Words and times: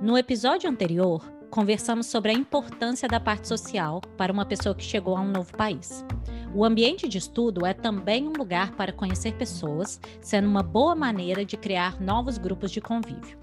No 0.00 0.16
episódio 0.16 0.70
anterior, 0.70 1.20
conversamos 1.50 2.06
sobre 2.06 2.30
a 2.30 2.34
importância 2.34 3.08
da 3.08 3.18
parte 3.18 3.48
social 3.48 4.00
para 4.16 4.32
uma 4.32 4.46
pessoa 4.46 4.72
que 4.72 4.84
chegou 4.84 5.16
a 5.16 5.20
um 5.20 5.28
novo 5.32 5.52
país. 5.56 6.04
O 6.54 6.64
ambiente 6.64 7.08
de 7.08 7.18
estudo 7.18 7.66
é 7.66 7.74
também 7.74 8.28
um 8.28 8.32
lugar 8.32 8.70
para 8.76 8.92
conhecer 8.92 9.34
pessoas, 9.34 10.00
sendo 10.20 10.46
uma 10.46 10.62
boa 10.62 10.94
maneira 10.94 11.44
de 11.44 11.56
criar 11.56 12.00
novos 12.00 12.38
grupos 12.38 12.70
de 12.70 12.80
convívio. 12.80 13.36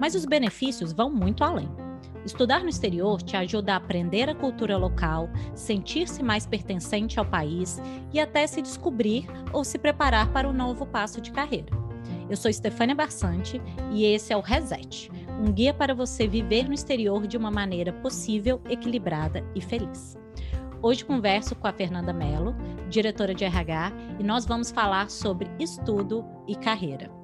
Mas 0.00 0.16
os 0.16 0.24
benefícios 0.24 0.92
vão 0.92 1.08
muito 1.08 1.44
além. 1.44 1.87
Estudar 2.28 2.62
no 2.62 2.68
exterior 2.68 3.22
te 3.22 3.38
ajuda 3.38 3.72
a 3.72 3.76
aprender 3.76 4.28
a 4.28 4.34
cultura 4.34 4.76
local, 4.76 5.30
sentir-se 5.54 6.22
mais 6.22 6.44
pertencente 6.44 7.18
ao 7.18 7.24
país 7.24 7.80
e 8.12 8.20
até 8.20 8.46
se 8.46 8.60
descobrir 8.60 9.26
ou 9.50 9.64
se 9.64 9.78
preparar 9.78 10.30
para 10.30 10.46
um 10.46 10.52
novo 10.52 10.84
passo 10.84 11.22
de 11.22 11.32
carreira. 11.32 11.74
Eu 12.28 12.36
sou 12.36 12.52
Stefânia 12.52 12.94
Barsante 12.94 13.62
e 13.90 14.04
esse 14.04 14.30
é 14.30 14.36
o 14.36 14.42
Reset, 14.42 15.10
um 15.42 15.50
guia 15.50 15.72
para 15.72 15.94
você 15.94 16.28
viver 16.28 16.68
no 16.68 16.74
exterior 16.74 17.26
de 17.26 17.38
uma 17.38 17.50
maneira 17.50 17.94
possível, 17.94 18.60
equilibrada 18.68 19.42
e 19.54 19.62
feliz. 19.62 20.14
Hoje 20.82 21.06
converso 21.06 21.56
com 21.56 21.66
a 21.66 21.72
Fernanda 21.72 22.12
Mello, 22.12 22.54
diretora 22.90 23.34
de 23.34 23.46
RH, 23.46 23.90
e 24.20 24.22
nós 24.22 24.44
vamos 24.44 24.70
falar 24.70 25.08
sobre 25.08 25.50
estudo 25.58 26.26
e 26.46 26.54
carreira. 26.54 27.17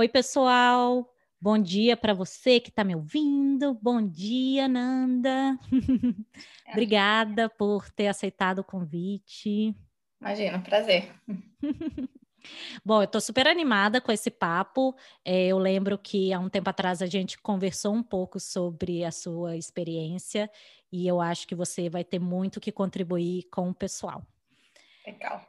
Oi, 0.00 0.08
pessoal! 0.08 1.06
Bom 1.38 1.58
dia 1.58 1.94
para 1.94 2.14
você 2.14 2.58
que 2.58 2.70
está 2.70 2.82
me 2.82 2.96
ouvindo. 2.96 3.74
Bom 3.82 4.00
dia, 4.00 4.66
Nanda. 4.66 5.58
Obrigada 6.72 7.50
por 7.50 7.90
ter 7.90 8.06
aceitado 8.06 8.60
o 8.60 8.64
convite. 8.64 9.76
Imagina, 10.18 10.58
prazer. 10.58 11.12
Bom, 12.82 13.02
eu 13.02 13.04
estou 13.04 13.20
super 13.20 13.46
animada 13.46 14.00
com 14.00 14.10
esse 14.10 14.30
papo. 14.30 14.96
É, 15.22 15.48
eu 15.48 15.58
lembro 15.58 15.98
que 15.98 16.32
há 16.32 16.38
um 16.38 16.48
tempo 16.48 16.70
atrás 16.70 17.02
a 17.02 17.06
gente 17.06 17.36
conversou 17.38 17.92
um 17.92 18.02
pouco 18.02 18.40
sobre 18.40 19.04
a 19.04 19.12
sua 19.12 19.54
experiência 19.54 20.50
e 20.90 21.06
eu 21.06 21.20
acho 21.20 21.46
que 21.46 21.54
você 21.54 21.90
vai 21.90 22.04
ter 22.04 22.18
muito 22.18 22.58
que 22.58 22.72
contribuir 22.72 23.50
com 23.50 23.68
o 23.68 23.74
pessoal. 23.74 24.26
Legal. 25.06 25.46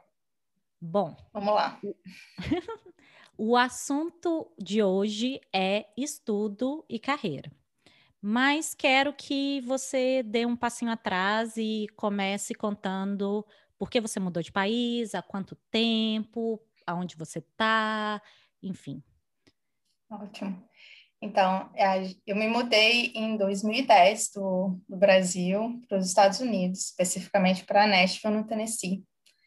Bom, 0.78 1.16
vamos 1.32 1.54
lá. 1.54 1.80
O 3.44 3.56
assunto 3.56 4.54
de 4.56 4.84
hoje 4.84 5.40
é 5.52 5.86
estudo 5.96 6.84
e 6.88 6.96
carreira. 6.96 7.50
Mas 8.20 8.72
quero 8.72 9.12
que 9.12 9.60
você 9.62 10.22
dê 10.22 10.46
um 10.46 10.54
passinho 10.54 10.92
atrás 10.92 11.56
e 11.56 11.88
comece 11.96 12.54
contando 12.54 13.44
por 13.76 13.90
que 13.90 14.00
você 14.00 14.20
mudou 14.20 14.44
de 14.44 14.52
país, 14.52 15.12
há 15.12 15.20
quanto 15.20 15.56
tempo, 15.72 16.62
aonde 16.86 17.16
você 17.16 17.40
está, 17.40 18.22
enfim. 18.62 19.02
Ótimo. 20.08 20.62
Então, 21.20 21.68
é, 21.74 22.14
eu 22.24 22.36
me 22.36 22.46
mudei 22.46 23.06
em 23.12 23.36
2010 23.36 24.30
do, 24.36 24.80
do 24.88 24.96
Brasil 24.96 25.82
para 25.88 25.98
os 25.98 26.06
Estados 26.06 26.38
Unidos, 26.38 26.90
especificamente 26.90 27.64
para 27.64 27.88
Nashville, 27.88 28.36
no 28.36 28.46
Tennessee. 28.46 29.02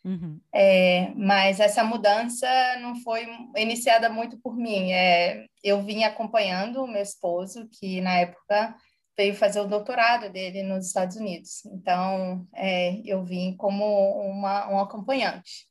Uhum. 0.06 0.40
É, 0.54 1.12
mas 1.16 1.60
essa 1.60 1.84
mudança 1.84 2.48
não 2.80 2.96
foi 2.98 3.26
iniciada 3.58 4.08
muito 4.08 4.38
por 4.38 4.56
mim. 4.56 4.92
É, 4.92 5.48
eu 5.64 5.82
vim 5.82 6.04
acompanhando 6.04 6.84
o 6.84 6.88
meu 6.88 7.02
esposo, 7.02 7.68
que 7.72 8.00
na 8.02 8.20
época 8.20 8.76
veio 9.18 9.34
fazer 9.34 9.60
o 9.62 9.68
doutorado 9.68 10.32
dele 10.32 10.62
nos 10.62 10.86
Estados 10.88 11.16
Unidos. 11.18 11.66
Então, 11.66 12.48
é, 12.54 13.02
eu 13.04 13.24
vim 13.24 13.56
como 13.58 13.84
uma, 14.22 14.70
um 14.70 14.80
acompanhante. 14.80 15.68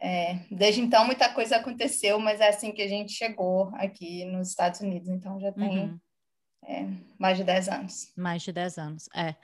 É, 0.00 0.40
desde 0.50 0.80
então, 0.80 1.06
muita 1.06 1.32
coisa 1.32 1.56
aconteceu, 1.56 2.18
mas 2.18 2.40
é 2.40 2.48
assim 2.48 2.72
que 2.72 2.82
a 2.82 2.88
gente 2.88 3.12
chegou 3.12 3.70
aqui 3.74 4.24
nos 4.24 4.48
Estados 4.48 4.80
Unidos. 4.80 5.08
Então, 5.08 5.38
já 5.38 5.52
tem 5.52 5.78
uhum. 5.78 5.98
é, 6.64 6.88
mais 7.16 7.38
de 7.38 7.44
10 7.44 7.68
anos. 7.68 8.12
Mais 8.16 8.42
de 8.42 8.50
10 8.50 8.78
anos, 8.78 9.08
é. 9.14 9.36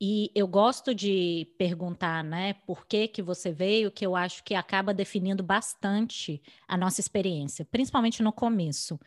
E 0.00 0.30
eu 0.34 0.46
gosto 0.46 0.94
de 0.94 1.48
perguntar, 1.56 2.22
né, 2.24 2.54
por 2.66 2.86
que 2.86 3.08
que 3.08 3.22
você 3.22 3.52
veio, 3.52 3.90
que 3.90 4.04
eu 4.04 4.16
acho 4.16 4.42
que 4.42 4.54
acaba 4.54 4.92
definindo 4.92 5.42
bastante 5.42 6.42
a 6.66 6.76
nossa 6.76 7.00
experiência, 7.00 7.64
principalmente 7.64 8.22
no 8.22 8.32
começo. 8.32 8.98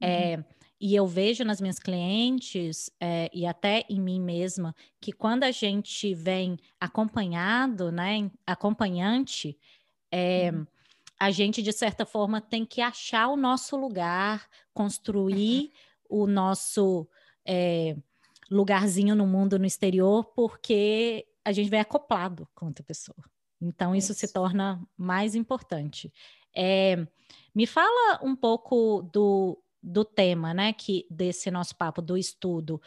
É, 0.00 0.36
uhum. 0.36 0.44
e 0.80 0.96
eu 0.96 1.06
vejo 1.06 1.44
nas 1.44 1.60
minhas 1.60 1.78
clientes 1.78 2.90
é, 3.00 3.30
e 3.32 3.46
até 3.46 3.84
em 3.88 4.00
mim 4.00 4.20
mesma 4.20 4.74
que 5.00 5.12
quando 5.12 5.44
a 5.44 5.52
gente 5.52 6.12
vem 6.12 6.58
acompanhado, 6.80 7.92
né, 7.92 8.28
acompanhante, 8.44 9.56
é, 10.10 10.50
uhum. 10.52 10.66
A 11.22 11.30
gente, 11.30 11.62
de 11.62 11.72
certa 11.72 12.04
forma, 12.04 12.40
tem 12.40 12.66
que 12.66 12.80
achar 12.80 13.28
o 13.28 13.36
nosso 13.36 13.76
lugar, 13.76 14.48
construir 14.74 15.70
uhum. 16.10 16.22
o 16.24 16.26
nosso 16.26 17.08
é, 17.46 17.96
lugarzinho 18.52 19.14
no 19.14 19.26
mundo, 19.26 19.58
no 19.58 19.66
exterior, 19.66 20.24
porque 20.34 21.26
a 21.44 21.52
gente 21.52 21.70
vem 21.70 21.80
acoplado 21.80 22.48
com 22.54 22.66
outra 22.66 22.84
pessoa. 22.84 23.24
Então, 23.60 23.94
isso, 23.94 24.12
isso. 24.12 24.20
se 24.20 24.32
torna 24.32 24.82
mais 24.96 25.34
importante. 25.34 26.12
É, 26.54 27.06
me 27.54 27.66
fala 27.66 28.20
um 28.22 28.36
pouco 28.36 29.02
do, 29.12 29.62
do 29.82 30.04
tema, 30.04 30.52
né, 30.52 30.72
que 30.72 31.06
desse 31.10 31.50
nosso 31.50 31.74
papo 31.76 32.02
do 32.02 32.16
estudo. 32.16 32.80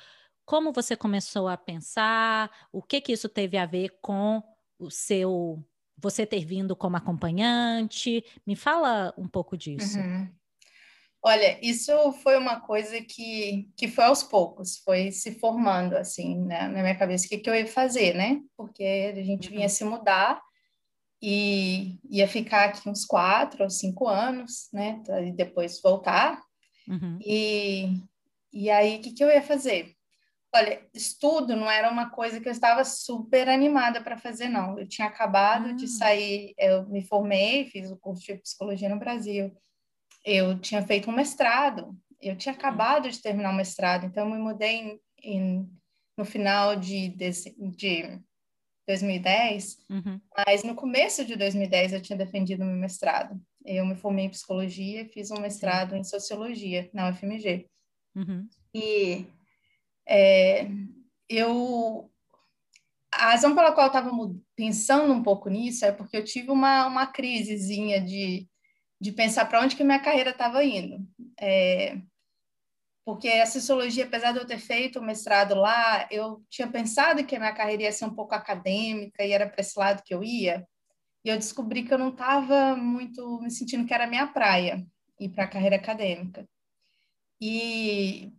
Como 0.46 0.72
você 0.72 0.96
começou 0.96 1.48
a 1.48 1.58
pensar? 1.58 2.52
O 2.72 2.82
que 2.82 3.02
que 3.02 3.14
isso 3.14 3.28
teve 3.28 3.58
a 3.58 3.66
ver 3.66 3.98
com 4.02 4.44
o 4.78 4.92
seu 4.92 5.64
você 5.98 6.26
ter 6.26 6.44
vindo 6.44 6.76
como 6.76 6.98
acompanhante. 6.98 8.24
Me 8.46 8.56
fala 8.56 9.14
um 9.18 9.28
pouco 9.28 9.58
disso. 9.58 9.98
Uhum. 9.98 10.30
Olha, 11.28 11.58
isso 11.60 11.92
foi 12.22 12.38
uma 12.38 12.60
coisa 12.60 13.02
que, 13.02 13.68
que 13.76 13.88
foi 13.88 14.04
aos 14.04 14.22
poucos, 14.22 14.78
foi 14.78 15.12
se 15.12 15.32
formando 15.40 15.98
assim 15.98 16.46
né, 16.46 16.68
na 16.68 16.84
minha 16.84 16.96
cabeça 16.96 17.26
o 17.26 17.30
que, 17.30 17.40
que 17.40 17.50
eu 17.50 17.56
ia 17.56 17.66
fazer, 17.66 18.14
né? 18.14 18.42
Porque 18.56 18.84
a 19.12 19.24
gente 19.24 19.50
vinha 19.50 19.64
uhum. 19.64 19.70
se 19.70 19.84
mudar 19.84 20.40
e 21.20 21.98
ia 22.12 22.28
ficar 22.28 22.66
aqui 22.66 22.88
uns 22.88 23.06
quatro 23.06 23.64
ou 23.64 23.72
cinco 23.72 24.08
anos, 24.08 24.70
né? 24.72 25.02
E 25.26 25.32
depois 25.32 25.82
voltar. 25.82 26.40
Uhum. 26.88 27.18
E, 27.26 28.04
e 28.54 28.70
aí, 28.70 28.98
o 28.98 29.02
que, 29.02 29.12
que 29.12 29.24
eu 29.24 29.30
ia 29.30 29.42
fazer? 29.42 29.96
Olha, 30.54 30.80
estudo 30.94 31.56
não 31.56 31.72
era 31.72 31.90
uma 31.90 32.12
coisa 32.12 32.40
que 32.40 32.48
eu 32.48 32.52
estava 32.52 32.86
super 32.86 33.50
animada 33.50 34.00
para 34.00 34.16
fazer, 34.16 34.48
não. 34.48 34.78
Eu 34.78 34.88
tinha 34.88 35.08
acabado 35.08 35.76
de 35.76 35.86
ah. 35.86 35.88
sair, 35.88 36.54
eu 36.56 36.88
me 36.88 37.02
formei, 37.02 37.66
fiz 37.72 37.90
o 37.90 37.98
curso 37.98 38.24
de 38.28 38.36
psicologia 38.36 38.90
no 38.90 39.00
Brasil. 39.00 39.52
Eu 40.26 40.60
tinha 40.60 40.82
feito 40.82 41.10
um 41.10 41.16
mestrado, 41.16 41.96
eu 42.20 42.36
tinha 42.36 42.54
acabado 42.54 43.10
de 43.10 43.22
terminar 43.22 43.52
o 43.52 43.56
mestrado, 43.56 44.06
então 44.06 44.26
eu 44.26 44.36
me 44.36 44.42
mudei 44.42 44.76
em, 44.76 45.00
em, 45.22 45.70
no 46.18 46.26
final 46.26 46.76
de, 46.76 47.10
de, 47.10 47.30
de 47.70 48.20
2010, 48.88 49.78
uhum. 49.90 50.20
mas 50.36 50.64
no 50.64 50.76
começo 50.76 51.24
de 51.24 51.36
2010 51.36 51.94
eu 51.94 52.02
tinha 52.02 52.18
defendido 52.18 52.66
meu 52.66 52.76
mestrado. 52.76 53.40
Eu 53.64 53.86
me 53.86 53.96
formei 53.96 54.26
em 54.26 54.30
psicologia 54.30 55.02
e 55.02 55.10
fiz 55.10 55.32
um 55.32 55.40
mestrado 55.40 55.96
em 55.96 56.04
sociologia 56.04 56.90
na 56.94 57.10
UFMG. 57.10 57.68
Uhum. 58.16 58.48
E 58.74 59.26
é, 60.08 60.68
eu 61.30 62.12
a 63.12 63.32
razão 63.32 63.56
pela 63.56 63.72
qual 63.72 63.88
eu 63.88 63.92
estava 63.92 64.12
pensando 64.56 65.14
um 65.14 65.24
pouco 65.24 65.50
nisso 65.50 65.86
é 65.86 65.92
porque 65.92 66.18
eu 66.18 66.24
tive 66.24 66.52
uma, 66.52 66.86
uma 66.86 67.08
crisezinha 67.08 68.02
de, 68.02 68.48
de 69.00 69.12
pensar 69.12 69.46
para 69.46 69.62
onde 69.62 69.76
que 69.76 69.84
minha 69.84 70.00
carreira 70.00 70.32
estava 70.32 70.64
indo. 70.64 71.06
É, 71.40 71.98
porque 73.06 73.30
a 73.30 73.46
sociologia, 73.46 74.06
apesar 74.06 74.32
de 74.32 74.40
eu 74.40 74.48
ter 74.48 74.58
feito 74.58 75.00
o 75.00 75.04
mestrado 75.04 75.54
lá, 75.54 76.08
eu 76.10 76.44
tinha 76.50 76.68
pensado 76.68 77.24
que 77.24 77.36
a 77.36 77.40
minha 77.40 77.54
carreira 77.54 77.84
ia 77.84 77.92
ser 77.92 78.06
um 78.06 78.16
pouco 78.16 78.34
acadêmica 78.34 79.24
e 79.24 79.32
era 79.32 79.48
para 79.48 79.62
esse 79.62 79.78
lado 79.78 80.02
que 80.04 80.14
eu 80.14 80.24
ia. 80.24 80.68
E 81.24 81.30
eu 81.30 81.38
descobri 81.38 81.84
que 81.84 81.94
eu 81.94 81.98
não 81.98 82.10
estava 82.10 82.76
muito 82.76 83.40
me 83.42 83.52
sentindo 83.52 83.86
que 83.86 83.94
era 83.94 84.06
a 84.06 84.10
minha 84.10 84.28
praia 84.28 84.86
ir 85.20 85.30
para 85.30 85.44
a 85.44 85.48
carreira 85.48 85.76
acadêmica. 85.76 86.48
E 87.40 88.32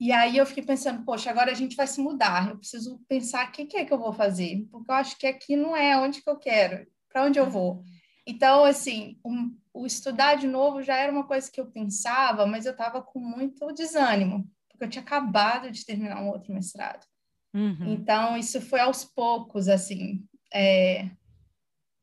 e 0.00 0.12
aí 0.12 0.38
eu 0.38 0.46
fiquei 0.46 0.64
pensando, 0.64 1.04
poxa, 1.04 1.28
agora 1.28 1.50
a 1.50 1.54
gente 1.54 1.76
vai 1.76 1.86
se 1.86 2.00
mudar, 2.00 2.48
eu 2.48 2.56
preciso 2.56 2.98
pensar 3.06 3.46
o 3.46 3.52
que, 3.52 3.66
que 3.66 3.76
é 3.76 3.84
que 3.84 3.92
eu 3.92 3.98
vou 3.98 4.14
fazer, 4.14 4.66
porque 4.72 4.90
eu 4.90 4.94
acho 4.94 5.18
que 5.18 5.26
aqui 5.26 5.54
não 5.54 5.76
é 5.76 5.94
onde 5.98 6.22
que 6.22 6.30
eu 6.30 6.38
quero, 6.38 6.86
para 7.12 7.24
onde 7.26 7.38
eu 7.38 7.44
vou. 7.44 7.84
Então, 8.30 8.64
assim, 8.64 9.18
um, 9.24 9.52
o 9.74 9.84
estudar 9.84 10.36
de 10.36 10.46
novo 10.46 10.82
já 10.82 10.96
era 10.96 11.10
uma 11.10 11.26
coisa 11.26 11.50
que 11.50 11.60
eu 11.60 11.66
pensava, 11.66 12.46
mas 12.46 12.64
eu 12.64 12.70
estava 12.70 13.02
com 13.02 13.18
muito 13.18 13.72
desânimo, 13.72 14.48
porque 14.68 14.84
eu 14.84 14.88
tinha 14.88 15.02
acabado 15.02 15.68
de 15.68 15.84
terminar 15.84 16.22
um 16.22 16.28
outro 16.28 16.54
mestrado. 16.54 17.04
Uhum. 17.52 17.92
Então, 17.92 18.36
isso 18.36 18.60
foi 18.60 18.78
aos 18.78 19.04
poucos, 19.04 19.68
assim. 19.68 20.24
É, 20.54 21.10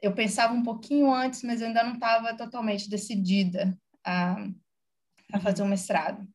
eu 0.02 0.14
pensava 0.14 0.54
um 0.54 0.64
pouquinho 0.64 1.14
antes, 1.14 1.44
mas 1.44 1.62
eu 1.62 1.68
ainda 1.68 1.82
não 1.82 1.94
estava 1.94 2.36
totalmente 2.36 2.90
decidida 2.90 3.74
a, 4.04 4.36
a 5.32 5.40
fazer 5.40 5.62
o 5.62 5.66
um 5.66 5.70
mestrado. 5.70 6.28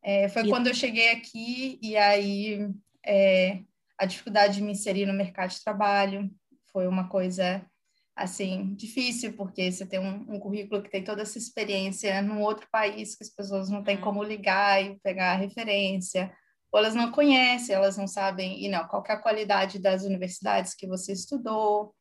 É, 0.00 0.28
foi 0.28 0.46
e... 0.46 0.48
quando 0.48 0.68
eu 0.68 0.74
cheguei 0.74 1.10
aqui 1.10 1.80
e 1.82 1.96
aí 1.96 2.70
é, 3.04 3.58
a 3.98 4.06
dificuldade 4.06 4.54
de 4.54 4.62
me 4.62 4.70
inserir 4.70 5.04
no 5.04 5.12
mercado 5.12 5.50
de 5.50 5.64
trabalho 5.64 6.30
foi 6.70 6.86
uma 6.86 7.08
coisa 7.08 7.68
assim 8.16 8.74
difícil 8.74 9.34
porque 9.34 9.70
você 9.70 9.84
tem 9.84 10.00
um, 10.00 10.34
um 10.34 10.40
currículo 10.40 10.82
que 10.82 10.90
tem 10.90 11.04
toda 11.04 11.22
essa 11.22 11.36
experiência 11.36 12.22
num 12.22 12.42
outro 12.42 12.66
país 12.72 13.14
que 13.14 13.22
as 13.22 13.30
pessoas 13.30 13.68
não 13.68 13.84
têm 13.84 13.96
uhum. 13.96 14.02
como 14.02 14.22
ligar 14.22 14.82
e 14.82 14.98
pegar 15.00 15.32
a 15.32 15.36
referência 15.36 16.32
ou 16.72 16.80
elas 16.80 16.94
não 16.94 17.12
conhecem, 17.12 17.74
elas 17.74 17.96
não 17.96 18.08
sabem 18.08 18.64
e 18.64 18.68
não 18.68 18.86
qual 18.88 19.04
é 19.06 19.12
a 19.12 19.20
qualidade 19.20 19.78
das 19.78 20.02
universidades 20.04 20.74
que 20.74 20.86
você 20.86 21.12
estudou. 21.12 21.94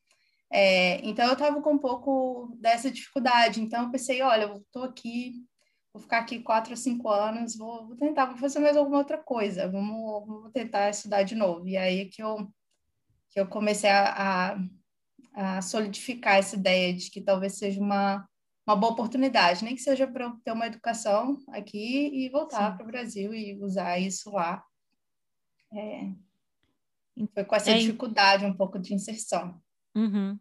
É, 0.51 0.99
então 1.05 1.25
eu 1.27 1.33
estava 1.33 1.61
com 1.61 1.73
um 1.73 1.77
pouco 1.77 2.57
dessa 2.59 2.89
dificuldade. 2.89 3.61
Então 3.61 3.83
eu 3.83 3.91
pensei, 3.91 4.21
olha, 4.21 4.43
eu 4.43 4.57
estou 4.57 4.83
aqui 4.83 5.33
vou 5.95 6.01
ficar 6.01 6.19
aqui 6.19 6.39
quatro 6.39 6.71
ou 6.71 6.77
cinco 6.77 7.09
anos, 7.09 7.55
vou, 7.55 7.87
vou, 7.87 7.95
tentar, 7.95 8.25
vou 8.25 8.35
fazer 8.35 8.59
mais 8.59 8.75
alguma 8.75 8.97
outra 8.97 9.17
coisa, 9.17 9.71
vamos, 9.71 10.27
vamos 10.27 10.51
tentar 10.51 10.89
estudar 10.89 11.23
de 11.23 11.35
novo. 11.35 11.65
E 11.65 11.77
aí 11.77 12.09
que 12.09 12.21
eu, 12.21 12.51
que 13.29 13.39
eu 13.39 13.47
comecei 13.47 13.89
a, 13.89 14.51
a, 14.51 14.57
a 15.35 15.61
solidificar 15.61 16.37
essa 16.37 16.55
ideia 16.55 16.93
de 16.93 17.11
que 17.11 17.21
talvez 17.21 17.57
seja 17.57 17.79
uma, 17.79 18.25
uma 18.65 18.75
boa 18.75 18.93
oportunidade, 18.93 19.63
nem 19.63 19.75
que 19.75 19.81
seja 19.81 20.07
para 20.07 20.25
eu 20.25 20.31
ter 20.43 20.53
uma 20.53 20.65
educação 20.65 21.37
aqui 21.49 22.09
e 22.13 22.29
voltar 22.29 22.75
para 22.75 22.83
o 22.83 22.87
Brasil 22.87 23.33
e 23.33 23.61
usar 23.61 23.99
isso 23.99 24.31
lá. 24.31 24.63
É, 25.73 26.09
foi 27.33 27.43
com 27.43 27.55
essa 27.55 27.71
é, 27.71 27.77
dificuldade 27.77 28.45
um 28.45 28.53
pouco 28.53 28.79
de 28.79 28.93
inserção. 28.93 29.61
Uhum. 29.93 30.39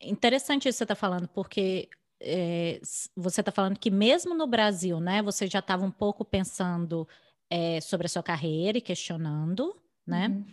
Interessante 0.00 0.68
isso 0.68 0.76
que 0.76 0.78
você 0.78 0.84
está 0.84 0.96
falando, 0.96 1.28
porque 1.28 1.88
é, 2.20 2.80
você 3.16 3.40
está 3.40 3.52
falando 3.52 3.78
que 3.78 3.90
mesmo 3.90 4.34
no 4.34 4.46
Brasil, 4.48 4.98
né, 4.98 5.22
você 5.22 5.46
já 5.46 5.60
estava 5.60 5.84
um 5.84 5.90
pouco 5.90 6.24
pensando 6.24 7.06
é, 7.48 7.80
sobre 7.80 8.06
a 8.06 8.10
sua 8.10 8.22
carreira 8.22 8.78
e 8.78 8.82
questionando, 8.82 9.76
né? 10.04 10.28
Uhum. 10.28 10.44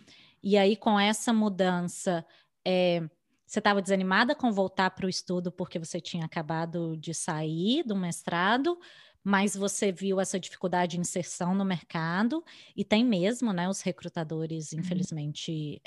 E 0.42 0.56
aí, 0.56 0.76
com 0.76 0.98
essa 0.98 1.32
mudança, 1.32 2.24
é, 2.64 3.02
você 3.50 3.58
estava 3.58 3.82
desanimada 3.82 4.32
com 4.32 4.52
voltar 4.52 4.92
para 4.92 5.06
o 5.06 5.08
estudo 5.08 5.50
porque 5.50 5.76
você 5.76 6.00
tinha 6.00 6.24
acabado 6.24 6.96
de 6.96 7.12
sair 7.12 7.82
do 7.82 7.96
mestrado, 7.96 8.78
mas 9.24 9.56
você 9.56 9.90
viu 9.90 10.20
essa 10.20 10.38
dificuldade 10.38 10.92
de 10.92 11.00
inserção 11.00 11.52
no 11.52 11.64
mercado, 11.64 12.44
e 12.76 12.84
tem 12.84 13.04
mesmo, 13.04 13.52
né? 13.52 13.68
Os 13.68 13.80
recrutadores, 13.80 14.70
uhum. 14.70 14.78
infelizmente, 14.78 15.82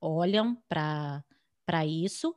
olham 0.00 0.56
para 0.66 1.84
isso. 1.84 2.34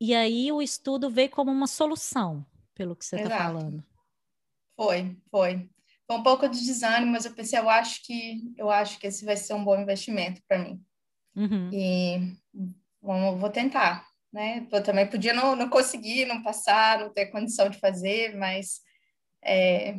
E 0.00 0.14
aí 0.14 0.52
o 0.52 0.62
estudo 0.62 1.10
veio 1.10 1.28
como 1.28 1.50
uma 1.50 1.66
solução, 1.66 2.46
pelo 2.76 2.94
que 2.94 3.04
você 3.04 3.16
está 3.16 3.36
falando. 3.38 3.84
Foi, 4.76 5.16
foi. 5.32 5.68
Foi 6.06 6.16
um 6.16 6.22
pouco 6.22 6.48
de 6.48 6.64
desânimo, 6.64 7.10
mas 7.10 7.24
eu 7.24 7.34
pensei, 7.34 7.58
eu 7.58 7.68
acho 7.68 8.04
que 8.04 8.54
eu 8.56 8.70
acho 8.70 9.00
que 9.00 9.08
esse 9.08 9.24
vai 9.24 9.36
ser 9.36 9.54
um 9.54 9.64
bom 9.64 9.76
investimento 9.76 10.40
para 10.46 10.60
mim. 10.60 10.80
Uhum. 11.34 11.70
E 11.72 12.36
vamos, 13.02 13.40
vou 13.40 13.50
tentar, 13.50 14.06
né? 14.32 14.66
Eu 14.70 14.82
também 14.82 15.06
podia 15.06 15.32
não, 15.32 15.56
não 15.56 15.68
conseguir, 15.68 16.26
não 16.26 16.42
passar, 16.42 17.00
não 17.00 17.12
ter 17.12 17.26
condição 17.26 17.68
de 17.68 17.78
fazer, 17.78 18.36
mas 18.36 18.80
é, 19.44 19.98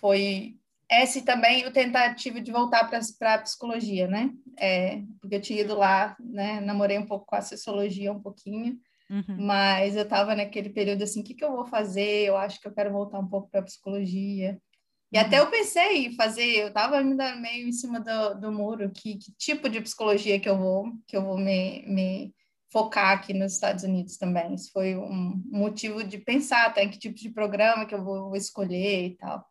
foi 0.00 0.56
esse 0.90 1.22
também 1.22 1.66
o 1.66 1.72
tentativa 1.72 2.40
de 2.40 2.50
voltar 2.50 2.88
para 2.88 3.34
a 3.34 3.38
psicologia, 3.38 4.08
né? 4.08 4.30
É, 4.58 5.02
porque 5.20 5.36
eu 5.36 5.40
tinha 5.40 5.60
ido 5.60 5.76
lá, 5.76 6.16
né? 6.18 6.60
Namorei 6.60 6.98
um 6.98 7.06
pouco 7.06 7.26
com 7.26 7.36
a 7.36 7.42
sociologia 7.42 8.12
um 8.12 8.20
pouquinho 8.20 8.80
Uhum. 9.10 9.44
Mas 9.44 9.96
eu 9.96 10.04
estava 10.04 10.36
naquele 10.36 10.70
período 10.70 11.02
assim, 11.02 11.20
o 11.20 11.24
que, 11.24 11.34
que 11.34 11.44
eu 11.44 11.50
vou 11.50 11.66
fazer? 11.66 12.28
Eu 12.28 12.36
acho 12.36 12.60
que 12.60 12.68
eu 12.68 12.72
quero 12.72 12.92
voltar 12.92 13.18
um 13.18 13.26
pouco 13.26 13.50
para 13.50 13.58
a 13.58 13.64
psicologia. 13.64 14.56
E 15.12 15.18
uhum. 15.18 15.24
até 15.24 15.38
eu 15.38 15.50
pensei 15.50 16.06
em 16.06 16.14
fazer, 16.14 16.56
eu 16.56 16.68
estava 16.68 16.98
ainda 16.98 17.34
meio 17.36 17.68
em 17.68 17.72
cima 17.72 18.00
do, 18.00 18.40
do 18.40 18.52
muro, 18.52 18.90
que, 18.90 19.16
que, 19.16 19.32
tipo 19.32 19.68
de 19.68 19.80
psicologia 19.80 20.38
que 20.38 20.48
eu 20.48 20.56
vou, 20.56 20.92
que 21.06 21.16
eu 21.16 21.24
vou 21.24 21.36
me, 21.36 21.84
me 21.86 22.34
focar 22.72 23.12
aqui 23.12 23.34
nos 23.34 23.54
Estados 23.54 23.84
Unidos 23.84 24.16
também. 24.16 24.54
Isso 24.54 24.70
foi 24.72 24.96
um 24.96 25.42
motivo 25.46 26.04
de 26.04 26.18
pensar 26.18 26.66
até 26.66 26.86
que 26.86 26.98
tipo 26.98 27.16
de 27.16 27.30
programa 27.30 27.86
que 27.86 27.94
eu 27.94 28.04
vou, 28.04 28.28
vou 28.28 28.36
escolher 28.36 29.06
e 29.06 29.16
tal. 29.16 29.44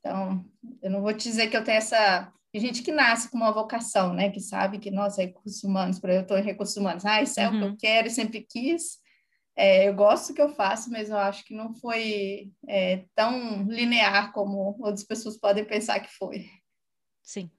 Então, 0.00 0.44
eu 0.82 0.90
não 0.90 1.02
vou 1.02 1.12
te 1.12 1.28
dizer 1.28 1.48
que 1.48 1.56
eu 1.56 1.64
tenho 1.64 1.78
essa 1.78 2.32
tem 2.50 2.62
gente 2.62 2.82
que 2.82 2.92
nasce 2.92 3.30
com 3.30 3.36
uma 3.36 3.52
vocação, 3.52 4.14
né? 4.14 4.30
Que 4.30 4.40
sabe 4.40 4.78
que, 4.78 4.90
nossa, 4.90 5.20
recursos 5.20 5.62
humanos, 5.62 5.98
para 5.98 6.14
eu 6.14 6.22
estou 6.22 6.38
em 6.38 6.42
recursos 6.42 6.76
humanos, 6.76 7.04
ah, 7.04 7.22
isso 7.22 7.38
é 7.38 7.48
uhum. 7.48 7.54
o 7.54 7.58
que 7.58 7.64
eu 7.64 7.68
uhum. 7.70 7.76
quero 7.76 8.08
e 8.08 8.10
sempre 8.10 8.40
quis. 8.40 8.98
É, 9.60 9.88
eu 9.88 9.94
gosto 9.94 10.28
do 10.28 10.36
que 10.36 10.40
eu 10.40 10.54
faço, 10.54 10.88
mas 10.88 11.10
eu 11.10 11.16
acho 11.16 11.44
que 11.44 11.52
não 11.52 11.74
foi 11.74 12.52
é, 12.68 13.08
tão 13.12 13.64
linear 13.64 14.32
como 14.32 14.76
outras 14.78 15.02
pessoas 15.02 15.36
podem 15.36 15.64
pensar 15.64 15.98
que 15.98 16.08
foi. 16.16 16.48
Sim, 17.20 17.50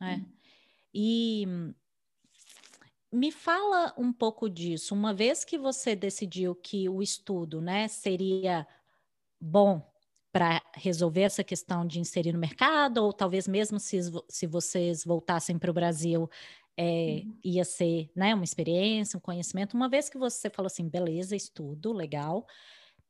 é. 0.00 0.20
E 0.94 1.44
me 3.12 3.32
fala 3.32 3.92
um 3.98 4.12
pouco 4.12 4.48
disso. 4.48 4.94
Uma 4.94 5.12
vez 5.12 5.44
que 5.44 5.58
você 5.58 5.96
decidiu 5.96 6.54
que 6.54 6.88
o 6.88 7.02
estudo, 7.02 7.60
né, 7.60 7.88
seria 7.88 8.64
bom 9.40 9.84
para 10.30 10.62
resolver 10.74 11.22
essa 11.22 11.42
questão 11.42 11.84
de 11.84 11.98
inserir 11.98 12.32
no 12.32 12.38
mercado, 12.38 12.98
ou 12.98 13.12
talvez 13.12 13.48
mesmo 13.48 13.80
se, 13.80 13.98
se 14.28 14.46
vocês 14.46 15.04
voltassem 15.04 15.58
para 15.58 15.72
o 15.72 15.74
Brasil, 15.74 16.30
é, 16.80 17.22
uhum. 17.24 17.38
ia 17.44 17.64
ser 17.64 18.08
né, 18.14 18.32
uma 18.32 18.44
experiência, 18.44 19.16
um 19.16 19.20
conhecimento. 19.20 19.74
Uma 19.74 19.88
vez 19.88 20.08
que 20.08 20.16
você 20.16 20.48
falou 20.48 20.68
assim, 20.68 20.88
beleza, 20.88 21.34
estudo, 21.34 21.92
legal, 21.92 22.46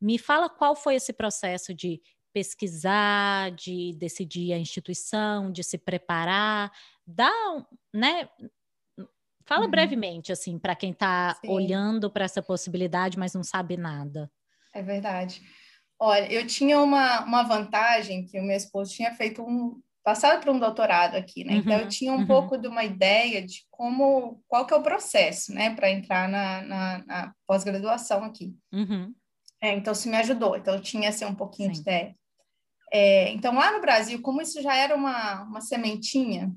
me 0.01 0.17
fala 0.17 0.49
qual 0.49 0.75
foi 0.75 0.95
esse 0.95 1.13
processo 1.13 1.71
de 1.71 2.01
pesquisar, 2.33 3.51
de 3.51 3.93
decidir 3.93 4.53
a 4.53 4.57
instituição, 4.57 5.51
de 5.51 5.63
se 5.63 5.77
preparar, 5.77 6.71
dá, 7.05 7.31
né? 7.93 8.27
Fala 9.45 9.65
uhum. 9.65 9.71
brevemente, 9.71 10.31
assim, 10.31 10.57
para 10.57 10.75
quem 10.75 10.91
está 10.91 11.39
olhando 11.45 12.09
para 12.09 12.25
essa 12.25 12.41
possibilidade, 12.41 13.19
mas 13.19 13.35
não 13.35 13.43
sabe 13.43 13.77
nada. 13.77 14.31
É 14.73 14.81
verdade. 14.81 15.43
Olha, 15.99 16.31
eu 16.31 16.45
tinha 16.47 16.79
uma, 16.79 17.23
uma 17.23 17.43
vantagem 17.43 18.25
que 18.25 18.39
o 18.39 18.43
meu 18.43 18.55
esposo 18.55 18.93
tinha 18.93 19.13
feito 19.13 19.43
um 19.43 19.79
passado 20.03 20.41
para 20.41 20.51
um 20.51 20.59
doutorado 20.59 21.15
aqui, 21.15 21.43
né? 21.43 21.53
Uhum, 21.53 21.59
então 21.59 21.73
eu 21.73 21.83
uhum, 21.83 21.87
tinha 21.89 22.13
um 22.13 22.19
uhum. 22.19 22.27
pouco 22.27 22.57
de 22.57 22.67
uma 22.67 22.83
ideia 22.83 23.45
de 23.45 23.65
como 23.69 24.41
qual 24.47 24.65
que 24.65 24.73
é 24.73 24.77
o 24.77 24.83
processo, 24.83 25.53
né, 25.53 25.75
para 25.75 25.91
entrar 25.91 26.27
na, 26.27 26.61
na, 26.61 27.05
na 27.05 27.33
pós-graduação 27.45 28.23
aqui. 28.23 28.55
Uhum. 28.71 29.13
É, 29.61 29.73
então 29.73 29.93
isso 29.93 30.09
me 30.09 30.17
ajudou. 30.17 30.55
Então 30.55 30.75
eu 30.75 30.81
tinha 30.81 31.09
assim 31.09 31.25
um 31.25 31.35
pouquinho 31.35 31.69
Sim. 31.69 31.73
de 31.73 31.81
ideia. 31.81 32.15
É, 32.91 33.29
então 33.31 33.53
lá 33.53 33.71
no 33.71 33.81
Brasil, 33.81 34.21
como 34.21 34.41
isso 34.41 34.61
já 34.61 34.75
era 34.75 34.95
uma, 34.95 35.43
uma 35.43 35.61
sementinha, 35.61 36.51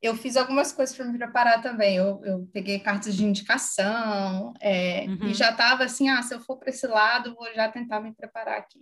eu 0.00 0.14
fiz 0.14 0.36
algumas 0.36 0.70
coisas 0.70 0.94
para 0.94 1.06
me 1.06 1.16
preparar 1.16 1.62
também. 1.62 1.96
Eu, 1.96 2.20
eu, 2.24 2.48
peguei 2.52 2.78
cartas 2.78 3.14
de 3.16 3.24
indicação 3.24 4.52
é, 4.60 5.06
uhum. 5.06 5.28
e 5.28 5.34
já 5.34 5.50
estava 5.50 5.84
assim, 5.84 6.08
ah, 6.08 6.22
se 6.22 6.34
eu 6.34 6.40
for 6.40 6.58
para 6.58 6.70
esse 6.70 6.86
lado, 6.86 7.34
vou 7.34 7.52
já 7.54 7.70
tentar 7.70 8.00
me 8.00 8.14
preparar 8.14 8.58
aqui. 8.58 8.80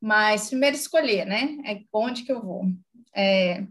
Mas 0.00 0.48
primeiro 0.48 0.76
escolher, 0.76 1.24
né? 1.24 1.56
É 1.64 1.80
onde 1.92 2.24
que 2.24 2.32
eu 2.32 2.42
vou. 2.42 2.66
É, 3.14 3.64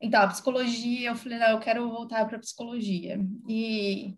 então, 0.00 0.22
a 0.22 0.28
psicologia, 0.28 1.10
eu 1.10 1.16
falei, 1.16 1.38
não, 1.38 1.48
eu 1.48 1.60
quero 1.60 1.88
voltar 1.90 2.26
para 2.26 2.36
a 2.36 2.40
psicologia. 2.40 3.18
E 3.48 4.16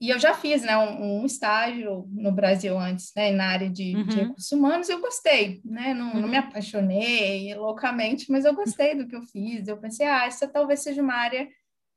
e 0.00 0.10
eu 0.10 0.18
já 0.18 0.32
fiz 0.32 0.62
né, 0.62 0.76
um, 0.76 1.22
um, 1.22 1.26
estágio 1.26 2.06
no 2.12 2.30
Brasil 2.30 2.78
antes, 2.78 3.12
né, 3.16 3.32
na 3.32 3.48
área 3.48 3.68
de, 3.68 3.96
uhum. 3.96 4.04
de 4.04 4.16
recursos 4.16 4.52
humanos, 4.52 4.88
e 4.88 4.92
eu 4.92 5.00
gostei, 5.00 5.60
né? 5.64 5.92
Não, 5.92 6.12
uhum. 6.12 6.20
não, 6.20 6.28
me 6.28 6.38
uhum. 6.38 6.44
apaixonei 6.44 7.52
loucamente, 7.56 8.30
mas 8.30 8.44
eu 8.44 8.54
gostei 8.54 8.94
do 8.94 9.08
que 9.08 9.16
eu 9.16 9.22
fiz. 9.22 9.66
Eu 9.66 9.76
pensei, 9.76 10.06
ah, 10.06 10.24
essa 10.24 10.46
talvez 10.46 10.80
seja 10.80 11.02
uma 11.02 11.14
área 11.14 11.48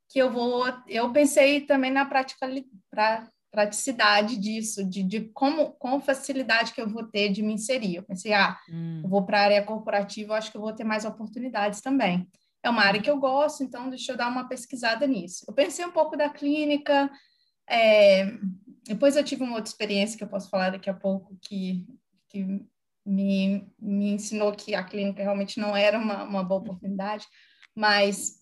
que 0.10 0.18
eu 0.18 0.32
vou. 0.32 0.66
Eu 0.88 1.12
pensei 1.12 1.62
também 1.62 1.92
na 1.92 2.04
prática, 2.04 2.50
pra, 2.90 3.30
praticidade 3.52 4.38
disso, 4.38 4.84
de, 4.84 5.04
de 5.04 5.22
como, 5.34 5.72
com 5.74 6.00
facilidade 6.00 6.74
que 6.74 6.82
eu 6.82 6.90
vou 6.90 7.04
ter 7.04 7.30
de 7.30 7.44
me 7.44 7.54
inserir. 7.54 7.98
Eu 7.98 8.04
pensei, 8.04 8.34
ah, 8.34 8.58
uhum. 8.70 9.02
eu 9.04 9.10
vou 9.10 9.26
para 9.26 9.40
a 9.40 9.44
área 9.44 9.64
corporativa, 9.64 10.32
eu 10.32 10.38
acho 10.38 10.50
que 10.50 10.58
eu 10.58 10.62
vou 10.62 10.74
ter 10.74 10.86
mais 10.86 11.04
oportunidades 11.04 11.82
também. 11.82 12.28
É 12.64 12.70
uma 12.70 12.84
área 12.84 13.00
hum. 13.00 13.04
que 13.04 13.10
eu 13.10 13.20
gosto, 13.20 13.64
então 13.64 13.90
deixa 13.90 14.12
eu 14.12 14.18
dar 14.18 14.30
uma 14.30 14.48
pesquisada 14.48 15.06
nisso. 15.06 15.44
Eu 15.48 15.54
pensei 15.54 15.84
um 15.84 15.92
pouco 15.92 16.16
da 16.16 16.30
clínica, 16.30 17.12
é, 17.68 18.38
depois 18.86 19.16
eu 19.16 19.24
tive 19.24 19.44
uma 19.44 19.56
outra 19.56 19.70
experiência 19.70 20.18
que 20.18 20.24
eu 20.24 20.30
posso 20.30 20.50
falar 20.50 20.70
daqui 20.70 20.90
a 20.90 20.94
pouco, 20.94 21.38
que, 21.42 21.86
que 22.30 22.64
me, 23.06 23.68
me 23.80 24.14
ensinou 24.14 24.52
que 24.52 24.76
a 24.76 24.84
clínica 24.84 25.24
realmente 25.24 25.60
não 25.60 25.76
era 25.76 25.98
uma, 25.98 26.24
uma 26.24 26.44
boa 26.44 26.62
oportunidade, 26.62 27.26
mas 27.76 28.41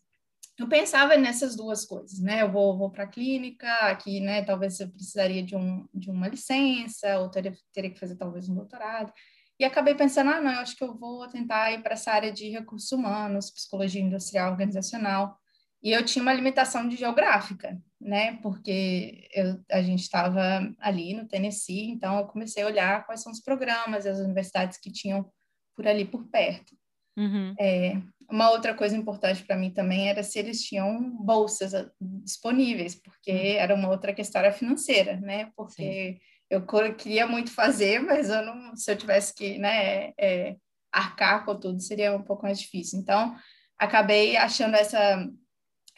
eu 0.60 0.68
pensava 0.68 1.16
nessas 1.16 1.56
duas 1.56 1.86
coisas, 1.86 2.20
né? 2.20 2.42
Eu 2.42 2.52
vou, 2.52 2.78
vou 2.78 2.90
para 2.90 3.06
a 3.06 3.08
clínica, 3.08 3.72
aqui, 3.88 4.20
né? 4.20 4.44
Talvez 4.44 4.80
eu 4.80 4.90
precisaria 4.90 5.42
de, 5.42 5.56
um, 5.56 5.88
de 5.94 6.12
uma 6.12 6.28
licença, 6.28 7.20
ou 7.20 7.30
teria, 7.30 7.56
teria 7.74 7.90
que 7.90 8.00
fazer 8.00 8.16
talvez 8.16 8.50
um 8.50 8.56
doutorado. 8.56 9.14
E 9.58 9.66
acabei 9.66 9.96
pensando, 9.96 10.32
ah, 10.32 10.42
não, 10.42 10.52
eu 10.52 10.60
acho 10.60 10.76
que 10.76 10.84
eu 10.84 10.98
vou 10.98 11.28
tentar 11.28 11.72
ir 11.72 11.82
para 11.82 11.94
essa 11.94 12.12
área 12.12 12.32
de 12.32 12.50
recursos 12.50 12.92
humanos, 12.92 13.52
psicologia 13.52 14.02
industrial 14.02 14.52
organizacional, 14.52 15.38
e 15.82 15.92
eu 15.92 16.04
tinha 16.04 16.22
uma 16.22 16.34
limitação 16.34 16.88
de 16.90 16.98
geográfica, 16.98 17.82
né? 18.00 18.38
Porque 18.42 19.30
eu, 19.34 19.64
a 19.72 19.82
gente 19.82 20.02
estava 20.02 20.42
ali 20.80 21.14
no 21.14 21.28
Tennessee, 21.28 21.90
então 21.90 22.20
eu 22.20 22.28
comecei 22.28 22.64
a 22.64 22.68
olhar 22.68 23.06
quais 23.06 23.22
são 23.22 23.32
os 23.32 23.40
programas 23.40 24.06
e 24.06 24.10
as 24.10 24.20
universidades 24.20 24.78
que 24.78 24.92
tinham 24.92 25.30
por 25.76 25.88
ali 25.88 26.04
por 26.04 26.28
perto. 26.28 26.76
Uhum. 27.20 27.54
É, 27.60 28.02
uma 28.32 28.50
outra 28.52 28.74
coisa 28.74 28.96
importante 28.96 29.44
para 29.44 29.58
mim 29.58 29.72
também 29.72 30.10
era 30.10 30.24
se 30.24 30.40
eles 30.40 30.64
tinham 30.64 31.12
bolsas 31.18 31.74
ah, 31.74 31.92
disponíveis, 32.00 32.96
porque 32.96 33.32
uhum. 33.32 33.58
era 33.58 33.76
uma 33.76 33.90
outra 33.90 34.14
questão 34.14 34.42
financeira, 34.54 35.18
né? 35.18 35.52
Porque 35.56 36.14
Sim. 36.14 36.20
eu 36.50 36.66
queria 36.96 37.28
muito 37.28 37.52
fazer, 37.52 38.00
mas 38.02 38.30
eu 38.30 38.46
não, 38.46 38.76
se 38.76 38.90
eu 38.90 38.96
tivesse 38.96 39.34
que 39.36 39.58
né, 39.58 40.14
é, 40.18 40.56
arcar 40.92 41.44
com 41.44 41.60
tudo, 41.60 41.82
seria 41.82 42.16
um 42.16 42.24
pouco 42.24 42.44
mais 42.44 42.60
difícil. 42.60 43.00
Então, 43.00 43.36
acabei 43.78 44.38
achando 44.38 44.76
essa 44.76 45.28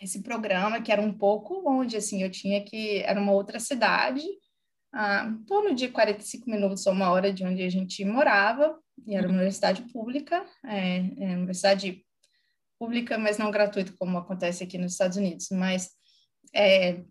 esse 0.01 0.23
programa 0.23 0.81
que 0.81 0.91
era 0.91 0.99
um 0.99 1.13
pouco 1.13 1.59
longe, 1.59 1.95
assim, 1.95 2.23
eu 2.23 2.31
tinha 2.31 2.63
que 2.63 3.03
era 3.03 3.21
uma 3.21 3.33
outra 3.33 3.59
cidade, 3.59 4.23
a 4.91 5.25
em 5.25 5.43
torno 5.43 5.75
de 5.75 5.89
45 5.89 6.49
minutos 6.49 6.87
ou 6.87 6.93
uma 6.93 7.11
hora 7.11 7.31
de 7.31 7.45
onde 7.45 7.61
a 7.61 7.69
gente 7.69 8.03
morava, 8.03 8.75
e 9.05 9.15
era 9.15 9.27
uma 9.27 9.29
uhum. 9.29 9.35
universidade 9.35 9.81
pública, 9.91 10.45
é, 10.65 10.97
é 10.97 11.35
universidade 11.35 12.05
pública, 12.79 13.17
mas 13.17 13.37
não 13.37 13.51
gratuita, 13.51 13.93
como 13.97 14.17
acontece 14.17 14.63
aqui 14.63 14.77
nos 14.77 14.93
Estados 14.93 15.17
Unidos, 15.17 15.47
mas 15.51 15.91
é, 16.53 17.03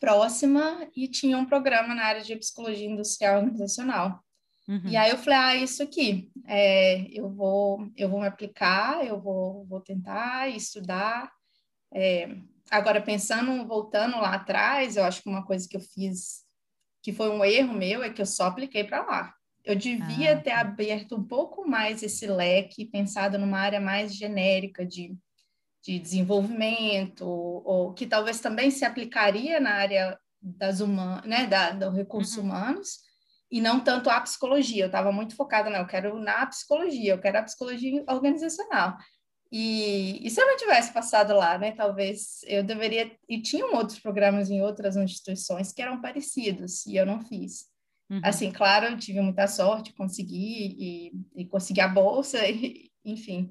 próxima, 0.00 0.88
e 0.94 1.08
tinha 1.08 1.38
um 1.38 1.46
programa 1.46 1.94
na 1.94 2.04
área 2.04 2.22
de 2.22 2.36
psicologia 2.36 2.86
industrial 2.86 3.38
organizacional. 3.38 4.22
Uhum. 4.68 4.82
E 4.86 4.96
aí 4.96 5.10
eu 5.10 5.16
falei, 5.16 5.38
ah, 5.38 5.56
isso 5.56 5.82
aqui, 5.82 6.30
é, 6.46 7.08
eu 7.18 7.30
vou 7.30 7.90
eu 7.96 8.08
vou 8.08 8.20
me 8.20 8.26
aplicar, 8.26 9.04
eu 9.04 9.18
vou, 9.18 9.64
vou 9.64 9.80
tentar 9.80 10.48
estudar. 10.50 11.32
É, 11.92 12.36
agora, 12.70 13.00
pensando, 13.00 13.66
voltando 13.66 14.18
lá 14.18 14.34
atrás, 14.34 14.96
eu 14.96 15.04
acho 15.04 15.22
que 15.22 15.28
uma 15.28 15.44
coisa 15.44 15.66
que 15.66 15.78
eu 15.78 15.80
fiz, 15.80 16.44
que 17.02 17.14
foi 17.14 17.30
um 17.30 17.42
erro 17.42 17.72
meu, 17.72 18.02
é 18.02 18.10
que 18.10 18.20
eu 18.20 18.26
só 18.26 18.44
apliquei 18.44 18.84
para 18.84 19.02
lá. 19.06 19.34
Eu 19.68 19.76
devia 19.76 20.32
ah, 20.32 20.40
ter 20.40 20.52
tá. 20.52 20.60
aberto 20.60 21.14
um 21.14 21.22
pouco 21.22 21.68
mais 21.68 22.02
esse 22.02 22.26
leque, 22.26 22.86
pensado 22.86 23.38
numa 23.38 23.58
área 23.58 23.78
mais 23.78 24.16
genérica 24.16 24.82
de, 24.82 25.14
de 25.84 25.98
desenvolvimento, 25.98 27.28
ou 27.28 27.92
que 27.92 28.06
talvez 28.06 28.40
também 28.40 28.70
se 28.70 28.86
aplicaria 28.86 29.60
na 29.60 29.74
área 29.74 30.18
das 30.40 30.80
humanas, 30.80 31.26
né, 31.26 31.46
da, 31.46 31.72
do 31.72 31.90
recursos 31.90 32.38
uhum. 32.38 32.44
humanos, 32.44 33.00
e 33.50 33.60
não 33.60 33.78
tanto 33.78 34.08
a 34.08 34.18
psicologia. 34.22 34.84
Eu 34.84 34.86
estava 34.86 35.12
muito 35.12 35.36
focada, 35.36 35.68
não, 35.68 35.80
eu 35.80 35.86
quero 35.86 36.18
na 36.18 36.46
psicologia, 36.46 37.12
eu 37.12 37.20
quero 37.20 37.36
a 37.38 37.42
psicologia 37.42 38.02
organizacional. 38.08 38.96
E, 39.52 40.26
e, 40.26 40.30
se 40.30 40.40
eu 40.40 40.46
não 40.46 40.56
tivesse 40.56 40.94
passado 40.94 41.34
lá, 41.34 41.58
né, 41.58 41.72
talvez 41.72 42.40
eu 42.44 42.62
deveria. 42.64 43.14
E 43.28 43.42
tinham 43.42 43.74
outros 43.74 43.98
programas 43.98 44.48
em 44.48 44.62
outras 44.62 44.96
instituições 44.96 45.74
que 45.74 45.82
eram 45.82 46.00
parecidos, 46.00 46.86
e 46.86 46.96
eu 46.96 47.04
não 47.04 47.20
fiz. 47.20 47.66
Uhum. 48.10 48.20
Assim, 48.22 48.50
claro, 48.50 48.86
eu 48.86 48.98
tive 48.98 49.20
muita 49.20 49.46
sorte, 49.46 49.92
consegui, 49.92 50.76
e, 50.78 51.12
e 51.42 51.46
consegui 51.46 51.80
a 51.80 51.88
bolsa, 51.88 52.38
e, 52.48 52.90
enfim. 53.04 53.50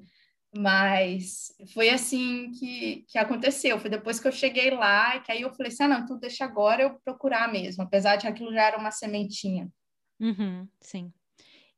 Mas 0.56 1.54
foi 1.74 1.90
assim 1.90 2.50
que, 2.52 3.04
que 3.08 3.18
aconteceu. 3.18 3.78
Foi 3.78 3.90
depois 3.90 4.18
que 4.18 4.26
eu 4.26 4.32
cheguei 4.32 4.70
lá, 4.70 5.20
que 5.20 5.30
aí 5.30 5.42
eu 5.42 5.52
falei 5.52 5.70
assim: 5.70 5.84
ah, 5.84 5.88
não, 5.88 6.06
tudo 6.06 6.20
deixa 6.20 6.44
agora 6.44 6.82
eu 6.82 6.98
procurar 7.04 7.52
mesmo, 7.52 7.82
apesar 7.82 8.16
de 8.16 8.26
aquilo 8.26 8.52
já 8.52 8.62
era 8.62 8.78
uma 8.78 8.90
sementinha. 8.90 9.68
Uhum, 10.18 10.66
sim. 10.80 11.12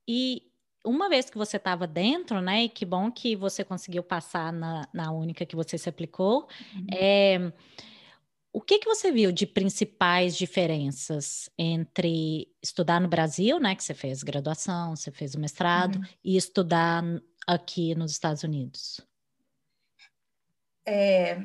E 0.08 0.44
uma 0.84 1.08
vez 1.08 1.28
que 1.28 1.36
você 1.36 1.56
estava 1.56 1.86
dentro, 1.86 2.40
né? 2.40 2.64
E 2.64 2.68
que 2.68 2.86
bom 2.86 3.10
que 3.10 3.36
você 3.36 3.64
conseguiu 3.64 4.02
passar 4.02 4.52
na, 4.52 4.88
na 4.94 5.12
única 5.12 5.44
que 5.44 5.56
você 5.56 5.76
se 5.76 5.88
aplicou. 5.88 6.48
Uhum. 6.74 6.86
É, 6.92 7.52
o 8.52 8.60
que 8.60 8.78
que 8.78 8.88
você 8.88 9.12
viu 9.12 9.30
de 9.30 9.46
principais 9.46 10.36
diferenças 10.36 11.48
entre 11.56 12.48
estudar 12.62 13.00
no 13.00 13.08
Brasil, 13.08 13.60
né? 13.60 13.74
Que 13.74 13.84
você 13.84 13.94
fez 13.94 14.22
graduação, 14.22 14.96
você 14.96 15.10
fez 15.10 15.34
o 15.34 15.40
mestrado, 15.40 15.96
uhum. 15.96 16.04
e 16.24 16.36
estudar 16.36 17.02
aqui 17.46 17.94
nos 17.94 18.12
Estados 18.12 18.42
Unidos? 18.42 19.00
É, 20.86 21.40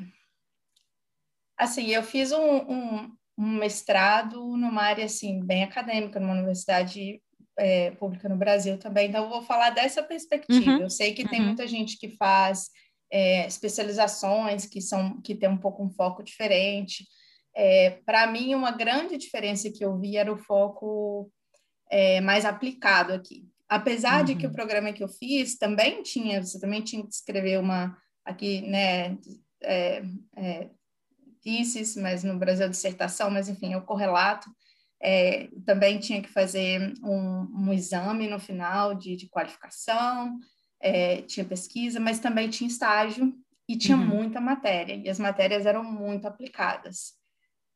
assim, 1.56 1.86
eu 1.88 2.02
fiz 2.02 2.32
um, 2.32 2.38
um, 2.38 3.16
um 3.38 3.58
mestrado 3.58 4.40
numa 4.56 4.82
área 4.82 5.04
assim 5.04 5.44
bem 5.44 5.62
acadêmica, 5.62 6.18
numa 6.18 6.34
universidade 6.34 7.22
é, 7.56 7.92
pública 7.92 8.28
no 8.28 8.36
Brasil 8.36 8.78
também. 8.78 9.08
Então, 9.08 9.24
eu 9.24 9.30
vou 9.30 9.42
falar 9.42 9.70
dessa 9.70 10.02
perspectiva. 10.02 10.72
Uhum. 10.72 10.82
Eu 10.82 10.90
sei 10.90 11.14
que 11.14 11.22
uhum. 11.22 11.28
tem 11.28 11.40
muita 11.40 11.68
gente 11.68 11.98
que 11.98 12.10
faz 12.16 12.70
é, 13.10 13.46
especializações 13.46 14.66
que 14.66 14.80
são 14.80 15.20
que 15.20 15.34
tem 15.34 15.48
um 15.48 15.58
pouco 15.58 15.82
um 15.82 15.90
foco 15.90 16.22
diferente. 16.22 17.06
É, 17.54 17.90
Para 18.04 18.26
mim, 18.26 18.54
uma 18.54 18.70
grande 18.70 19.16
diferença 19.16 19.70
que 19.70 19.84
eu 19.84 19.98
vi 19.98 20.16
era 20.16 20.32
o 20.32 20.38
foco 20.38 21.30
é, 21.90 22.20
mais 22.20 22.44
aplicado 22.44 23.12
aqui. 23.12 23.48
Apesar 23.68 24.20
uhum. 24.20 24.24
de 24.24 24.34
que 24.36 24.46
o 24.46 24.48
uhum. 24.48 24.54
programa 24.54 24.92
que 24.92 25.02
eu 25.02 25.08
fiz 25.08 25.56
também 25.56 26.02
tinha, 26.02 26.42
você 26.42 26.60
também 26.60 26.82
tinha 26.82 27.02
que 27.02 27.12
escrever 27.12 27.58
uma 27.58 27.96
aqui, 28.24 28.60
né, 28.62 29.16
é, 29.62 30.02
é, 30.36 30.70
thesis, 31.42 31.96
mas 31.96 32.24
no 32.24 32.38
Brasil 32.38 32.68
dissertação, 32.68 33.30
mas 33.30 33.48
enfim, 33.48 33.72
é 33.72 33.76
o 33.76 33.84
correlato. 33.84 34.50
É, 35.00 35.48
também 35.64 35.98
tinha 35.98 36.22
que 36.22 36.28
fazer 36.28 36.92
um, 37.02 37.66
um 37.66 37.72
exame 37.72 38.28
no 38.28 38.40
final 38.40 38.94
de, 38.94 39.14
de 39.14 39.28
qualificação, 39.28 40.38
é, 40.80 41.22
tinha 41.22 41.44
pesquisa, 41.44 41.98
mas 42.00 42.18
também 42.18 42.48
tinha 42.48 42.68
estágio 42.68 43.34
e 43.68 43.76
tinha 43.76 43.96
uhum. 43.96 44.06
muita 44.06 44.40
matéria, 44.40 44.94
e 44.94 45.08
as 45.08 45.18
matérias 45.18 45.66
eram 45.66 45.82
muito 45.82 46.26
aplicadas. 46.26 47.14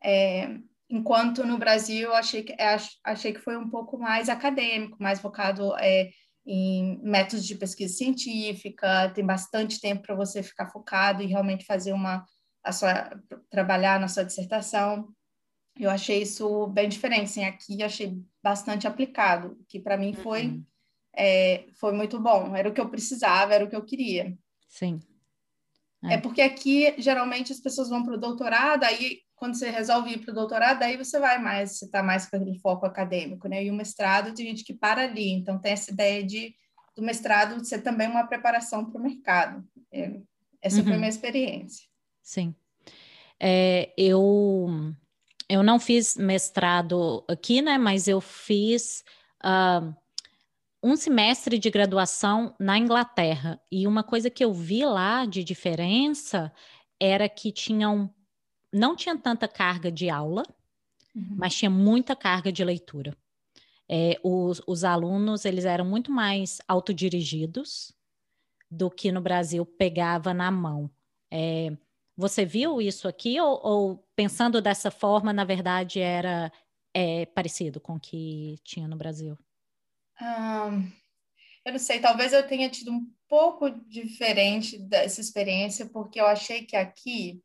É, 0.03 0.57
enquanto 0.89 1.45
no 1.45 1.59
Brasil 1.59 2.09
eu 2.09 2.15
achei 2.15 2.43
que, 2.43 2.53
é, 2.53 2.77
achei 3.05 3.33
que 3.33 3.41
foi 3.41 3.57
um 3.57 3.69
pouco 3.69 3.99
mais 3.99 4.29
acadêmico, 4.29 4.97
mais 5.01 5.21
focado 5.21 5.77
é, 5.79 6.11
em 6.47 7.01
métodos 7.03 7.47
de 7.47 7.55
pesquisa 7.55 7.95
científica, 7.95 9.11
tem 9.11 9.25
bastante 9.25 9.81
tempo 9.81 10.03
para 10.03 10.15
você 10.15 10.43
ficar 10.43 10.71
focado 10.71 11.23
e 11.23 11.27
realmente 11.27 11.65
fazer 11.65 11.93
uma 11.93 12.25
a 12.63 12.73
sua 12.73 13.11
trabalhar 13.49 13.99
na 13.99 14.09
sua 14.09 14.25
dissertação. 14.25 15.09
Eu 15.79 15.91
achei 15.91 16.23
isso 16.23 16.67
bem 16.69 16.89
diferente. 16.89 17.25
Assim, 17.25 17.45
aqui 17.45 17.83
achei 17.83 18.23
bastante 18.43 18.87
aplicado, 18.87 19.57
que 19.69 19.79
para 19.79 19.97
mim 19.97 20.13
foi 20.13 20.47
uhum. 20.47 20.65
É, 21.17 21.65
foi 21.75 21.93
muito 21.93 22.19
bom. 22.21 22.55
Era 22.55 22.69
o 22.69 22.73
que 22.73 22.81
eu 22.81 22.89
precisava, 22.89 23.55
era 23.55 23.65
o 23.65 23.69
que 23.69 23.77
eu 23.77 23.85
queria. 23.85 24.37
Sim. 24.69 25.01
É, 26.05 26.15
é 26.15 26.19
porque 26.19 26.41
aqui 26.41 26.95
geralmente 26.99 27.53
as 27.53 27.61
pessoas 27.61 27.89
vão 27.89 28.03
para 28.05 28.15
o 28.15 28.21
doutorado, 28.21 28.85
aí 28.85 29.21
quando 29.37 29.55
você 29.55 29.71
resolve 29.71 30.11
ir 30.11 30.19
para 30.19 30.33
o 30.33 30.35
doutorado, 30.35 30.83
aí 30.83 30.97
você 30.97 31.19
vai 31.19 31.39
mais, 31.39 31.79
você 31.79 31.87
está 31.87 32.03
mais 32.03 32.29
com 32.29 32.37
aquele 32.37 32.59
foco 32.59 32.85
acadêmico, 32.85 33.49
né? 33.49 33.65
E 33.65 33.71
o 33.71 33.75
mestrado 33.75 34.35
tem 34.35 34.47
gente 34.47 34.65
que 34.65 34.75
para 34.75 35.03
ali, 35.05 35.31
então 35.31 35.59
tem 35.59 35.73
essa 35.73 35.91
ideia 35.91 36.23
de 36.25 36.55
do 36.95 37.03
mestrado 37.03 37.65
ser 37.65 37.83
também 37.83 38.09
uma 38.09 38.27
preparação 38.27 38.85
para 38.85 39.01
o 39.01 39.03
mercado. 39.03 39.65
É, 39.93 40.21
essa 40.61 40.79
uhum. 40.79 40.85
foi 40.85 40.93
a 40.95 40.97
minha 40.99 41.09
experiência. 41.09 41.87
Sim. 42.23 42.55
É, 43.39 43.93
eu, 43.97 44.69
eu 45.49 45.63
não 45.63 45.81
fiz 45.81 46.17
mestrado 46.17 47.25
aqui, 47.27 47.63
né? 47.63 47.79
Mas 47.79 48.07
eu 48.09 48.21
fiz 48.21 49.03
uh, 49.43 49.95
um 50.83 50.97
semestre 50.97 51.59
de 51.59 51.71
graduação 51.71 52.55
na 52.59 52.79
Inglaterra. 52.79 53.61
E 53.71 53.87
uma 53.87 54.03
coisa 54.03 54.31
que 54.31 54.45
eu 54.45 54.53
vi 54.53 54.85
lá 54.85 55.27
de 55.27 55.45
diferença 55.45 56.53
era 56.99 57.29
que 57.29 57.53
tinham, 57.53 58.13
não 58.73 58.97
tinha 58.97 59.17
tanta 59.17 59.47
carga 59.47 59.91
de 59.91 60.09
aula, 60.09 60.43
uhum. 61.15 61.37
mas 61.37 61.55
tinha 61.55 61.71
muita 61.71 62.17
carga 62.17 62.51
de 62.51 62.65
leitura. 62.65 63.17
É, 63.89 64.19
os, 64.23 64.63
os 64.67 64.85
alunos 64.85 65.45
eles 65.45 65.65
eram 65.65 65.85
muito 65.85 66.13
mais 66.13 66.59
autodirigidos 66.69 67.93
do 68.71 68.89
que 68.89 69.11
no 69.11 69.21
Brasil 69.21 69.67
pegava 69.67 70.33
na 70.33 70.51
mão. 70.51 70.89
É, 71.31 71.77
você 72.17 72.45
viu 72.45 72.81
isso 72.81 73.09
aqui 73.09 73.41
ou, 73.41 73.61
ou 73.63 74.09
pensando 74.15 74.63
dessa 74.63 74.91
forma, 74.91 75.33
na 75.33 75.45
verdade, 75.45 76.01
era 76.01 76.53
é, 76.95 77.27
parecido 77.27 77.81
com 77.81 77.95
o 77.95 78.01
que 78.01 78.59
tinha 78.63 78.87
no 78.87 78.97
Brasil? 78.97 79.37
Eu 81.65 81.73
não 81.73 81.79
sei, 81.79 82.01
talvez 82.01 82.33
eu 82.33 82.47
tenha 82.47 82.69
tido 82.69 82.91
um 82.93 83.07
pouco 83.29 83.71
diferente 83.71 84.79
dessa 84.79 85.21
experiência, 85.21 85.87
porque 85.87 86.21
eu 86.21 86.27
achei 86.27 86.65
que 86.65 86.77
aqui 86.77 87.41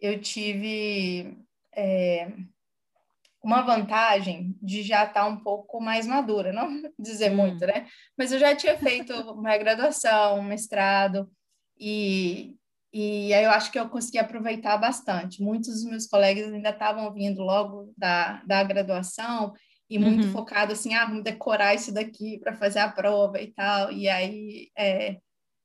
eu 0.00 0.20
tive 0.20 1.36
é, 1.74 2.32
uma 3.42 3.62
vantagem 3.62 4.56
de 4.62 4.82
já 4.82 5.04
estar 5.04 5.26
um 5.26 5.36
pouco 5.36 5.80
mais 5.80 6.06
madura, 6.06 6.52
não 6.52 6.68
dizer 6.98 7.32
hum. 7.32 7.36
muito, 7.36 7.66
né? 7.66 7.86
Mas 8.16 8.32
eu 8.32 8.38
já 8.38 8.54
tinha 8.54 8.76
feito 8.78 9.12
uma 9.32 9.56
graduação, 9.56 10.38
um 10.38 10.42
mestrado, 10.42 11.30
e, 11.78 12.56
e 12.92 13.32
aí 13.32 13.44
eu 13.44 13.50
acho 13.50 13.70
que 13.70 13.78
eu 13.78 13.88
consegui 13.88 14.18
aproveitar 14.18 14.76
bastante. 14.76 15.42
Muitos 15.42 15.74
dos 15.74 15.84
meus 15.84 16.06
colegas 16.06 16.52
ainda 16.52 16.70
estavam 16.70 17.12
vindo 17.12 17.42
logo 17.42 17.92
da, 17.96 18.42
da 18.44 18.62
graduação 18.64 19.54
e 19.90 19.98
muito 19.98 20.26
uhum. 20.26 20.32
focado 20.32 20.72
assim, 20.72 20.94
ah, 20.94 21.06
vamos 21.06 21.24
decorar 21.24 21.74
isso 21.74 21.92
daqui 21.92 22.38
para 22.38 22.54
fazer 22.54 22.80
a 22.80 22.90
prova 22.90 23.40
e 23.40 23.52
tal. 23.52 23.90
E 23.90 24.08
aí, 24.08 24.70
é, 24.76 25.18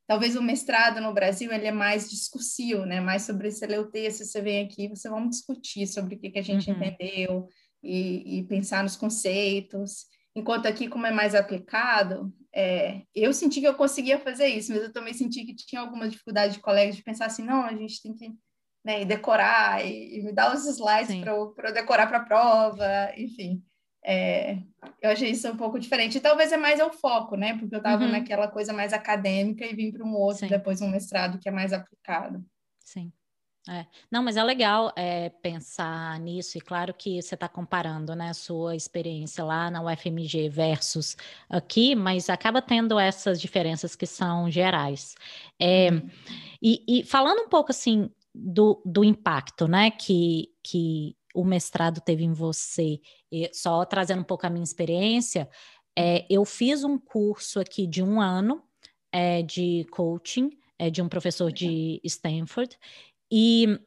talvez 0.07 0.35
o 0.35 0.41
mestrado 0.41 1.01
no 1.01 1.13
Brasil 1.13 1.51
ele 1.51 1.67
é 1.67 1.71
mais 1.71 2.09
discursivo, 2.09 2.85
né? 2.85 3.01
Mais 3.01 3.23
sobre 3.23 3.51
você 3.51 3.65
ler 3.65 3.79
o 3.79 3.91
texto, 3.91 4.23
você 4.23 4.41
vem 4.41 4.65
aqui, 4.65 4.87
você 4.87 5.09
vamos 5.09 5.31
discutir 5.31 5.87
sobre 5.87 6.15
o 6.15 6.19
que, 6.19 6.29
que 6.29 6.39
a 6.39 6.43
gente 6.43 6.69
uhum. 6.69 6.77
entendeu 6.77 7.47
e, 7.81 8.39
e, 8.39 8.43
pensar 8.43 8.81
nos 8.81 8.95
conceitos. 8.95 10.05
Enquanto 10.35 10.67
aqui, 10.67 10.87
como 10.87 11.05
é 11.05 11.11
mais 11.11 11.35
aplicado, 11.35 12.33
é, 12.55 13.01
eu 13.13 13.33
senti 13.33 13.59
que 13.59 13.67
eu 13.67 13.75
conseguia 13.75 14.17
fazer 14.17 14.47
isso, 14.47 14.71
mas 14.71 14.83
eu 14.83 14.93
também 14.93 15.13
senti 15.13 15.45
que 15.45 15.55
tinha 15.55 15.81
alguma 15.81 16.07
dificuldade 16.07 16.53
de 16.53 16.59
colegas 16.59 16.95
de 16.95 17.03
pensar 17.03 17.25
assim, 17.25 17.43
não, 17.43 17.63
a 17.63 17.75
gente 17.75 18.01
tem 18.01 18.15
que 18.15 18.33
né, 18.83 19.05
decorar 19.05 19.85
e, 19.85 20.17
e, 20.17 20.23
me 20.23 20.31
dar 20.31 20.53
os 20.53 20.65
slides 20.65 21.15
para 21.21 21.31
eu, 21.31 21.53
eu, 21.57 21.73
decorar 21.73 22.07
para 22.07 22.17
a 22.17 22.25
prova, 22.25 23.11
enfim. 23.17 23.63
É, 24.05 24.57
eu 25.01 25.11
achei 25.11 25.29
isso 25.29 25.49
um 25.49 25.57
pouco 25.57 25.79
diferente. 25.79 26.17
E 26.17 26.21
talvez 26.21 26.51
é 26.51 26.57
mais 26.57 26.79
o 26.81 26.91
foco, 26.91 27.35
né? 27.35 27.57
Porque 27.57 27.73
eu 27.73 27.77
estava 27.77 28.03
uhum. 28.03 28.11
naquela 28.11 28.47
coisa 28.47 28.73
mais 28.73 28.93
acadêmica 28.93 29.65
e 29.65 29.73
vim 29.73 29.91
para 29.91 30.05
um 30.05 30.13
outro, 30.13 30.39
Sim. 30.39 30.47
depois 30.47 30.81
um 30.81 30.89
mestrado 30.89 31.39
que 31.39 31.47
é 31.47 31.51
mais 31.51 31.71
aplicado. 31.71 32.43
Sim. 32.79 33.11
É. 33.69 33.85
Não, 34.11 34.21
mas 34.21 34.35
é 34.35 34.43
legal 34.43 34.91
é, 34.93 35.29
pensar 35.29 36.19
nisso, 36.19 36.57
e 36.57 36.61
claro 36.61 36.93
que 36.93 37.21
você 37.21 37.33
está 37.33 37.47
comparando 37.47 38.13
né, 38.13 38.29
a 38.29 38.33
sua 38.33 38.75
experiência 38.75 39.41
lá 39.41 39.71
na 39.71 39.81
UFMG 39.81 40.49
versus 40.49 41.15
aqui, 41.49 41.95
mas 41.95 42.29
acaba 42.29 42.61
tendo 42.61 42.99
essas 42.99 43.39
diferenças 43.39 43.95
que 43.95 44.05
são 44.05 44.51
gerais. 44.51 45.15
É, 45.57 45.91
uhum. 45.91 46.09
e, 46.61 46.83
e, 46.85 47.03
falando 47.05 47.39
um 47.39 47.47
pouco 47.47 47.71
assim 47.71 48.09
do, 48.35 48.81
do 48.85 49.01
impacto 49.01 49.65
né, 49.65 49.91
que, 49.91 50.49
que 50.61 51.15
o 51.33 51.43
mestrado 51.43 52.01
teve 52.01 52.23
em 52.23 52.33
você, 52.33 52.99
só 53.51 53.83
trazendo 53.85 54.21
um 54.21 54.25
pouco 54.25 54.45
a 54.45 54.49
minha 54.49 54.63
experiência, 54.63 55.49
é, 55.97 56.25
eu 56.29 56.45
fiz 56.45 56.83
um 56.83 56.97
curso 56.97 57.59
aqui 57.59 57.87
de 57.87 58.03
um 58.03 58.21
ano 58.21 58.63
é, 59.11 59.41
de 59.41 59.85
coaching. 59.91 60.51
É, 60.79 60.89
de 60.89 61.03
um 61.03 61.07
professor 61.07 61.51
de 61.51 62.01
Stanford, 62.03 62.77
e 63.31 63.79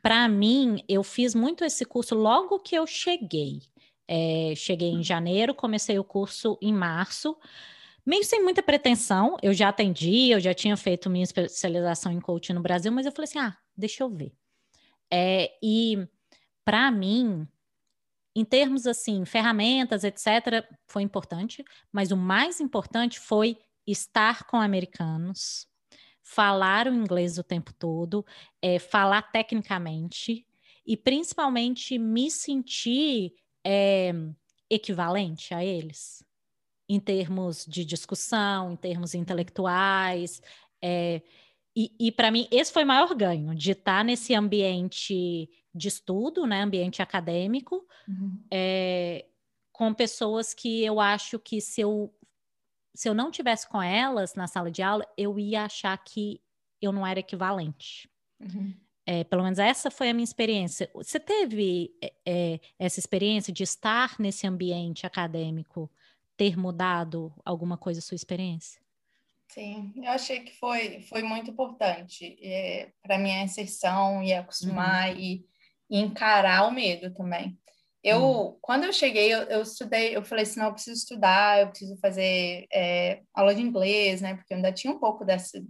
para 0.00 0.26
mim, 0.28 0.82
eu 0.88 1.02
fiz 1.02 1.34
muito 1.34 1.64
esse 1.64 1.84
curso 1.84 2.14
logo 2.14 2.58
que 2.60 2.74
eu 2.74 2.86
cheguei. 2.86 3.60
É, 4.08 4.54
cheguei 4.56 4.90
em 4.90 5.02
janeiro, 5.02 5.54
comecei 5.54 5.98
o 5.98 6.04
curso 6.04 6.58
em 6.62 6.72
março, 6.72 7.36
meio 8.04 8.24
sem 8.24 8.42
muita 8.42 8.62
pretensão. 8.62 9.36
Eu 9.42 9.52
já 9.52 9.68
atendi, 9.68 10.30
eu 10.30 10.40
já 10.40 10.54
tinha 10.54 10.76
feito 10.76 11.10
minha 11.10 11.24
especialização 11.24 12.12
em 12.12 12.20
coaching 12.20 12.54
no 12.54 12.62
Brasil, 12.62 12.90
mas 12.90 13.04
eu 13.04 13.12
falei 13.12 13.28
assim: 13.28 13.38
ah, 13.38 13.56
deixa 13.76 14.02
eu 14.04 14.10
ver. 14.10 14.32
É, 15.12 15.52
e 15.62 16.08
para 16.64 16.90
mim, 16.90 17.46
em 18.34 18.44
termos 18.44 18.86
assim, 18.86 19.24
ferramentas, 19.24 20.04
etc., 20.04 20.66
foi 20.86 21.02
importante, 21.02 21.64
mas 21.92 22.10
o 22.10 22.16
mais 22.16 22.60
importante 22.60 23.20
foi 23.20 23.58
estar 23.86 24.44
com 24.44 24.56
americanos, 24.56 25.66
falar 26.22 26.86
o 26.86 26.94
inglês 26.94 27.38
o 27.38 27.44
tempo 27.44 27.72
todo, 27.74 28.24
é, 28.60 28.78
falar 28.78 29.22
tecnicamente 29.22 30.46
e 30.86 30.96
principalmente 30.96 31.98
me 31.98 32.30
sentir 32.30 33.34
é, 33.64 34.12
equivalente 34.70 35.52
a 35.54 35.64
eles 35.64 36.24
em 36.88 37.00
termos 37.00 37.64
de 37.66 37.84
discussão, 37.84 38.72
em 38.72 38.76
termos 38.76 39.14
intelectuais. 39.14 40.42
É, 40.82 41.22
e, 41.74 41.90
e 41.98 42.12
para 42.12 42.30
mim, 42.30 42.46
esse 42.50 42.72
foi 42.72 42.84
o 42.84 42.86
maior 42.86 43.14
ganho, 43.14 43.54
de 43.54 43.72
estar 43.72 44.04
nesse 44.04 44.34
ambiente 44.34 45.48
de 45.74 45.88
estudo, 45.88 46.46
né, 46.46 46.62
ambiente 46.62 47.00
acadêmico, 47.02 47.86
uhum. 48.06 48.38
é, 48.50 49.26
com 49.72 49.92
pessoas 49.94 50.52
que 50.52 50.84
eu 50.84 51.00
acho 51.00 51.38
que 51.38 51.60
se 51.60 51.80
eu 51.80 52.14
se 52.94 53.08
eu 53.08 53.14
não 53.14 53.30
tivesse 53.30 53.66
com 53.66 53.82
elas 53.82 54.34
na 54.34 54.46
sala 54.46 54.70
de 54.70 54.82
aula, 54.82 55.06
eu 55.16 55.38
ia 55.38 55.64
achar 55.64 55.96
que 55.96 56.42
eu 56.80 56.92
não 56.92 57.06
era 57.06 57.20
equivalente. 57.20 58.10
Uhum. 58.38 58.74
É, 59.06 59.24
pelo 59.24 59.42
menos 59.42 59.58
essa 59.58 59.90
foi 59.90 60.10
a 60.10 60.14
minha 60.14 60.24
experiência. 60.24 60.90
Você 60.94 61.18
teve 61.18 61.90
é, 62.02 62.12
é, 62.26 62.60
essa 62.78 63.00
experiência 63.00 63.52
de 63.52 63.62
estar 63.62 64.16
nesse 64.18 64.46
ambiente 64.46 65.06
acadêmico, 65.06 65.90
ter 66.36 66.56
mudado 66.56 67.32
alguma 67.44 67.76
coisa 67.76 67.98
a 67.98 68.02
sua 68.02 68.14
experiência? 68.14 68.80
Sim, 69.48 69.92
eu 69.96 70.10
achei 70.10 70.40
que 70.40 70.58
foi, 70.58 71.02
foi 71.02 71.22
muito 71.22 71.50
importante 71.50 72.38
é, 72.40 72.90
para 73.02 73.18
minha 73.18 73.42
inserção 73.42 74.22
e 74.22 74.32
acostumar 74.32 75.10
uhum. 75.10 75.20
e, 75.20 75.46
e 75.92 75.98
encarar 76.00 76.66
o 76.66 76.72
medo 76.72 77.12
também. 77.12 77.58
Eu, 78.02 78.24
hum. 78.24 78.58
quando 78.62 78.84
eu 78.84 78.92
cheguei, 78.92 79.32
eu, 79.32 79.42
eu, 79.42 79.62
estudei, 79.62 80.16
eu 80.16 80.24
falei 80.24 80.44
assim, 80.44 80.58
não, 80.58 80.68
eu 80.68 80.72
preciso 80.72 80.98
estudar, 80.98 81.60
eu 81.60 81.68
preciso 81.68 81.96
fazer 81.98 82.66
é, 82.72 83.20
aula 83.34 83.54
de 83.54 83.60
inglês, 83.60 84.22
né? 84.22 84.34
Porque 84.34 84.54
eu 84.54 84.56
ainda 84.56 84.72
tinha 84.72 84.92
um 84.92 84.98
pouco 84.98 85.22
dessa... 85.22 85.62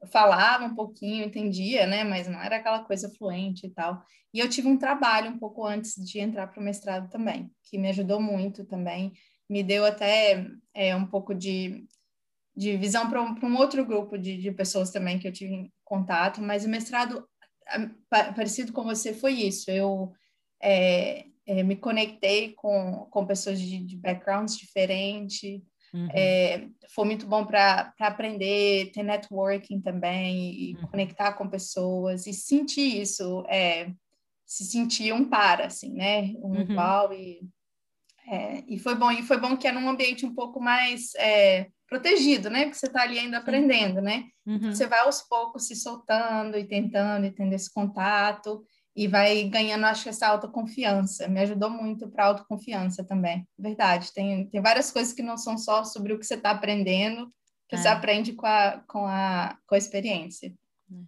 Eu 0.00 0.08
falava 0.08 0.64
um 0.64 0.74
pouquinho, 0.74 1.24
entendia, 1.24 1.86
né? 1.86 2.04
Mas 2.04 2.28
não 2.28 2.40
era 2.40 2.56
aquela 2.56 2.84
coisa 2.84 3.10
fluente 3.16 3.66
e 3.66 3.70
tal. 3.70 4.04
E 4.34 4.40
eu 4.40 4.48
tive 4.48 4.68
um 4.68 4.76
trabalho 4.76 5.30
um 5.30 5.38
pouco 5.38 5.64
antes 5.66 5.94
de 5.94 6.20
entrar 6.20 6.48
para 6.48 6.60
o 6.60 6.64
mestrado 6.64 7.08
também, 7.08 7.50
que 7.64 7.78
me 7.78 7.88
ajudou 7.88 8.20
muito 8.20 8.64
também. 8.64 9.12
Me 9.48 9.62
deu 9.62 9.86
até 9.86 10.46
é, 10.74 10.94
um 10.94 11.06
pouco 11.06 11.34
de, 11.34 11.86
de 12.54 12.76
visão 12.76 13.08
para 13.08 13.22
um, 13.22 13.34
um, 13.42 13.56
outro 13.56 13.84
grupo 13.86 14.18
de, 14.18 14.36
de 14.36 14.52
pessoas 14.52 14.90
também 14.90 15.18
que 15.18 15.26
eu 15.26 15.32
tive 15.32 15.72
contato. 15.84 16.42
Mas 16.42 16.64
o 16.64 16.68
mestrado, 16.68 17.26
parecido 18.08 18.72
com 18.72 18.82
você, 18.84 19.12
foi 19.12 19.32
isso. 19.32 19.70
Eu 19.70 20.12
é, 20.62 21.26
é, 21.46 21.62
me 21.62 21.76
conectei 21.76 22.52
com, 22.52 23.06
com 23.10 23.26
pessoas 23.26 23.60
de, 23.60 23.78
de 23.78 23.96
backgrounds 23.96 24.56
diferentes. 24.56 25.60
Uhum. 25.92 26.08
É, 26.12 26.68
foi 26.94 27.04
muito 27.04 27.26
bom 27.26 27.44
para 27.44 27.92
aprender, 28.00 28.90
ter 28.92 29.02
networking 29.02 29.80
também, 29.80 30.52
e 30.54 30.76
uhum. 30.76 30.86
conectar 30.88 31.32
com 31.34 31.48
pessoas 31.48 32.26
e 32.26 32.32
sentir 32.32 33.02
isso, 33.02 33.44
é, 33.48 33.90
se 34.46 34.64
sentir 34.64 35.12
um 35.12 35.28
par, 35.28 35.60
assim, 35.60 35.92
né? 35.92 36.32
Um 36.38 36.54
uhum. 36.54 36.60
igual 36.60 37.12
e, 37.12 37.42
é, 38.26 38.62
e 38.68 38.78
foi 38.78 38.94
bom. 38.94 39.10
E 39.10 39.22
foi 39.22 39.38
bom 39.38 39.56
que 39.56 39.66
era 39.66 39.78
um 39.78 39.88
ambiente 39.88 40.24
um 40.24 40.34
pouco 40.34 40.60
mais 40.60 41.14
é, 41.16 41.68
protegido, 41.88 42.48
né? 42.48 42.64
Porque 42.64 42.78
você 42.78 42.86
está 42.86 43.02
ali 43.02 43.18
ainda 43.18 43.38
aprendendo, 43.38 44.00
né? 44.00 44.24
Uhum. 44.46 44.72
Você 44.72 44.86
vai 44.86 45.00
aos 45.00 45.22
poucos 45.22 45.66
se 45.66 45.76
soltando 45.76 46.56
e 46.56 46.64
tentando 46.64 47.26
e 47.26 47.30
tendo 47.30 47.52
esse 47.52 47.72
contato 47.72 48.64
e 48.94 49.08
vai 49.08 49.44
ganhando, 49.44 49.86
acho 49.86 50.04
que 50.04 50.08
essa 50.10 50.28
autoconfiança. 50.28 51.26
Me 51.26 51.40
ajudou 51.40 51.70
muito 51.70 52.08
para 52.08 52.26
autoconfiança 52.26 53.02
também. 53.02 53.46
Verdade, 53.58 54.12
tem, 54.12 54.46
tem 54.48 54.60
várias 54.60 54.90
coisas 54.90 55.12
que 55.12 55.22
não 55.22 55.36
são 55.36 55.56
só 55.56 55.82
sobre 55.84 56.12
o 56.12 56.18
que 56.18 56.26
você 56.26 56.34
está 56.34 56.50
aprendendo, 56.50 57.32
que 57.68 57.74
é. 57.74 57.78
você 57.78 57.88
aprende 57.88 58.34
com 58.34 58.46
a, 58.46 58.82
com 58.86 59.06
a, 59.06 59.56
com 59.66 59.74
a 59.74 59.78
experiência. 59.78 60.52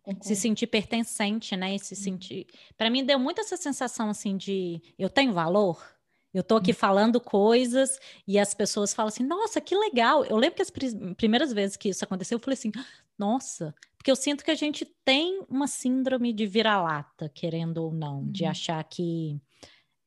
É. 0.06 0.14
Se 0.22 0.34
sentir 0.34 0.66
pertencente, 0.66 1.54
né? 1.56 1.74
E 1.74 1.78
se 1.78 1.94
uhum. 1.94 2.00
sentir. 2.00 2.46
Para 2.76 2.88
mim, 2.88 3.04
deu 3.04 3.18
muito 3.18 3.40
essa 3.40 3.56
sensação 3.56 4.08
assim 4.08 4.36
de 4.36 4.80
eu 4.98 5.10
tenho 5.10 5.34
valor. 5.34 5.93
Eu 6.34 6.40
estou 6.40 6.58
aqui 6.58 6.72
uhum. 6.72 6.76
falando 6.76 7.20
coisas 7.20 8.00
e 8.26 8.38
as 8.40 8.52
pessoas 8.52 8.92
falam 8.92 9.08
assim: 9.08 9.22
nossa, 9.24 9.60
que 9.60 9.76
legal. 9.76 10.24
Eu 10.24 10.36
lembro 10.36 10.56
que 10.56 10.62
as 10.62 10.72
primeiras 11.16 11.52
vezes 11.52 11.76
que 11.76 11.88
isso 11.88 12.04
aconteceu, 12.04 12.36
eu 12.36 12.40
falei 12.40 12.54
assim: 12.54 12.72
nossa, 13.16 13.72
porque 13.96 14.10
eu 14.10 14.16
sinto 14.16 14.44
que 14.44 14.50
a 14.50 14.56
gente 14.56 14.84
tem 15.04 15.44
uma 15.48 15.68
síndrome 15.68 16.32
de 16.32 16.44
vira-lata, 16.44 17.30
querendo 17.32 17.78
ou 17.78 17.92
não, 17.92 18.18
uhum. 18.18 18.32
de 18.32 18.44
achar 18.44 18.82
que 18.82 19.40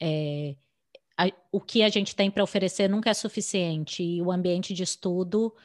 é, 0.02 0.56
a, 1.18 1.32
o 1.52 1.62
que 1.62 1.82
a 1.82 1.90
gente 1.90 2.16
tem 2.16 2.30
para 2.30 2.44
oferecer 2.44 2.90
nunca 2.90 3.10
é 3.10 3.14
suficiente. 3.14 4.04
E 4.04 4.22
o 4.22 4.32
ambiente 4.32 4.74
de 4.74 4.84
estudo 4.84 5.56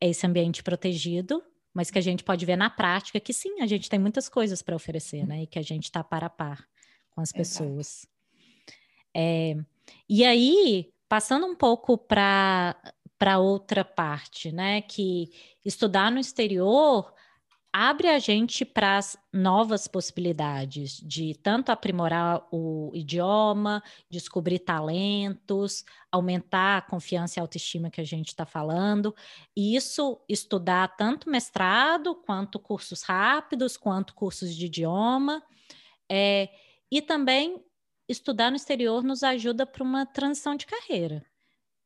é 0.00 0.08
esse 0.08 0.24
ambiente 0.26 0.62
protegido, 0.62 1.42
mas 1.74 1.90
que 1.90 1.98
a 1.98 2.02
gente 2.02 2.22
pode 2.22 2.46
ver 2.46 2.56
na 2.56 2.70
prática 2.70 3.18
que 3.18 3.32
sim, 3.32 3.60
a 3.60 3.66
gente 3.66 3.90
tem 3.90 3.98
muitas 3.98 4.28
coisas 4.28 4.62
para 4.62 4.76
oferecer, 4.76 5.26
né? 5.26 5.42
E 5.42 5.46
que 5.46 5.58
a 5.58 5.62
gente 5.62 5.84
está 5.84 6.04
par 6.04 6.22
a 6.22 6.30
par 6.30 6.66
com 7.10 7.20
as 7.20 7.32
pessoas. 7.32 8.06
É, 9.12 9.56
e 10.08 10.24
aí, 10.24 10.90
passando 11.08 11.46
um 11.46 11.54
pouco 11.54 11.96
para 11.98 12.74
outra 13.38 13.84
parte, 13.84 14.52
né? 14.52 14.82
Que 14.82 15.30
estudar 15.64 16.10
no 16.10 16.18
exterior 16.18 17.12
abre 17.72 18.08
a 18.08 18.18
gente 18.18 18.64
para 18.64 18.96
as 18.96 19.16
novas 19.32 19.86
possibilidades 19.86 20.98
de 21.00 21.34
tanto 21.34 21.70
aprimorar 21.70 22.46
o 22.50 22.90
idioma, 22.94 23.82
descobrir 24.10 24.58
talentos, 24.60 25.84
aumentar 26.10 26.78
a 26.78 26.82
confiança 26.82 27.38
e 27.38 27.40
autoestima 27.40 27.90
que 27.90 28.00
a 28.00 28.04
gente 28.04 28.28
está 28.28 28.46
falando. 28.46 29.14
E 29.54 29.76
isso 29.76 30.18
estudar 30.28 30.96
tanto 30.96 31.28
mestrado, 31.28 32.14
quanto 32.14 32.58
cursos 32.58 33.02
rápidos, 33.02 33.76
quanto 33.76 34.14
cursos 34.14 34.54
de 34.56 34.66
idioma. 34.66 35.42
É, 36.10 36.48
e 36.90 37.02
também 37.02 37.62
estudar 38.08 38.50
no 38.50 38.56
exterior 38.56 39.02
nos 39.02 39.22
ajuda 39.22 39.66
para 39.66 39.82
uma 39.82 40.06
transição 40.06 40.56
de 40.56 40.66
carreira. 40.66 41.24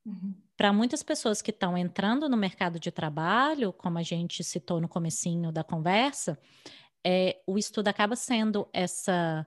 Uhum 0.04 0.34
para 0.62 0.72
muitas 0.72 1.02
pessoas 1.02 1.42
que 1.42 1.50
estão 1.50 1.76
entrando 1.76 2.28
no 2.28 2.36
mercado 2.36 2.78
de 2.78 2.92
trabalho, 2.92 3.72
como 3.72 3.98
a 3.98 4.02
gente 4.04 4.44
citou 4.44 4.80
no 4.80 4.88
comecinho 4.88 5.50
da 5.50 5.64
conversa, 5.64 6.38
é, 7.04 7.42
o 7.48 7.58
estudo 7.58 7.88
acaba 7.88 8.14
sendo 8.14 8.68
essa 8.72 9.44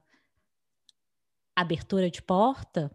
abertura 1.55 2.11
de 2.11 2.21
porta, 2.21 2.91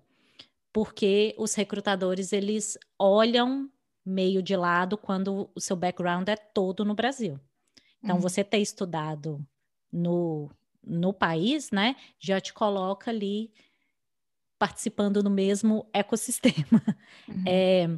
porque 0.70 1.34
os 1.38 1.54
recrutadores 1.54 2.30
eles 2.30 2.76
olham 2.98 3.70
meio 4.04 4.42
de 4.42 4.54
lado 4.54 4.98
quando 4.98 5.50
o 5.54 5.58
seu 5.60 5.74
background 5.74 6.28
é 6.28 6.36
todo 6.36 6.84
no 6.84 6.94
Brasil. 6.94 7.40
Então, 8.04 8.16
uhum. 8.16 8.20
você 8.20 8.44
ter 8.44 8.58
estudado 8.58 9.42
no, 9.90 10.50
no 10.84 11.14
país, 11.14 11.70
né, 11.70 11.96
já 12.18 12.38
te 12.38 12.52
coloca 12.52 13.10
ali 13.10 13.50
participando 14.60 15.22
do 15.22 15.30
mesmo 15.30 15.88
ecossistema. 15.92 16.82
Uhum. 17.26 17.44
É, 17.48 17.88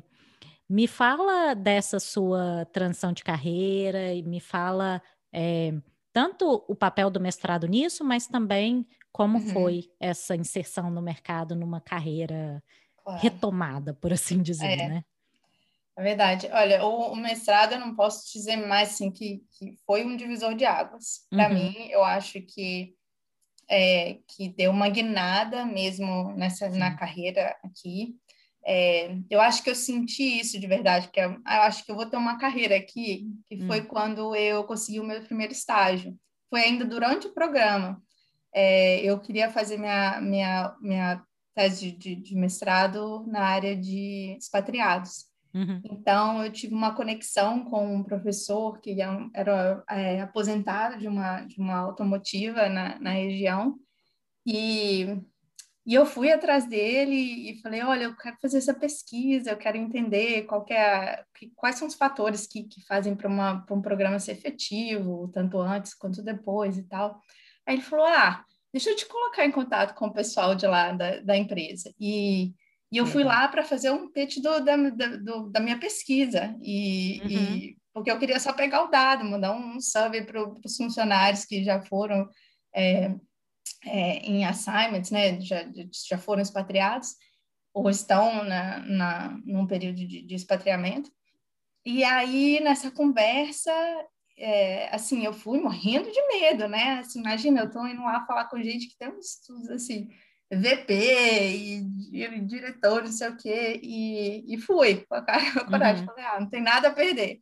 Me 0.68 0.86
fala 0.86 1.54
dessa 1.54 1.98
sua 1.98 2.64
transição 2.72 3.12
de 3.12 3.24
carreira 3.24 4.14
e 4.14 4.22
me 4.22 4.40
fala 4.40 5.02
é, 5.32 5.74
tanto 6.12 6.64
o 6.68 6.74
papel 6.74 7.10
do 7.10 7.20
mestrado 7.20 7.66
nisso, 7.66 8.04
mas 8.04 8.28
também 8.28 8.86
como 9.10 9.38
uhum. 9.38 9.48
foi 9.48 9.90
essa 9.98 10.36
inserção 10.36 10.90
no 10.90 11.02
mercado 11.02 11.56
numa 11.56 11.80
carreira 11.80 12.62
claro. 13.02 13.20
retomada, 13.20 13.92
por 13.92 14.12
assim 14.12 14.40
dizer, 14.40 14.78
é. 14.78 14.88
né? 14.88 15.04
É 15.96 16.02
verdade. 16.02 16.48
Olha, 16.52 16.84
o, 16.84 17.12
o, 17.12 17.16
mestrado 17.16 17.72
eu 17.72 17.80
não 17.80 17.94
posso 17.94 18.32
dizer 18.32 18.56
mais 18.56 18.90
assim 18.90 19.10
que, 19.10 19.42
que 19.58 19.76
foi 19.84 20.04
um 20.04 20.16
divisor 20.16 20.54
de 20.54 20.64
águas. 20.64 21.26
Para 21.28 21.48
uhum. 21.48 21.54
mim, 21.54 21.88
eu 21.90 22.02
acho 22.02 22.40
que 22.40 22.94
é, 23.72 24.18
que 24.28 24.50
deu 24.50 24.70
uma 24.70 24.90
guinada 24.90 25.64
mesmo 25.64 26.30
nessa 26.36 26.68
na 26.68 26.94
carreira 26.94 27.56
aqui. 27.64 28.14
É, 28.64 29.16
eu 29.30 29.40
acho 29.40 29.62
que 29.62 29.70
eu 29.70 29.74
senti 29.74 30.22
isso 30.40 30.60
de 30.60 30.66
verdade, 30.66 31.06
porque 31.06 31.20
eu, 31.20 31.30
eu, 31.30 31.40
acho 31.46 31.82
que 31.84 31.90
eu 31.90 31.96
vou 31.96 32.04
ter 32.04 32.18
uma 32.18 32.38
carreira 32.38 32.76
aqui, 32.76 33.26
que 33.48 33.66
foi 33.66 33.80
hum. 33.80 33.86
quando 33.86 34.36
eu 34.36 34.62
consegui 34.64 35.00
o 35.00 35.04
meu 35.04 35.22
primeiro 35.22 35.54
estágio. 35.54 36.14
Foi 36.50 36.60
ainda 36.60 36.84
durante 36.84 37.26
o 37.26 37.32
programa. 37.32 38.00
É, 38.54 39.00
eu 39.00 39.18
queria 39.18 39.50
fazer 39.50 39.78
minha, 39.78 40.20
minha, 40.20 40.76
minha 40.78 41.24
tese 41.54 41.92
de, 41.92 42.14
de 42.14 42.36
mestrado 42.36 43.24
na 43.26 43.40
área 43.40 43.74
de 43.74 44.36
expatriados. 44.38 45.31
Uhum. 45.54 45.82
Então, 45.84 46.44
eu 46.44 46.50
tive 46.50 46.74
uma 46.74 46.94
conexão 46.94 47.64
com 47.64 47.96
um 47.96 48.02
professor 48.02 48.80
que 48.80 49.00
é 49.00 49.06
era 49.34 49.84
é, 49.88 50.20
aposentado 50.20 50.98
de 50.98 51.06
uma, 51.06 51.42
de 51.42 51.60
uma 51.60 51.76
automotiva 51.76 52.68
na, 52.68 52.98
na 52.98 53.10
região, 53.10 53.78
e 54.46 55.22
e 55.84 55.94
eu 55.94 56.06
fui 56.06 56.30
atrás 56.30 56.68
dele 56.68 57.50
e 57.50 57.60
falei, 57.60 57.82
olha, 57.82 58.04
eu 58.04 58.16
quero 58.16 58.36
fazer 58.40 58.58
essa 58.58 58.72
pesquisa, 58.72 59.50
eu 59.50 59.56
quero 59.56 59.76
entender 59.76 60.42
qual 60.42 60.64
que 60.64 60.72
é, 60.72 61.24
quais 61.56 61.76
são 61.76 61.88
os 61.88 61.94
fatores 61.94 62.46
que, 62.46 62.62
que 62.62 62.80
fazem 62.86 63.16
para 63.16 63.28
um 63.68 63.82
programa 63.82 64.20
ser 64.20 64.32
efetivo, 64.32 65.28
tanto 65.34 65.58
antes 65.58 65.92
quanto 65.92 66.22
depois 66.22 66.78
e 66.78 66.84
tal. 66.84 67.20
Aí 67.66 67.74
ele 67.74 67.82
falou, 67.82 68.06
ah, 68.06 68.44
deixa 68.72 68.90
eu 68.90 68.96
te 68.96 69.06
colocar 69.06 69.44
em 69.44 69.50
contato 69.50 69.94
com 69.94 70.06
o 70.06 70.12
pessoal 70.12 70.54
de 70.54 70.66
lá 70.68 70.92
da, 70.92 71.20
da 71.20 71.36
empresa. 71.36 71.92
E, 71.98 72.54
e 72.92 72.98
eu 72.98 73.06
fui 73.06 73.24
lá 73.24 73.48
para 73.48 73.64
fazer 73.64 73.90
um 73.90 74.10
pitch 74.10 74.36
do, 74.36 74.60
da, 74.60 74.76
do, 74.76 75.50
da 75.50 75.60
minha 75.60 75.78
pesquisa, 75.78 76.54
e, 76.62 77.20
uhum. 77.22 77.30
e, 77.30 77.78
porque 77.92 78.10
eu 78.10 78.18
queria 78.18 78.38
só 78.38 78.52
pegar 78.52 78.84
o 78.84 78.90
dado, 78.90 79.24
mandar 79.24 79.52
um 79.52 79.80
survey 79.80 80.22
para 80.24 80.42
os 80.64 80.76
funcionários 80.76 81.44
que 81.44 81.64
já 81.64 81.80
foram... 81.80 82.28
É, 82.74 83.14
é, 83.84 84.18
em 84.18 84.44
assignments, 84.44 85.10
né, 85.10 85.40
já, 85.40 85.64
já 86.08 86.18
foram 86.18 86.40
expatriados 86.40 87.16
ou 87.74 87.88
estão 87.88 88.44
na, 88.44 88.78
na, 88.80 89.40
num 89.44 89.66
período 89.66 89.96
de, 89.96 90.22
de 90.22 90.34
expatriamento. 90.34 91.10
E 91.84 92.04
aí, 92.04 92.60
nessa 92.60 92.90
conversa, 92.90 93.72
é, 94.36 94.94
assim, 94.94 95.24
eu 95.24 95.32
fui 95.32 95.58
morrendo 95.60 96.10
de 96.10 96.26
medo, 96.28 96.68
né? 96.68 97.00
Assim, 97.00 97.20
imagina, 97.20 97.60
eu 97.60 97.66
estou 97.66 97.86
indo 97.88 98.02
lá 98.02 98.24
falar 98.26 98.44
com 98.44 98.62
gente 98.62 98.88
que 98.88 98.96
tem 98.96 99.08
uns 99.08 99.36
estudos, 99.36 99.70
assim, 99.70 100.08
VP 100.56 100.92
e, 100.92 101.78
e 102.12 102.40
diretor, 102.40 103.02
não 103.02 103.12
sei 103.12 103.28
o 103.28 103.36
quê, 103.36 103.80
e, 103.82 104.54
e 104.54 104.58
fui 104.58 105.04
com 105.06 105.14
a 105.14 105.22
cara 105.22 105.52
com 105.52 105.60
a 105.60 105.64
coragem. 105.66 106.02
Uhum. 106.02 106.06
Falei, 106.06 106.24
ah, 106.24 106.40
não 106.40 106.48
tem 106.48 106.62
nada 106.62 106.88
a 106.88 106.92
perder. 106.92 107.40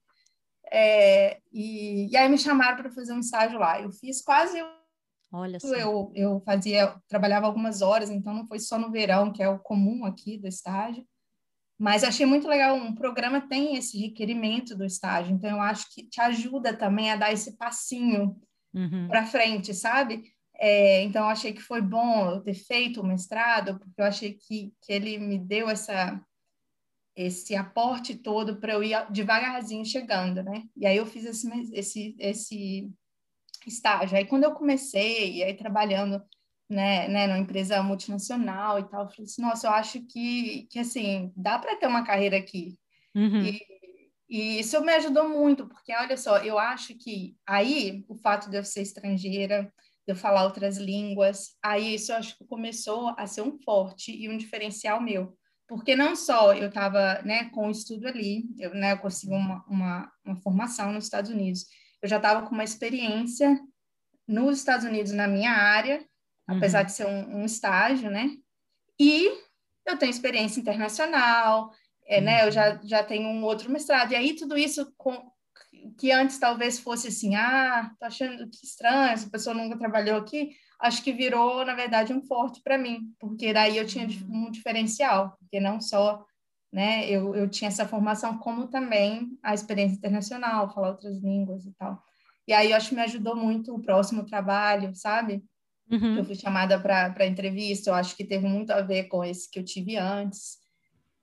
É, 0.73 1.41
e, 1.53 2.11
e 2.11 2.17
aí 2.17 2.29
me 2.29 2.39
chamaram 2.39 2.77
para 2.77 2.93
fazer 2.93 3.13
um 3.13 3.21
estágio 3.21 3.59
lá. 3.59 3.81
Eu 3.81 3.91
fiz 3.91 4.23
quase 4.23 4.63
Olha 5.33 5.61
só. 5.61 5.75
Eu, 5.75 6.13
eu 6.15 6.41
fazia, 6.41 6.95
trabalhava 7.09 7.47
algumas 7.47 7.83
horas, 7.83 8.11
então 8.11 8.35
não 8.35 8.47
foi 8.47 8.59
só 8.59 8.79
no 8.79 8.91
verão, 8.91 9.33
que 9.33 9.43
é 9.43 9.49
o 9.49 9.59
comum 9.59 10.05
aqui 10.05 10.37
do 10.37 10.49
estágio. 10.49 11.07
Mas 11.79 12.05
achei 12.05 12.27
muito 12.27 12.47
legal, 12.47 12.77
um 12.77 12.95
programa 12.95 13.41
tem 13.41 13.77
esse 13.77 13.99
requerimento 13.99 14.77
do 14.77 14.85
estágio, 14.85 15.35
então 15.35 15.49
eu 15.49 15.63
acho 15.63 15.87
que 15.95 16.03
te 16.03 16.21
ajuda 16.21 16.77
também 16.77 17.11
a 17.11 17.17
dar 17.17 17.33
esse 17.33 17.57
passinho 17.57 18.37
uhum. 18.75 19.09
para 19.09 19.25
frente, 19.25 19.73
sabe? 19.73 20.25
É, 20.61 21.03
então 21.03 21.27
achei 21.27 21.55
que 21.55 21.63
foi 21.63 21.81
bom 21.81 22.31
eu 22.31 22.41
ter 22.43 22.53
feito 22.53 23.01
o 23.01 23.07
mestrado, 23.07 23.79
porque 23.79 24.01
eu 24.01 24.05
achei 24.05 24.35
que, 24.35 24.75
que 24.83 24.93
ele 24.93 25.17
me 25.17 25.39
deu 25.39 25.69
essa 25.69 26.21
esse 27.17 27.57
aporte 27.57 28.15
todo 28.15 28.61
para 28.61 28.75
eu 28.75 28.83
ir 28.83 28.95
devagarzinho 29.11 29.85
chegando, 29.85 30.43
né? 30.43 30.63
E 30.77 30.87
aí 30.87 30.97
eu 30.97 31.05
fiz 31.05 31.25
esse, 31.25 31.49
esse, 31.73 32.17
esse 32.19 32.91
estágio. 33.67 34.17
Aí 34.17 34.25
quando 34.25 34.45
eu 34.45 34.53
comecei, 34.53 35.43
aí 35.43 35.55
trabalhando 35.55 36.23
né, 36.69 37.09
né, 37.09 37.27
numa 37.27 37.39
empresa 37.39 37.83
multinacional 37.83 38.79
e 38.79 38.89
tal, 38.89 39.03
eu 39.03 39.09
falei 39.11 39.25
assim, 39.25 39.43
nossa, 39.43 39.67
eu 39.67 39.73
acho 39.73 40.01
que, 40.07 40.69
que 40.71 40.79
assim, 40.79 41.33
dá 41.37 41.59
para 41.59 41.77
ter 41.77 41.87
uma 41.87 42.05
carreira 42.05 42.37
aqui. 42.37 42.79
Uhum. 43.15 43.43
E, 43.43 43.61
e 44.29 44.61
isso 44.61 44.81
me 44.81 44.93
ajudou 44.93 45.29
muito, 45.29 45.67
porque 45.67 45.93
olha 45.93 46.17
só, 46.17 46.39
eu 46.39 46.59
acho 46.59 46.95
que 46.95 47.37
aí 47.45 48.05
o 48.09 48.15
fato 48.15 48.49
de 48.49 48.57
eu 48.57 48.65
ser 48.65 48.83
estrangeira, 48.83 49.71
eu 50.11 50.17
falar 50.17 50.45
outras 50.45 50.77
línguas, 50.77 51.57
aí 51.63 51.95
isso 51.95 52.13
eu 52.13 52.17
acho 52.17 52.37
que 52.37 52.45
começou 52.45 53.15
a 53.17 53.27
ser 53.27 53.43
um 53.43 53.59
forte 53.63 54.13
e 54.13 54.29
um 54.29 54.37
diferencial 54.37 55.01
meu. 55.01 55.37
Porque 55.69 55.95
não 55.95 56.17
só 56.17 56.53
eu 56.53 56.69
estava 56.69 57.23
né, 57.23 57.49
com 57.51 57.69
o 57.69 57.71
estudo 57.71 58.09
ali, 58.09 58.45
eu, 58.59 58.75
né, 58.75 58.93
eu 58.93 58.99
consegui 58.99 59.33
uma, 59.33 59.65
uma, 59.69 60.13
uma 60.25 60.37
formação 60.37 60.93
nos 60.93 61.05
Estados 61.05 61.31
Unidos, 61.31 61.67
eu 62.03 62.09
já 62.09 62.17
estava 62.17 62.47
com 62.47 62.55
uma 62.55 62.65
experiência 62.65 63.59
nos 64.27 64.59
Estados 64.59 64.85
Unidos 64.85 65.13
na 65.13 65.29
minha 65.29 65.53
área, 65.53 65.99
uhum. 66.49 66.57
apesar 66.57 66.83
de 66.83 66.93
ser 66.93 67.07
um, 67.07 67.41
um, 67.41 67.45
estágio, 67.45 68.11
né? 68.11 68.31
E 68.99 69.29
eu 69.87 69.99
tenho 69.99 70.11
experiência 70.11 70.61
internacional, 70.61 71.73
é, 72.07 72.19
uhum. 72.19 72.25
né? 72.25 72.47
Eu 72.47 72.51
já, 72.51 72.75
uhum. 72.75 72.89
já 72.89 73.05
tenho 73.05 73.29
um 73.29 73.45
outro 73.45 73.71
mestrado. 73.71 74.13
E 74.13 74.17
aí 74.17 74.35
tudo 74.35 74.57
isso 74.57 74.93
com, 74.97 75.31
que 75.99 76.13
antes 76.13 76.39
talvez 76.39 76.79
fosse 76.79 77.09
assim, 77.09 77.35
ah, 77.35 77.91
tô 77.99 78.07
achando 78.07 78.49
que 78.49 78.65
estranho, 78.65 79.13
essa 79.13 79.29
pessoa 79.31 79.55
nunca 79.55 79.79
trabalhou 79.79 80.19
aqui, 80.19 80.51
acho 80.81 81.03
que 81.03 81.13
virou, 81.13 81.65
na 81.65 81.75
verdade, 81.75 82.13
um 82.13 82.23
forte 82.23 82.61
para 82.63 82.79
mim, 82.79 83.13
porque 83.19 83.53
daí 83.53 83.77
eu 83.77 83.87
tinha 83.87 84.07
um 84.29 84.51
diferencial, 84.51 85.37
porque 85.39 85.61
não 85.61 85.81
só 85.81 86.25
né? 86.73 87.09
Eu, 87.11 87.35
eu 87.35 87.49
tinha 87.49 87.69
essa 87.69 87.87
formação, 87.87 88.39
como 88.39 88.69
também 88.69 89.37
a 89.43 89.53
experiência 89.53 89.97
internacional, 89.97 90.73
falar 90.73 90.91
outras 90.91 91.19
línguas 91.19 91.67
e 91.67 91.73
tal. 91.73 92.03
E 92.47 92.53
aí 92.53 92.71
eu 92.71 92.77
acho 92.77 92.91
que 92.91 92.95
me 92.95 93.03
ajudou 93.03 93.35
muito 93.35 93.75
o 93.75 93.83
próximo 93.83 94.25
trabalho, 94.25 94.95
sabe? 94.95 95.43
Uhum. 95.91 96.19
Eu 96.19 96.25
fui 96.25 96.37
chamada 96.37 96.79
para 96.81 97.27
entrevista, 97.27 97.91
eu 97.91 97.95
acho 97.95 98.17
que 98.17 98.25
teve 98.25 98.47
muito 98.47 98.71
a 98.71 98.81
ver 98.83 99.05
com 99.05 99.25
esse 99.25 99.51
que 99.51 99.59
eu 99.59 99.65
tive 99.65 99.97
antes. 99.97 100.59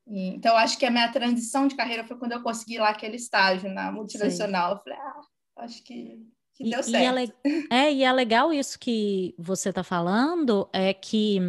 E, 0.10 0.30
então, 0.30 0.56
acho 0.56 0.78
que 0.78 0.86
a 0.86 0.92
minha 0.92 1.12
transição 1.12 1.68
de 1.68 1.76
carreira 1.76 2.06
foi 2.06 2.18
quando 2.18 2.32
eu 2.32 2.42
consegui 2.42 2.78
lá 2.78 2.90
aquele 2.90 3.18
estágio 3.18 3.70
na 3.70 3.92
multinacional. 3.92 4.74
Eu 4.74 4.78
falei, 4.80 5.00
ah, 5.00 5.22
acho 5.58 5.84
que, 5.84 6.26
que 6.54 6.66
e, 6.66 6.70
deu 6.70 6.82
certo. 6.82 7.32
E 7.46 7.50
é, 7.72 7.88
é, 7.88 7.94
e 7.94 8.04
é 8.04 8.12
legal 8.12 8.54
isso 8.54 8.80
que 8.80 9.36
você 9.38 9.70
está 9.70 9.84
falando, 9.84 10.70
é 10.72 10.94
que 10.94 11.40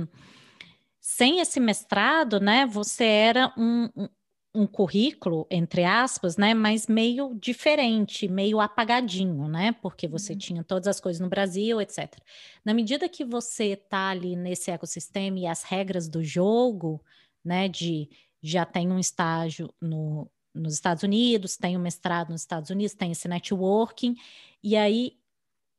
sem 1.01 1.41
esse 1.41 1.61
mestrado, 1.61 2.41
né, 2.41 2.67
você 2.67 3.05
era 3.05 3.55
um, 3.57 3.89
um, 3.97 4.09
um, 4.55 4.67
currículo, 4.67 5.47
entre 5.51 5.85
aspas, 5.85 6.37
né, 6.37 6.53
mas 6.53 6.87
meio 6.87 7.35
diferente, 7.35 8.29
meio 8.29 8.61
apagadinho, 8.61 9.49
né, 9.49 9.73
porque 9.81 10.07
você 10.07 10.33
uhum. 10.33 10.39
tinha 10.39 10.65
todas 10.65 10.87
as 10.87 11.01
coisas 11.01 11.19
no 11.19 11.29
Brasil, 11.29 11.81
etc. 11.81 12.15
Na 12.65 12.75
medida 12.75 13.09
que 13.09 13.25
você 13.25 13.69
está 13.69 14.09
ali 14.11 14.37
nesse 14.37 14.71
ecossistema 14.71 15.39
e 15.39 15.47
as 15.47 15.63
regras 15.63 16.09
do 16.09 16.23
jogo, 16.23 17.01
né, 17.43 17.69
de 17.69 18.11
já 18.43 18.65
tem 18.65 18.91
um 18.91 18.99
estágio 18.99 19.73
no, 19.81 20.31
nos 20.55 20.75
Estados 20.75 21.03
Unidos, 21.03 21.57
tem 21.57 21.77
um 21.77 21.81
mestrado 21.81 22.31
nos 22.31 22.43
Estados 22.43 22.71
Unidos, 22.71 22.95
tem 22.95 23.13
esse 23.13 23.29
networking, 23.29 24.15
e 24.63 24.77
aí 24.77 25.19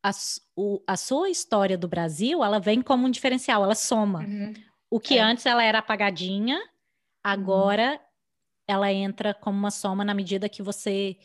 a, 0.03 0.11
o, 0.55 0.81
a 0.87 0.95
sua 0.95 1.29
história 1.29 1.77
do 1.77 1.87
Brasil, 1.87 2.43
ela 2.43 2.59
vem 2.59 2.81
como 2.81 3.05
um 3.05 3.11
diferencial, 3.11 3.63
ela 3.63 3.75
soma. 3.75 4.19
Uhum. 4.19 4.53
O 4.89 4.99
que 4.99 5.17
é. 5.17 5.21
antes 5.21 5.45
ela 5.45 5.63
era 5.63 5.79
apagadinha, 5.79 6.57
uhum. 6.57 6.67
agora 7.23 7.93
uhum. 7.93 7.99
ela 8.67 8.91
entra 8.91 9.33
como 9.33 9.57
uma 9.57 9.71
soma 9.71 10.03
na 10.05 10.13
medida 10.13 10.49
que 10.49 10.63
você 10.63 11.17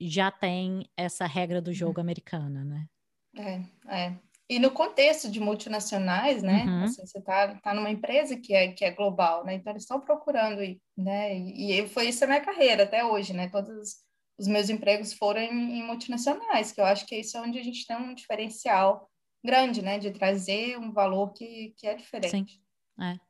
já 0.00 0.30
tem 0.30 0.88
essa 0.96 1.26
regra 1.26 1.60
do 1.60 1.72
jogo 1.72 2.00
uhum. 2.00 2.04
americana, 2.04 2.64
né? 2.64 2.88
É, 3.36 3.62
é. 3.86 4.18
E 4.50 4.58
no 4.58 4.72
contexto 4.72 5.30
de 5.30 5.38
multinacionais, 5.38 6.42
né? 6.42 6.64
Uhum. 6.64 6.82
Assim, 6.82 7.06
você 7.06 7.18
está 7.18 7.54
tá 7.60 7.72
numa 7.72 7.88
empresa 7.88 8.36
que 8.36 8.52
é, 8.52 8.72
que 8.72 8.84
é 8.84 8.90
global, 8.90 9.44
né? 9.44 9.54
Então 9.54 9.72
eles 9.72 9.84
estão 9.84 10.00
procurando, 10.00 10.60
né? 10.98 11.38
E, 11.38 11.80
e 11.80 11.88
foi 11.88 12.08
isso 12.08 12.24
a 12.24 12.26
minha 12.26 12.40
carreira 12.40 12.82
até 12.82 13.04
hoje, 13.04 13.32
né? 13.32 13.48
Todos 13.48 13.98
os 14.36 14.48
meus 14.48 14.68
empregos 14.68 15.12
foram 15.12 15.40
em, 15.40 15.78
em 15.78 15.86
multinacionais, 15.86 16.72
que 16.72 16.80
eu 16.80 16.84
acho 16.84 17.06
que 17.06 17.14
é 17.14 17.20
isso 17.20 17.38
onde 17.38 17.60
a 17.60 17.62
gente 17.62 17.86
tem 17.86 17.96
um 17.96 18.12
diferencial 18.12 19.08
grande, 19.44 19.82
né? 19.82 20.00
De 20.00 20.10
trazer 20.10 20.76
um 20.76 20.90
valor 20.90 21.32
que, 21.32 21.72
que 21.78 21.86
é 21.86 21.94
diferente. 21.94 22.54
Sim. 22.54 23.04
É. 23.04 23.20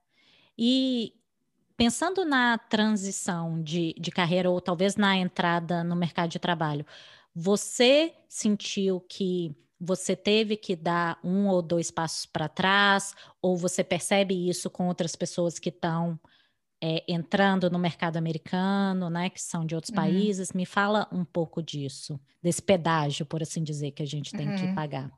E 0.56 1.12
pensando 1.76 2.24
na 2.24 2.56
transição 2.56 3.62
de, 3.62 3.94
de 4.00 4.10
carreira, 4.10 4.50
ou 4.50 4.58
talvez 4.58 4.96
na 4.96 5.18
entrada 5.18 5.84
no 5.84 5.94
mercado 5.94 6.30
de 6.30 6.38
trabalho, 6.38 6.86
você 7.34 8.14
sentiu 8.26 9.02
que 9.02 9.54
você 9.80 10.14
teve 10.14 10.56
que 10.56 10.76
dar 10.76 11.18
um 11.24 11.48
ou 11.48 11.62
dois 11.62 11.90
passos 11.90 12.26
para 12.26 12.48
trás, 12.48 13.14
ou 13.40 13.56
você 13.56 13.82
percebe 13.82 14.48
isso 14.48 14.68
com 14.68 14.86
outras 14.88 15.16
pessoas 15.16 15.58
que 15.58 15.70
estão 15.70 16.20
é, 16.82 17.02
entrando 17.08 17.70
no 17.70 17.78
mercado 17.78 18.16
americano, 18.16 19.08
né, 19.08 19.30
que 19.30 19.40
são 19.40 19.64
de 19.64 19.74
outros 19.74 19.90
uhum. 19.90 19.96
países. 19.96 20.52
Me 20.52 20.66
fala 20.66 21.08
um 21.10 21.24
pouco 21.24 21.62
disso, 21.62 22.20
desse 22.42 22.60
pedágio, 22.60 23.24
por 23.24 23.42
assim 23.42 23.62
dizer, 23.62 23.92
que 23.92 24.02
a 24.02 24.06
gente 24.06 24.32
tem 24.32 24.48
uhum. 24.48 24.56
que 24.56 24.74
pagar. 24.74 25.10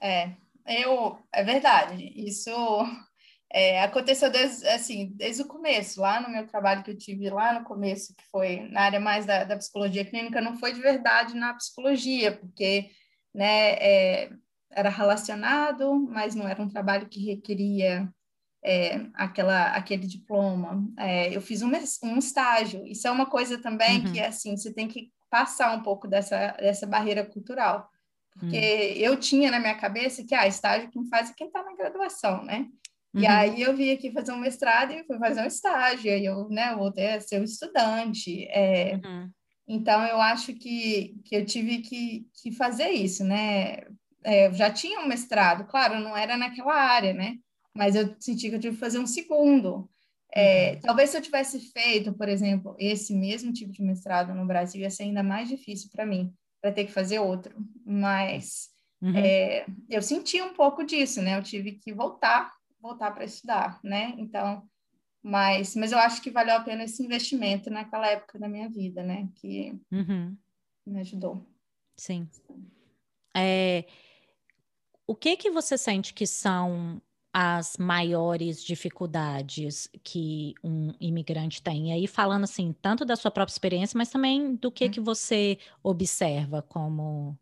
É, 0.00 0.34
eu, 0.66 1.18
é 1.32 1.42
verdade. 1.44 2.10
Isso 2.16 2.50
é, 3.52 3.82
aconteceu 3.82 4.30
desde, 4.30 4.66
assim, 4.68 5.12
desde 5.14 5.42
o 5.42 5.48
começo, 5.48 6.00
lá 6.00 6.22
no 6.22 6.30
meu 6.30 6.46
trabalho 6.46 6.82
que 6.82 6.90
eu 6.90 6.96
tive 6.96 7.28
lá 7.28 7.58
no 7.58 7.64
começo, 7.64 8.14
que 8.14 8.24
foi 8.30 8.60
na 8.70 8.82
área 8.82 9.00
mais 9.00 9.26
da, 9.26 9.44
da 9.44 9.58
psicologia 9.58 10.06
clínica, 10.06 10.40
não 10.40 10.56
foi 10.56 10.72
de 10.72 10.80
verdade 10.80 11.34
na 11.34 11.52
psicologia, 11.52 12.36
porque 12.36 12.90
né, 13.34 13.72
é, 13.74 14.30
era 14.70 14.88
relacionado, 14.88 15.94
mas 16.08 16.34
não 16.34 16.46
era 16.48 16.62
um 16.62 16.68
trabalho 16.68 17.08
que 17.08 17.24
requeria 17.24 18.08
é, 18.64 19.06
aquela, 19.14 19.72
aquele 19.72 20.06
diploma. 20.06 20.84
É, 20.98 21.34
eu 21.34 21.40
fiz 21.40 21.62
um, 21.62 21.70
um 22.04 22.18
estágio, 22.18 22.86
isso 22.86 23.06
é 23.06 23.10
uma 23.10 23.26
coisa 23.26 23.58
também 23.58 23.98
uhum. 23.98 24.12
que, 24.12 24.20
assim, 24.20 24.56
você 24.56 24.72
tem 24.72 24.86
que 24.86 25.10
passar 25.28 25.76
um 25.76 25.82
pouco 25.82 26.08
dessa, 26.08 26.52
dessa 26.52 26.86
barreira 26.86 27.24
cultural, 27.24 27.88
porque 28.32 28.56
uhum. 28.56 29.02
eu 29.02 29.16
tinha 29.16 29.50
na 29.50 29.58
minha 29.58 29.74
cabeça 29.76 30.24
que, 30.24 30.34
ah, 30.34 30.46
estágio 30.46 30.90
quem 30.90 31.06
faz 31.08 31.30
é 31.30 31.34
quem 31.34 31.46
está 31.48 31.62
na 31.62 31.74
graduação, 31.74 32.44
né? 32.44 32.66
E 33.12 33.22
uhum. 33.22 33.30
aí 33.30 33.62
eu 33.62 33.76
vim 33.76 33.90
aqui 33.90 34.12
fazer 34.12 34.32
um 34.32 34.38
mestrado 34.38 34.92
e 34.92 35.04
fui 35.04 35.18
fazer 35.18 35.42
um 35.42 35.46
estágio, 35.46 36.12
e 36.12 36.24
eu, 36.24 36.48
né, 36.48 36.74
voltei 36.76 37.14
a 37.14 37.20
ser 37.20 37.40
um 37.40 37.44
estudante. 37.44 38.46
É, 38.50 39.00
uhum. 39.04 39.30
Então, 39.72 40.04
eu 40.04 40.20
acho 40.20 40.52
que, 40.54 41.14
que 41.24 41.36
eu 41.36 41.46
tive 41.46 41.78
que, 41.78 42.26
que 42.42 42.50
fazer 42.50 42.88
isso, 42.88 43.22
né? 43.22 43.84
É, 44.24 44.48
eu 44.48 44.52
já 44.52 44.68
tinha 44.68 44.98
um 44.98 45.06
mestrado, 45.06 45.64
claro, 45.64 46.00
não 46.00 46.16
era 46.16 46.36
naquela 46.36 46.74
área, 46.74 47.12
né? 47.12 47.36
Mas 47.72 47.94
eu 47.94 48.14
senti 48.18 48.50
que 48.50 48.56
eu 48.56 48.60
tive 48.60 48.74
que 48.74 48.80
fazer 48.80 48.98
um 48.98 49.06
segundo. 49.06 49.88
É, 50.34 50.72
uhum. 50.72 50.80
Talvez 50.80 51.10
se 51.10 51.16
eu 51.16 51.22
tivesse 51.22 51.72
feito, 51.72 52.12
por 52.12 52.28
exemplo, 52.28 52.74
esse 52.80 53.14
mesmo 53.14 53.52
tipo 53.52 53.72
de 53.72 53.82
mestrado 53.82 54.34
no 54.34 54.44
Brasil, 54.44 54.80
ia 54.80 54.90
ser 54.90 55.04
ainda 55.04 55.22
mais 55.22 55.48
difícil 55.48 55.88
para 55.92 56.04
mim, 56.04 56.34
para 56.60 56.72
ter 56.72 56.84
que 56.84 56.92
fazer 56.92 57.20
outro. 57.20 57.54
Mas 57.86 58.70
uhum. 59.00 59.16
é, 59.16 59.64
eu 59.88 60.02
senti 60.02 60.42
um 60.42 60.52
pouco 60.52 60.84
disso, 60.84 61.22
né? 61.22 61.38
Eu 61.38 61.42
tive 61.44 61.72
que 61.72 61.92
voltar 61.92 62.50
voltar 62.80 63.10
para 63.12 63.24
estudar, 63.24 63.78
né? 63.84 64.14
Então, 64.16 64.62
mas, 65.22 65.76
mas 65.76 65.92
eu 65.92 65.98
acho 65.98 66.22
que 66.22 66.30
valeu 66.30 66.56
a 66.56 66.60
pena 66.60 66.84
esse 66.84 67.02
investimento 67.02 67.70
naquela 67.70 68.06
época 68.06 68.38
da 68.38 68.48
minha 68.48 68.68
vida, 68.68 69.02
né? 69.02 69.28
Que 69.36 69.78
uhum. 69.90 70.36
me 70.86 71.00
ajudou. 71.00 71.46
Sim. 71.96 72.28
É, 73.36 73.84
o 75.06 75.14
que 75.14 75.36
que 75.36 75.50
você 75.50 75.76
sente 75.76 76.14
que 76.14 76.26
são 76.26 77.00
as 77.32 77.76
maiores 77.76 78.64
dificuldades 78.64 79.88
que 80.02 80.54
um 80.64 80.92
imigrante 80.98 81.62
tem? 81.62 81.90
E 81.90 81.92
aí 81.92 82.06
falando 82.06 82.44
assim, 82.44 82.72
tanto 82.80 83.04
da 83.04 83.14
sua 83.16 83.30
própria 83.30 83.52
experiência, 83.52 83.98
mas 83.98 84.08
também 84.08 84.56
do 84.56 84.72
que 84.72 84.88
que 84.88 85.00
você 85.00 85.58
observa 85.82 86.62
como 86.62 87.38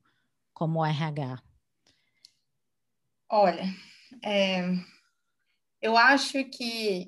como 0.53 0.85
RH. 0.85 1.41
Olha, 3.31 3.63
é, 4.25 4.63
eu 5.81 5.97
acho 5.97 6.45
que 6.47 7.07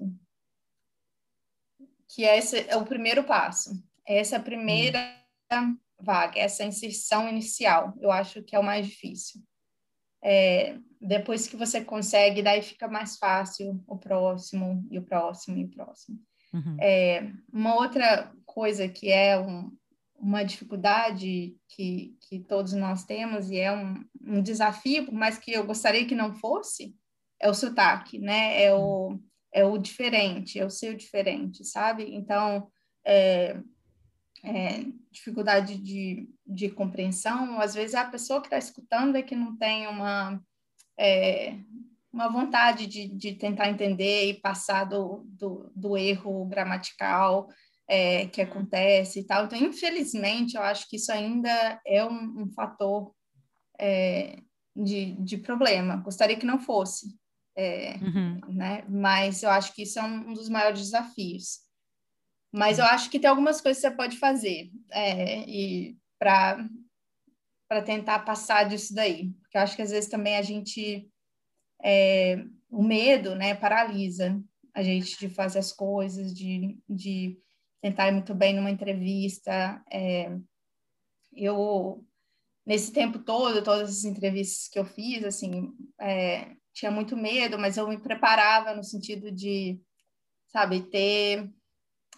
que 2.14 2.24
esse 2.24 2.66
é 2.68 2.76
o 2.76 2.84
primeiro 2.84 3.24
passo. 3.24 3.70
Essa 4.06 4.36
é 4.36 4.38
a 4.38 4.42
primeira 4.42 5.16
vaga, 6.00 6.38
essa 6.38 6.64
inserção 6.64 7.28
inicial. 7.28 7.94
Eu 8.00 8.10
acho 8.10 8.42
que 8.42 8.56
é 8.56 8.58
o 8.58 8.64
mais 8.64 8.86
difícil. 8.86 9.40
É, 10.22 10.76
depois 11.00 11.46
que 11.46 11.56
você 11.56 11.82
consegue, 11.82 12.42
daí 12.42 12.62
fica 12.62 12.88
mais 12.88 13.16
fácil 13.16 13.82
o 13.86 13.96
próximo, 13.96 14.86
e 14.90 14.98
o 14.98 15.02
próximo, 15.02 15.56
e 15.56 15.64
o 15.64 15.70
próximo. 15.70 16.18
Uhum. 16.52 16.76
É, 16.80 17.30
uma 17.52 17.76
outra 17.76 18.32
coisa 18.44 18.88
que 18.88 19.10
é 19.10 19.38
um, 19.38 19.70
uma 20.16 20.42
dificuldade 20.42 21.56
que, 21.68 22.16
que 22.28 22.40
todos 22.40 22.72
nós 22.72 23.04
temos, 23.04 23.50
e 23.50 23.58
é 23.58 23.72
um, 23.72 24.04
um 24.20 24.42
desafio, 24.42 25.06
por 25.06 25.14
mais 25.14 25.38
que 25.38 25.52
eu 25.52 25.64
gostaria 25.64 26.06
que 26.06 26.14
não 26.14 26.34
fosse, 26.34 26.94
é 27.38 27.48
o 27.48 27.54
sotaque, 27.54 28.18
né? 28.18 28.62
É 28.62 28.74
o, 28.74 29.18
é 29.52 29.64
o 29.64 29.78
diferente, 29.78 30.58
é 30.58 30.64
o 30.64 30.70
seu 30.70 30.94
diferente, 30.94 31.64
sabe? 31.64 32.14
Então, 32.14 32.70
é, 33.04 33.60
é, 34.42 34.84
dificuldade 35.10 35.76
de, 35.76 36.28
de 36.46 36.70
compreensão, 36.70 37.60
às 37.60 37.74
vezes 37.74 37.94
a 37.94 38.04
pessoa 38.04 38.40
que 38.40 38.46
está 38.46 38.58
escutando 38.58 39.16
é 39.16 39.22
que 39.22 39.34
não 39.34 39.56
tem 39.56 39.86
uma, 39.86 40.40
é, 40.98 41.56
uma 42.12 42.28
vontade 42.28 42.86
de, 42.86 43.08
de 43.08 43.34
tentar 43.34 43.68
entender 43.68 44.30
e 44.30 44.40
passar 44.40 44.84
do, 44.84 45.24
do, 45.26 45.70
do 45.74 45.96
erro 45.96 46.46
gramatical 46.46 47.48
é, 47.88 48.26
que 48.26 48.40
acontece 48.40 49.20
e 49.20 49.24
tal. 49.24 49.44
Então, 49.44 49.58
infelizmente, 49.58 50.56
eu 50.56 50.62
acho 50.62 50.88
que 50.88 50.96
isso 50.96 51.10
ainda 51.10 51.80
é 51.84 52.04
um, 52.04 52.42
um 52.42 52.50
fator 52.52 53.12
é, 53.78 54.38
de, 54.76 55.12
de 55.12 55.36
problema. 55.38 55.96
Gostaria 55.96 56.36
que 56.36 56.46
não 56.46 56.60
fosse, 56.60 57.08
é, 57.56 57.96
uhum. 57.96 58.40
né? 58.48 58.84
Mas 58.88 59.42
eu 59.42 59.50
acho 59.50 59.74
que 59.74 59.82
isso 59.82 59.98
é 59.98 60.02
um, 60.02 60.32
dos 60.32 60.48
maiores 60.48 60.80
desafios. 60.80 61.60
Mas 62.52 62.78
eu 62.78 62.84
acho 62.84 63.10
que 63.10 63.18
tem 63.18 63.30
algumas 63.30 63.60
coisas 63.60 63.80
que 63.80 63.88
você 63.88 63.94
pode 63.94 64.18
fazer 64.18 64.70
é, 64.90 65.40
e 65.48 65.96
para 66.18 66.66
para 67.68 67.82
tentar 67.82 68.18
passar 68.20 68.68
disso 68.68 68.92
daí, 68.92 69.30
porque 69.42 69.56
eu 69.56 69.60
acho 69.60 69.76
que 69.76 69.82
às 69.82 69.92
vezes 69.92 70.10
também 70.10 70.36
a 70.36 70.42
gente 70.42 71.08
é, 71.80 72.44
o 72.68 72.82
medo, 72.82 73.36
né, 73.36 73.54
paralisa 73.54 74.42
a 74.74 74.82
gente 74.82 75.16
de 75.18 75.28
fazer 75.28 75.60
as 75.60 75.72
coisas, 75.72 76.34
de, 76.34 76.78
de 76.88 77.38
tentar 77.80 78.08
ir 78.08 78.12
muito 78.12 78.34
bem 78.34 78.54
numa 78.54 78.70
entrevista. 78.70 79.82
É, 79.90 80.36
eu 81.32 82.04
nesse 82.66 82.92
tempo 82.92 83.18
todo, 83.18 83.64
todas 83.64 83.90
as 83.90 84.04
entrevistas 84.04 84.68
que 84.68 84.78
eu 84.78 84.84
fiz, 84.84 85.24
assim, 85.24 85.72
é, 86.00 86.56
tinha 86.72 86.90
muito 86.90 87.16
medo, 87.16 87.58
mas 87.58 87.76
eu 87.76 87.88
me 87.88 87.98
preparava 87.98 88.74
no 88.74 88.84
sentido 88.84 89.30
de, 89.30 89.80
sabe, 90.48 90.82
ter 90.82 91.50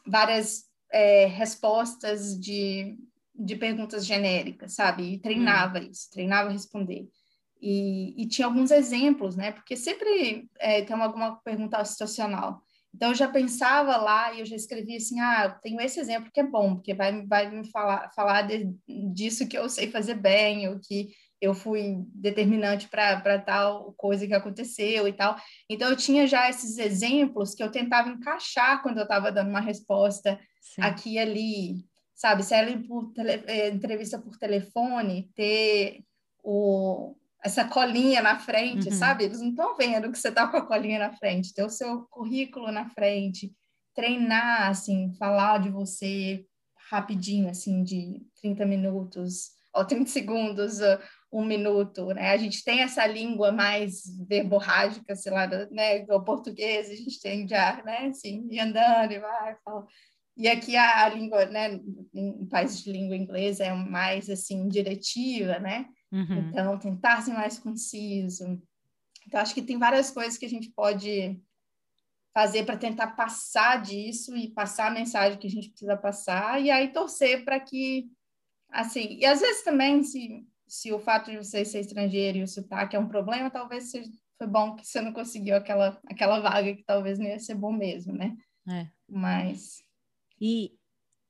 várias 0.07 0.65
é, 0.93 1.27
respostas 1.27 2.39
de, 2.39 2.99
de 3.35 3.57
perguntas 3.57 4.05
genéricas, 4.05 4.75
sabe? 4.75 5.15
E 5.15 5.19
treinava 5.19 5.79
hum. 5.79 5.89
isso, 5.91 6.11
treinava 6.11 6.51
responder. 6.51 7.09
E, 7.61 8.21
e, 8.21 8.27
tinha 8.27 8.47
alguns 8.47 8.73
exemplos, 8.73 9.37
né? 9.37 9.53
Porque 9.53 9.77
sempre 9.77 10.49
é, 10.59 10.83
tem 10.83 10.97
alguma 10.97 11.37
pergunta 11.43 11.85
situacional. 11.85 12.61
Então, 12.95 13.11
eu 13.11 13.15
já 13.15 13.29
pensava 13.29 13.97
lá 13.97 14.35
e 14.35 14.41
eu 14.41 14.47
já 14.47 14.57
escrevia 14.57 14.97
assim, 14.97 15.19
ah, 15.21 15.45
eu 15.45 15.61
tenho 15.63 15.81
esse 15.81 15.99
exemplo 15.99 16.31
que 16.33 16.41
é 16.41 16.47
bom, 16.47 16.75
porque 16.75 16.93
vai, 16.93 17.25
vai 17.25 17.51
me 17.51 17.65
falar, 17.71 18.11
falar 18.15 18.43
de, 18.43 18.69
disso 19.15 19.49
que 19.49 19.57
eu 19.57 19.69
sei 19.69 19.91
fazer 19.91 20.15
bem, 20.15 20.69
ou 20.69 20.79
que 20.79 21.11
eu 21.43 21.53
fui 21.53 22.07
determinante 22.15 22.89
para 22.89 23.37
tal 23.41 23.93
coisa 23.95 24.25
que 24.29 24.33
aconteceu 24.33 25.09
e 25.09 25.13
tal. 25.13 25.37
Então, 25.69 25.91
eu 25.91 25.97
tinha 25.97 26.25
já 26.25 26.49
esses 26.49 26.79
exemplos 26.79 27.53
que 27.53 27.65
eu 27.65 27.69
tentava 27.69 28.09
encaixar 28.09 28.81
quando 28.81 28.99
eu 28.99 29.03
estava 29.03 29.33
dando 29.33 29.51
uma 29.51 29.61
resposta 29.61 30.39
Sim. 30.61 30.83
aqui 30.83 31.15
e 31.15 31.19
ali, 31.19 31.85
sabe? 32.15 32.45
Se 32.45 32.55
ela 32.55 32.81
por 32.87 33.13
tele, 33.13 33.43
é, 33.49 33.71
entrevista 33.71 34.21
por 34.21 34.39
telefone, 34.39 35.33
ter 35.35 36.05
o, 36.45 37.17
essa 37.43 37.65
colinha 37.65 38.23
na 38.23 38.39
frente, 38.39 38.91
uhum. 38.91 38.95
sabe? 38.95 39.25
Eles 39.25 39.41
não 39.41 39.51
estão 39.51 39.77
vendo 39.77 40.13
que 40.13 40.19
você 40.21 40.29
está 40.29 40.47
com 40.47 40.57
a 40.57 40.65
colinha 40.65 41.01
na 41.01 41.13
frente, 41.13 41.53
ter 41.53 41.65
o 41.65 41.69
seu 41.69 42.03
currículo 42.03 42.71
na 42.71 42.89
frente, 42.91 43.53
treinar, 43.97 44.69
assim, 44.69 45.13
falar 45.19 45.59
de 45.59 45.71
você 45.71 46.47
rapidinho, 46.89 47.51
assim, 47.51 47.83
de 47.83 48.23
30 48.41 48.65
minutos 48.65 49.51
ou 49.75 49.85
30 49.85 50.07
segundos, 50.09 50.79
um 51.33 51.45
minuto, 51.45 52.07
né? 52.09 52.31
A 52.31 52.37
gente 52.37 52.63
tem 52.63 52.81
essa 52.81 53.07
língua 53.07 53.51
mais 53.51 54.03
verborrágica, 54.29 55.17
sei 55.17 55.33
lá, 55.33 55.47
né? 55.71 56.05
O 56.11 56.21
português, 56.21 56.91
a 56.91 56.95
gente 56.95 57.19
tem 57.21 57.49
já, 57.49 57.83
né? 57.83 58.09
Assim, 58.09 58.47
andando 58.61 59.13
e 59.13 59.19
vai, 59.19 59.57
fala. 59.65 59.87
E 60.37 60.49
aqui 60.49 60.77
a, 60.77 61.05
a 61.05 61.09
língua, 61.09 61.47
né? 61.47 61.81
Em 62.13 62.47
países 62.47 62.83
de 62.83 62.93
língua 62.93 63.17
inglesa 63.17 63.65
é 63.65 63.73
mais, 63.73 64.29
assim, 64.29 64.69
diretiva, 64.69 65.59
né? 65.59 65.87
Uhum. 66.13 66.51
Então, 66.51 66.79
tentar 66.79 67.23
ser 67.23 67.33
mais 67.33 67.59
conciso. 67.59 68.61
Então, 69.27 69.41
acho 69.41 69.55
que 69.55 69.63
tem 69.63 69.79
várias 69.79 70.11
coisas 70.11 70.37
que 70.37 70.45
a 70.45 70.51
gente 70.51 70.71
pode 70.71 71.41
fazer 72.35 72.65
para 72.65 72.77
tentar 72.77 73.09
passar 73.09 73.81
disso 73.81 74.37
e 74.37 74.51
passar 74.51 74.89
a 74.89 74.95
mensagem 74.95 75.39
que 75.39 75.47
a 75.47 75.51
gente 75.51 75.69
precisa 75.71 75.97
passar, 75.97 76.61
e 76.61 76.71
aí 76.71 76.89
torcer 76.89 77.45
para 77.45 77.61
que, 77.61 78.11
assim, 78.71 79.19
e 79.19 79.27
às 79.27 79.41
vezes 79.41 79.63
também, 79.63 80.03
se 80.03 80.47
se 80.73 80.91
o 80.91 80.99
fato 80.99 81.31
de 81.31 81.37
você 81.37 81.67
ser 81.67 81.81
estrangeiro 81.81 82.39
e 82.39 82.43
o 82.43 82.49
sotaque 82.49 82.97
é 82.97 82.99
um 82.99 83.07
problema, 83.07 83.51
talvez 83.51 83.91
seja, 83.91 84.11
foi 84.39 84.47
bom 84.47 84.75
que 84.75 84.87
você 84.87 85.03
não 85.03 85.13
conseguiu 85.13 85.55
aquela, 85.55 86.01
aquela 86.07 86.41
vaga 86.41 86.75
que 86.75 86.83
talvez 86.83 87.19
não 87.19 87.27
ia 87.27 87.39
ser 87.39 87.55
bom 87.57 87.71
mesmo, 87.71 88.15
né? 88.15 88.35
É. 88.67 88.87
Mas. 89.07 89.85
E, 90.41 90.73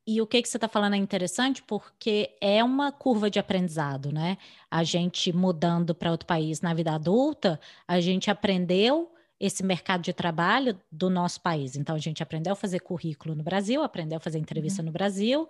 e 0.06 0.20
o 0.22 0.28
que, 0.28 0.40
que 0.40 0.48
você 0.48 0.58
está 0.58 0.68
falando 0.68 0.94
é 0.94 0.96
interessante 0.96 1.60
porque 1.60 2.36
é 2.40 2.62
uma 2.62 2.92
curva 2.92 3.28
de 3.28 3.40
aprendizado, 3.40 4.12
né? 4.12 4.38
A 4.70 4.84
gente 4.84 5.32
mudando 5.32 5.92
para 5.92 6.12
outro 6.12 6.26
país 6.28 6.60
na 6.60 6.72
vida 6.72 6.94
adulta, 6.94 7.58
a 7.88 8.00
gente 8.00 8.30
aprendeu 8.30 9.12
esse 9.40 9.64
mercado 9.64 10.02
de 10.02 10.12
trabalho 10.12 10.80
do 10.88 11.10
nosso 11.10 11.40
país. 11.40 11.74
Então, 11.74 11.96
a 11.96 11.98
gente 11.98 12.22
aprendeu 12.22 12.52
a 12.52 12.56
fazer 12.56 12.78
currículo 12.78 13.34
no 13.34 13.42
Brasil, 13.42 13.82
aprendeu 13.82 14.18
a 14.18 14.20
fazer 14.20 14.38
entrevista 14.38 14.82
uhum. 14.82 14.86
no 14.86 14.92
Brasil, 14.92 15.48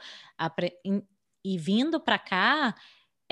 e 1.44 1.58
vindo 1.58 2.00
para 2.00 2.18
cá, 2.18 2.74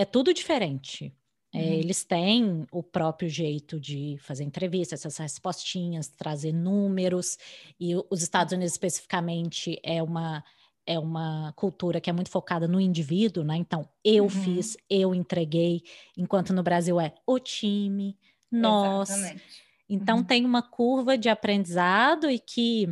é 0.01 0.05
tudo 0.05 0.33
diferente. 0.33 1.15
É, 1.53 1.59
uhum. 1.59 1.65
eles 1.65 2.05
têm 2.05 2.67
o 2.71 2.83
próprio 2.83 3.29
jeito 3.29 3.79
de 3.81 4.17
fazer 4.21 4.45
entrevistas, 4.45 5.01
essas 5.01 5.19
respostinhas, 5.19 6.09
trazer 6.09 6.53
números, 6.53 7.37
e 7.79 7.95
os 8.09 8.23
Estados 8.23 8.53
Unidos 8.53 8.73
especificamente 8.73 9.79
é 9.83 10.03
uma 10.03 10.45
é 10.87 10.99
uma 10.99 11.53
cultura 11.55 12.01
que 12.01 12.09
é 12.09 12.13
muito 12.13 12.31
focada 12.31 12.67
no 12.67 12.81
indivíduo, 12.81 13.45
né? 13.45 13.55
Então, 13.57 13.89
eu 14.03 14.25
uhum. 14.25 14.31
fiz, 14.31 14.77
eu 14.89 15.15
entreguei, 15.15 15.83
enquanto 16.17 16.53
no 16.53 16.65
Brasil 16.65 16.99
é 16.99 17.15
o 17.27 17.39
time, 17.39 18.19
nós. 18.51 19.11
Exatamente. 19.11 19.63
Então, 19.89 20.17
uhum. 20.17 20.25
tem 20.25 20.45
uma 20.45 20.63
curva 20.63 21.17
de 21.17 21.29
aprendizado 21.29 22.29
e 22.29 22.41
que 22.41 22.89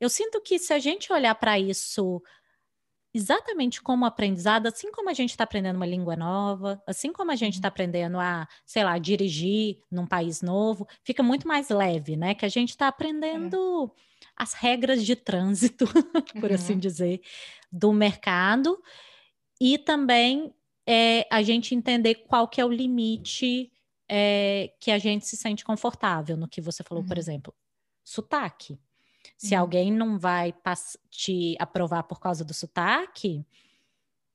eu 0.00 0.10
sinto 0.10 0.42
que 0.42 0.58
se 0.58 0.74
a 0.74 0.78
gente 0.78 1.12
olhar 1.12 1.34
para 1.36 1.58
isso 1.58 2.20
exatamente 3.12 3.82
como 3.82 4.04
aprendizado, 4.04 4.66
assim 4.66 4.92
como 4.92 5.08
a 5.08 5.14
gente 5.14 5.30
está 5.30 5.44
aprendendo 5.44 5.76
uma 5.76 5.86
língua 5.86 6.14
nova, 6.14 6.82
assim 6.86 7.12
como 7.12 7.30
a 7.30 7.36
gente 7.36 7.54
está 7.54 7.68
uhum. 7.68 7.72
aprendendo 7.72 8.18
a, 8.18 8.46
sei 8.66 8.84
lá, 8.84 8.98
dirigir 8.98 9.78
num 9.90 10.06
país 10.06 10.42
novo, 10.42 10.86
fica 11.02 11.22
muito 11.22 11.48
mais 11.48 11.68
leve, 11.70 12.16
né? 12.16 12.34
Que 12.34 12.44
a 12.44 12.48
gente 12.48 12.70
está 12.70 12.88
aprendendo 12.88 13.92
é. 13.96 14.26
as 14.36 14.52
regras 14.52 15.04
de 15.04 15.16
trânsito, 15.16 15.86
por 16.40 16.52
assim 16.52 16.52
uhum. 16.52 16.54
assim 16.54 16.78
dizer, 16.78 17.20
do 17.72 17.92
mercado 17.92 18.78
e 19.60 19.76
também 19.78 20.54
é, 20.86 21.26
a 21.30 21.42
gente 21.42 21.74
entender 21.74 22.14
qual 22.14 22.48
que 22.48 22.60
é 22.60 22.64
o 22.64 22.72
limite 22.72 23.70
é, 24.08 24.72
que 24.80 24.90
a 24.90 24.98
gente 24.98 25.26
se 25.26 25.36
sente 25.36 25.64
confortável 25.64 26.36
no 26.36 26.48
que 26.48 26.60
você 26.60 26.82
falou, 26.82 27.02
uhum. 27.02 27.08
por 27.08 27.18
exemplo, 27.18 27.54
sotaque. 28.04 28.78
Se 29.36 29.54
uhum. 29.54 29.60
alguém 29.60 29.92
não 29.92 30.18
vai 30.18 30.54
te 31.10 31.56
aprovar 31.58 32.04
por 32.04 32.20
causa 32.20 32.44
do 32.44 32.54
sotaque, 32.54 33.44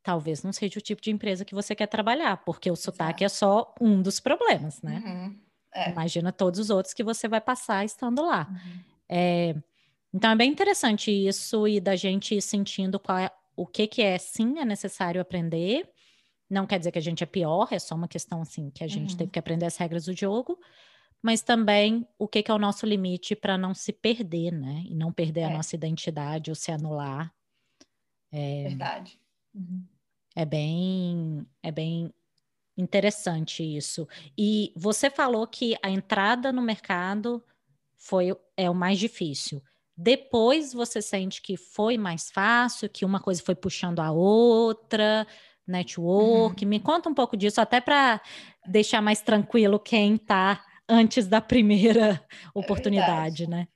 talvez 0.03 0.43
não 0.43 0.51
seja 0.51 0.77
o 0.77 0.81
tipo 0.81 1.01
de 1.01 1.11
empresa 1.11 1.45
que 1.45 1.55
você 1.55 1.73
quer 1.73 1.87
trabalhar, 1.87 2.37
porque 2.43 2.69
o 2.69 2.75
sotaque 2.75 3.23
Exato. 3.23 3.35
é 3.35 3.39
só 3.39 3.75
um 3.79 4.01
dos 4.01 4.19
problemas, 4.19 4.81
né? 4.81 5.01
Uhum. 5.05 5.39
É. 5.73 5.89
Imagina 5.89 6.31
todos 6.31 6.59
os 6.59 6.69
outros 6.69 6.93
que 6.93 7.03
você 7.03 7.27
vai 7.27 7.41
passar 7.41 7.83
estando 7.83 8.23
lá. 8.23 8.47
Uhum. 8.49 8.79
É, 9.09 9.55
então 10.13 10.29
é 10.29 10.35
bem 10.35 10.51
interessante 10.51 11.09
isso 11.09 11.67
e 11.67 11.79
da 11.79 11.95
gente 11.95 12.35
ir 12.35 12.41
sentindo 12.41 12.99
qual 12.99 13.17
é, 13.17 13.31
o 13.55 13.65
que, 13.65 13.87
que 13.87 14.01
é 14.01 14.17
sim 14.17 14.59
é 14.59 14.65
necessário 14.65 15.19
aprender. 15.19 15.89
Não 16.49 16.67
quer 16.67 16.77
dizer 16.77 16.91
que 16.91 16.99
a 16.99 17.01
gente 17.01 17.23
é 17.23 17.25
pior, 17.25 17.69
é 17.71 17.79
só 17.79 17.95
uma 17.95 18.07
questão 18.07 18.41
assim 18.41 18.69
que 18.69 18.83
a 18.83 18.87
gente 18.87 19.11
uhum. 19.11 19.17
teve 19.17 19.31
que 19.31 19.39
aprender 19.39 19.65
as 19.65 19.77
regras 19.77 20.05
do 20.05 20.15
jogo, 20.15 20.59
mas 21.23 21.41
também 21.41 22.05
o 22.19 22.27
que, 22.27 22.43
que 22.43 22.51
é 22.51 22.53
o 22.53 22.59
nosso 22.59 22.85
limite 22.85 23.33
para 23.33 23.57
não 23.57 23.73
se 23.73 23.93
perder, 23.93 24.51
né? 24.51 24.83
E 24.85 24.93
não 24.93 25.09
perder 25.11 25.41
é. 25.41 25.45
a 25.45 25.49
nossa 25.51 25.73
identidade 25.73 26.51
ou 26.51 26.55
se 26.55 26.69
anular. 26.69 27.33
É, 28.29 28.63
Verdade. 28.63 29.17
Uhum. 29.55 29.85
É 30.35 30.43
bem, 30.43 31.47
é 31.63 31.71
bem 31.71 32.13
interessante 32.77 33.63
isso. 33.63 34.05
E 34.37 34.73
você 34.75 35.09
falou 35.09 35.47
que 35.47 35.77
a 35.81 35.89
entrada 35.89 36.51
no 36.51 36.61
mercado 36.61 37.41
foi 37.95 38.35
é 38.57 38.69
o 38.69 38.75
mais 38.75 38.99
difícil. 38.99 39.63
Depois 39.95 40.73
você 40.73 41.01
sente 41.01 41.41
que 41.41 41.55
foi 41.55 41.97
mais 41.97 42.29
fácil, 42.29 42.89
que 42.89 43.05
uma 43.05 43.21
coisa 43.21 43.41
foi 43.41 43.55
puxando 43.55 43.99
a 43.99 44.11
outra, 44.11 45.25
network. 45.65 46.65
Uhum. 46.65 46.69
Me 46.69 46.81
conta 46.81 47.07
um 47.07 47.13
pouco 47.13 47.37
disso, 47.37 47.61
até 47.61 47.79
para 47.79 48.19
deixar 48.67 49.01
mais 49.01 49.21
tranquilo 49.21 49.79
quem 49.79 50.15
está 50.15 50.61
antes 50.87 51.27
da 51.27 51.41
primeira 51.41 52.13
é 52.13 52.49
oportunidade, 52.53 53.43
é 53.43 53.47
né? 53.47 53.67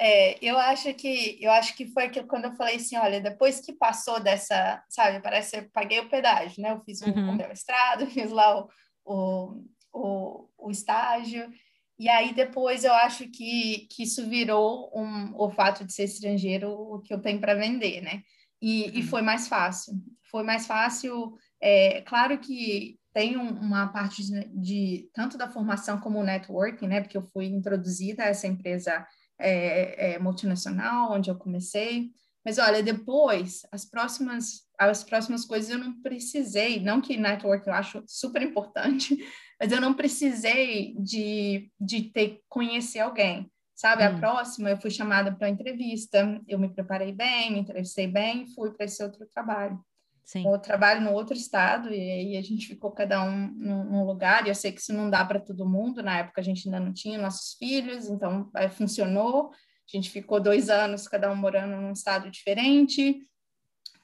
É, 0.00 0.38
eu 0.44 0.56
acho 0.56 0.94
que 0.94 1.36
eu 1.40 1.50
acho 1.50 1.76
que 1.76 1.86
foi 1.88 2.04
aquilo 2.04 2.28
quando 2.28 2.44
eu 2.44 2.54
falei 2.54 2.76
assim, 2.76 2.96
olha, 2.96 3.20
depois 3.20 3.60
que 3.60 3.72
passou 3.72 4.20
dessa, 4.20 4.80
sabe, 4.88 5.20
parece 5.20 5.58
que 5.58 5.64
eu 5.64 5.70
paguei 5.70 5.98
o 5.98 6.08
pedágio, 6.08 6.62
né? 6.62 6.70
Eu 6.70 6.80
fiz 6.80 7.02
o, 7.02 7.06
uhum. 7.06 7.30
o 7.30 7.34
meu 7.34 7.48
mestrado, 7.48 8.06
fiz 8.10 8.30
lá 8.30 8.60
o, 8.60 8.68
o, 9.04 9.64
o, 9.92 10.48
o, 10.56 10.70
estágio, 10.70 11.50
e 11.98 12.08
aí 12.08 12.32
depois 12.32 12.84
eu 12.84 12.92
acho 12.94 13.28
que, 13.28 13.88
que 13.90 14.04
isso 14.04 14.28
virou 14.28 14.88
um, 14.94 15.34
o 15.34 15.50
fato 15.50 15.84
de 15.84 15.92
ser 15.92 16.04
estrangeiro 16.04 16.70
o 16.70 17.00
que 17.00 17.12
eu 17.12 17.20
tenho 17.20 17.40
para 17.40 17.54
vender, 17.54 18.00
né? 18.00 18.22
E, 18.62 18.84
uhum. 18.84 18.90
e 18.94 19.02
foi 19.02 19.22
mais 19.22 19.48
fácil. 19.48 19.94
Foi 20.30 20.44
mais 20.44 20.64
fácil. 20.64 21.36
É, 21.60 22.02
claro 22.02 22.38
que 22.38 23.00
tem 23.18 23.36
uma 23.36 23.88
parte 23.88 24.22
de, 24.24 24.44
de, 24.54 25.10
tanto 25.12 25.36
da 25.36 25.48
formação 25.48 25.98
como 25.98 26.20
o 26.20 26.22
networking, 26.22 26.86
né? 26.86 27.00
Porque 27.00 27.16
eu 27.16 27.22
fui 27.22 27.46
introduzida 27.46 28.22
a 28.22 28.26
essa 28.26 28.46
empresa 28.46 29.04
é, 29.36 30.12
é, 30.12 30.18
multinacional 30.20 31.10
onde 31.10 31.28
eu 31.28 31.34
comecei. 31.34 32.12
Mas 32.44 32.58
olha, 32.58 32.80
depois 32.80 33.62
as 33.72 33.84
próximas 33.84 34.68
as 34.78 35.02
próximas 35.02 35.44
coisas 35.44 35.68
eu 35.68 35.78
não 35.78 36.00
precisei, 36.00 36.78
não 36.78 37.00
que 37.00 37.16
network 37.16 37.66
eu 37.66 37.74
acho 37.74 38.04
super 38.06 38.40
importante, 38.40 39.18
mas 39.60 39.72
eu 39.72 39.80
não 39.80 39.94
precisei 39.94 40.94
de, 41.00 41.72
de 41.80 42.02
ter 42.02 42.40
conhecer 42.48 43.00
alguém. 43.00 43.50
Sabe, 43.74 44.04
hum. 44.04 44.06
a 44.06 44.18
próxima 44.20 44.70
eu 44.70 44.76
fui 44.76 44.92
chamada 44.92 45.34
para 45.34 45.48
entrevista, 45.48 46.40
eu 46.46 46.56
me 46.56 46.68
preparei 46.68 47.10
bem, 47.10 47.50
me 47.50 47.58
entrevistei 47.58 48.06
bem, 48.06 48.46
fui 48.54 48.70
para 48.70 48.86
esse 48.86 49.02
outro 49.02 49.26
trabalho. 49.26 49.84
Sim. 50.28 50.46
Eu 50.46 50.58
trabalho 50.58 51.00
no 51.00 51.12
outro 51.12 51.34
estado 51.34 51.88
e 51.88 51.98
aí 51.98 52.36
a 52.36 52.42
gente 52.42 52.66
ficou 52.66 52.90
cada 52.92 53.24
um 53.24 53.48
num, 53.48 54.04
lugar. 54.04 54.44
E 54.44 54.50
eu 54.50 54.54
sei 54.54 54.70
que 54.70 54.78
isso 54.78 54.92
não 54.92 55.08
dá 55.08 55.24
para 55.24 55.40
todo 55.40 55.66
mundo. 55.66 56.02
Na 56.02 56.18
época 56.18 56.42
a 56.42 56.44
gente 56.44 56.68
ainda 56.68 56.78
não 56.78 56.92
tinha 56.92 57.18
nossos 57.18 57.54
filhos, 57.54 58.10
então 58.10 58.50
aí 58.52 58.68
funcionou. 58.68 59.50
A 59.50 59.96
gente 59.96 60.10
ficou 60.10 60.38
dois 60.38 60.68
anos, 60.68 61.08
cada 61.08 61.32
um 61.32 61.34
morando 61.34 61.80
num 61.80 61.92
estado 61.92 62.30
diferente, 62.30 63.26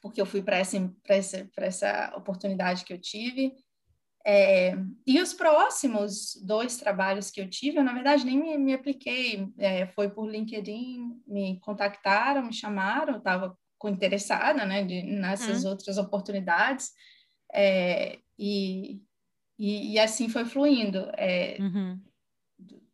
porque 0.00 0.18
eu 0.18 0.24
fui 0.24 0.42
para 0.42 0.56
essa, 0.56 0.90
essa, 1.06 1.46
essa 1.58 2.14
oportunidade 2.16 2.87
que 2.87 2.94
eu 2.94 2.98
tive. 2.98 3.52
É, 4.26 4.72
e 5.06 5.20
os 5.20 5.34
próximos 5.34 6.42
dois 6.42 6.78
trabalhos 6.78 7.30
que 7.30 7.38
eu 7.38 7.50
tive, 7.50 7.76
eu, 7.76 7.84
na 7.84 7.92
verdade, 7.92 8.24
nem 8.24 8.40
me, 8.40 8.56
me 8.56 8.72
apliquei. 8.72 9.46
É, 9.58 9.88
foi 9.88 10.08
por 10.08 10.26
LinkedIn, 10.26 11.20
me 11.26 11.60
contactaram, 11.60 12.46
me 12.46 12.52
chamaram, 12.54 13.16
eu 13.16 13.54
interessada 13.88 14.64
né, 14.64 14.85
de, 14.85 15.03
nessas 15.03 15.64
uhum. 15.64 15.70
outras 15.70 15.99
oportunidades. 15.99 16.90
É, 17.53 18.18
e, 18.38 19.01
e, 19.59 19.92
e, 19.92 19.99
assim 19.99 20.29
foi 20.29 20.44
fluindo 20.44 21.11
é, 21.16 21.57
uhum. 21.61 22.01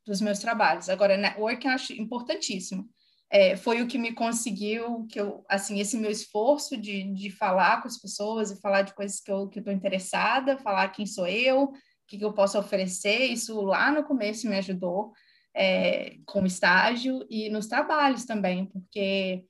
dos 0.07 0.20
meus 0.20 0.38
trabalhos. 0.38 0.88
Agora, 0.88 1.16
network 1.16 1.66
eu 1.66 1.72
acho 1.72 1.92
importantíssimo. 1.94 2.88
É, 3.33 3.57
foi 3.57 3.81
o 3.81 3.87
que 3.87 3.96
me 3.96 4.12
conseguiu, 4.12 5.07
que 5.07 5.20
eu, 5.20 5.44
assim, 5.48 5.79
esse 5.79 5.96
meu 5.96 6.11
esforço 6.11 6.76
de, 6.76 7.05
de 7.14 7.31
falar 7.31 7.81
com 7.81 7.87
as 7.87 7.96
pessoas 7.96 8.50
e 8.50 8.61
falar 8.61 8.83
de 8.83 8.92
coisas 8.92 9.20
que 9.20 9.31
eu 9.31 9.44
estou 9.44 9.62
que 9.62 9.70
interessada, 9.70 10.59
falar 10.59 10.88
quem 10.88 11.07
sou 11.07 11.29
eu, 11.29 11.62
o 11.62 11.72
que, 12.09 12.18
que 12.18 12.24
eu 12.24 12.33
posso 12.33 12.59
oferecer, 12.59 13.26
isso 13.26 13.61
lá 13.61 13.92
no 13.92 14.03
começo 14.03 14.48
me 14.48 14.57
ajudou 14.57 15.12
é, 15.55 16.16
com 16.26 16.42
o 16.42 16.46
estágio 16.46 17.24
e 17.31 17.48
nos 17.50 17.66
trabalhos 17.66 18.24
também, 18.24 18.66
porque 18.66 19.44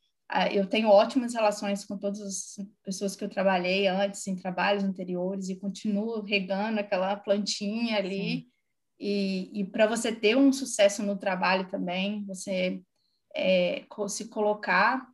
eu 0.53 0.67
tenho 0.67 0.89
ótimas 0.89 1.35
relações 1.35 1.85
com 1.85 1.99
todas 1.99 2.21
as 2.21 2.67
pessoas 2.85 3.17
que 3.17 3.25
eu 3.25 3.29
trabalhei 3.29 3.87
antes, 3.87 4.27
em 4.27 4.37
trabalhos 4.37 4.85
anteriores, 4.85 5.49
e 5.49 5.57
continuo 5.57 6.23
regando 6.23 6.81
aquela 6.81 7.17
plantinha 7.17 7.97
ali. 7.97 8.41
Sim. 8.41 8.47
E, 8.99 9.61
e 9.61 9.65
para 9.65 9.87
você 9.87 10.15
ter 10.15 10.37
um 10.37 10.53
sucesso 10.53 11.03
no 11.03 11.17
trabalho 11.17 11.67
também, 11.69 12.25
você 12.27 12.83
é, 13.35 13.85
se 14.09 14.29
colocar, 14.29 15.07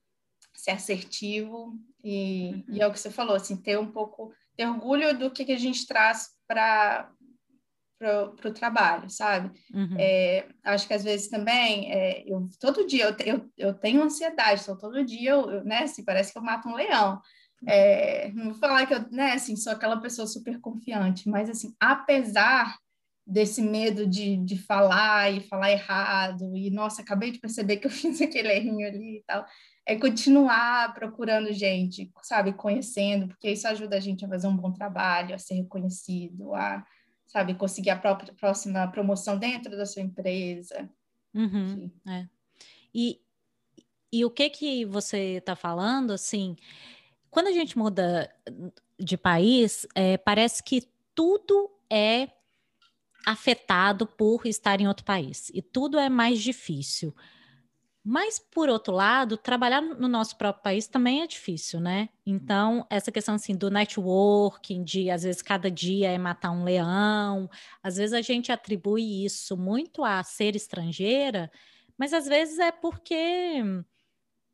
ser 0.54 0.72
assertivo, 0.72 1.78
e, 2.02 2.50
uhum. 2.68 2.74
e, 2.74 2.80
é 2.80 2.86
o 2.86 2.92
que 2.92 2.98
você 2.98 3.10
falou, 3.10 3.36
assim, 3.36 3.56
ter 3.56 3.78
um 3.78 3.90
pouco, 3.90 4.32
ter 4.56 4.66
orgulho 4.66 5.16
do 5.18 5.30
que, 5.30 5.44
que 5.44 5.52
a 5.52 5.58
gente 5.58 5.86
traz 5.86 6.30
para 6.46 7.12
para 7.98 8.30
o 8.48 8.52
trabalho, 8.52 9.08
sabe? 9.08 9.50
Uhum. 9.72 9.96
É, 9.98 10.46
acho 10.64 10.86
que 10.86 10.94
às 10.94 11.02
vezes 11.02 11.28
também, 11.28 11.92
é, 11.92 12.24
eu, 12.26 12.48
todo 12.60 12.86
dia 12.86 13.06
eu, 13.06 13.16
eu, 13.24 13.50
eu 13.56 13.74
tenho 13.74 14.02
ansiedade, 14.02 14.62
então 14.62 14.76
todo 14.76 15.04
dia 15.04 15.30
eu, 15.30 15.50
eu, 15.50 15.64
né, 15.64 15.84
assim, 15.84 16.04
parece 16.04 16.32
que 16.32 16.38
eu 16.38 16.42
mato 16.42 16.68
um 16.68 16.74
leão. 16.74 17.20
É, 17.66 18.30
não 18.32 18.50
vou 18.50 18.54
falar 18.54 18.86
que 18.86 18.94
eu, 18.94 19.10
né, 19.10 19.32
assim, 19.32 19.56
sou 19.56 19.72
aquela 19.72 20.00
pessoa 20.00 20.26
super 20.26 20.60
confiante, 20.60 21.28
mas 21.28 21.48
assim, 21.48 21.74
apesar 21.80 22.76
desse 23.26 23.60
medo 23.60 24.06
de, 24.06 24.36
de 24.36 24.56
falar 24.56 25.32
e 25.32 25.40
falar 25.40 25.72
errado, 25.72 26.56
e 26.56 26.70
nossa, 26.70 27.02
acabei 27.02 27.32
de 27.32 27.40
perceber 27.40 27.78
que 27.78 27.86
eu 27.86 27.90
fiz 27.90 28.20
aquele 28.20 28.52
errinho 28.52 28.86
ali 28.86 29.18
e 29.18 29.24
tal, 29.26 29.44
é 29.86 29.96
continuar 29.96 30.92
procurando 30.94 31.52
gente, 31.52 32.12
sabe, 32.22 32.52
conhecendo, 32.52 33.28
porque 33.28 33.50
isso 33.50 33.66
ajuda 33.66 33.96
a 33.96 34.00
gente 34.00 34.24
a 34.24 34.28
fazer 34.28 34.46
um 34.46 34.56
bom 34.56 34.72
trabalho, 34.72 35.34
a 35.34 35.38
ser 35.38 35.54
reconhecido, 35.54 36.54
a 36.54 36.84
sabe, 37.26 37.54
conseguir 37.54 37.90
a 37.90 37.98
própria 37.98 38.32
próxima 38.34 38.86
promoção 38.88 39.38
dentro 39.38 39.76
da 39.76 39.84
sua 39.84 40.02
empresa. 40.02 40.88
Uhum, 41.34 41.90
é. 42.08 42.26
E, 42.94 43.20
e 44.12 44.24
o 44.24 44.30
que 44.30 44.48
que 44.48 44.84
você 44.84 45.36
está 45.36 45.54
falando, 45.54 46.12
assim, 46.12 46.56
quando 47.30 47.48
a 47.48 47.52
gente 47.52 47.76
muda 47.76 48.32
de 48.98 49.16
país, 49.16 49.86
é, 49.94 50.16
parece 50.16 50.62
que 50.62 50.88
tudo 51.14 51.70
é 51.90 52.28
afetado 53.26 54.06
por 54.06 54.46
estar 54.46 54.80
em 54.80 54.86
outro 54.86 55.04
país. 55.04 55.50
E 55.52 55.60
tudo 55.60 55.98
é 55.98 56.08
mais 56.08 56.40
difícil. 56.40 57.14
Mas, 58.08 58.38
por 58.38 58.68
outro 58.68 58.94
lado, 58.94 59.36
trabalhar 59.36 59.82
no 59.82 60.06
nosso 60.06 60.38
próprio 60.38 60.62
país 60.62 60.86
também 60.86 61.22
é 61.22 61.26
difícil, 61.26 61.80
né? 61.80 62.08
Então, 62.24 62.86
essa 62.88 63.10
questão 63.10 63.34
assim 63.34 63.56
do 63.56 63.68
networking, 63.68 64.84
de 64.84 65.10
às 65.10 65.24
vezes 65.24 65.42
cada 65.42 65.68
dia 65.68 66.12
é 66.12 66.16
matar 66.16 66.52
um 66.52 66.62
leão, 66.62 67.50
às 67.82 67.96
vezes 67.96 68.12
a 68.12 68.22
gente 68.22 68.52
atribui 68.52 69.24
isso 69.24 69.56
muito 69.56 70.04
a 70.04 70.22
ser 70.22 70.54
estrangeira, 70.54 71.50
mas 71.98 72.12
às 72.12 72.26
vezes 72.26 72.60
é 72.60 72.70
porque 72.70 73.60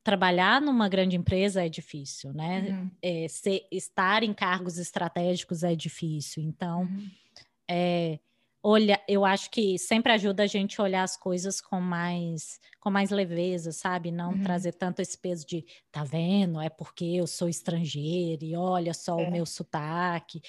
trabalhar 0.02 0.58
numa 0.58 0.88
grande 0.88 1.14
empresa 1.14 1.62
é 1.62 1.68
difícil, 1.68 2.32
né? 2.32 2.70
Uhum. 2.70 2.90
É, 3.02 3.28
ser, 3.28 3.66
estar 3.70 4.22
em 4.22 4.32
cargos 4.32 4.78
estratégicos 4.78 5.62
é 5.62 5.74
difícil. 5.76 6.42
Então, 6.42 6.84
uhum. 6.84 7.10
é, 7.68 8.18
olha, 8.62 9.00
eu 9.08 9.24
acho 9.24 9.50
que 9.50 9.78
sempre 9.78 10.12
ajuda 10.12 10.44
a 10.44 10.46
gente 10.46 10.80
a 10.80 10.84
olhar 10.84 11.02
as 11.02 11.16
coisas 11.16 11.60
com 11.60 11.80
mais 11.80 12.60
com 12.78 12.90
mais 12.90 13.10
leveza, 13.10 13.72
sabe? 13.72 14.10
Não 14.10 14.32
uhum. 14.32 14.42
trazer 14.42 14.72
tanto 14.72 15.00
esse 15.00 15.16
peso 15.16 15.46
de 15.46 15.64
tá 15.90 16.04
vendo, 16.04 16.60
é 16.60 16.68
porque 16.68 17.04
eu 17.04 17.26
sou 17.26 17.48
estrangeiro 17.48 18.44
e 18.44 18.56
olha 18.56 18.92
só 18.92 19.18
é. 19.18 19.28
o 19.28 19.30
meu 19.30 19.46
sotaque, 19.46 20.42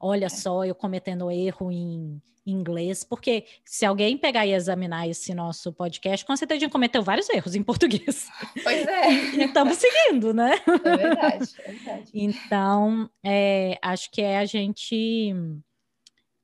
olha 0.00 0.26
é. 0.26 0.28
só 0.28 0.64
eu 0.64 0.74
cometendo 0.74 1.30
erro 1.30 1.70
em 1.70 2.20
inglês, 2.46 3.04
porque 3.04 3.44
se 3.64 3.84
alguém 3.84 4.16
pegar 4.16 4.46
e 4.46 4.52
examinar 4.52 5.08
esse 5.08 5.34
nosso 5.34 5.72
podcast, 5.72 6.24
com 6.24 6.34
certeza 6.36 6.58
a 6.58 6.60
gente 6.60 6.72
cometeu 6.72 7.02
vários 7.02 7.28
erros 7.28 7.54
em 7.54 7.62
português. 7.62 8.28
Pois 8.62 8.86
é. 8.86 9.12
e 9.36 9.42
estamos 9.44 9.76
seguindo, 9.76 10.32
né? 10.32 10.60
É 10.84 10.96
verdade, 10.96 11.50
é 11.58 11.72
verdade. 11.72 12.10
Então, 12.14 13.10
é, 13.24 13.78
acho 13.82 14.10
que 14.10 14.22
é 14.22 14.38
a 14.38 14.44
gente 14.44 15.34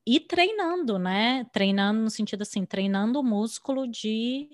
ir 0.06 0.20
treinando, 0.20 0.98
né? 0.98 1.44
Treinando 1.52 2.00
no 2.00 2.10
sentido 2.10 2.42
assim, 2.42 2.64
treinando 2.64 3.20
o 3.20 3.24
músculo 3.24 3.88
de 3.88 4.48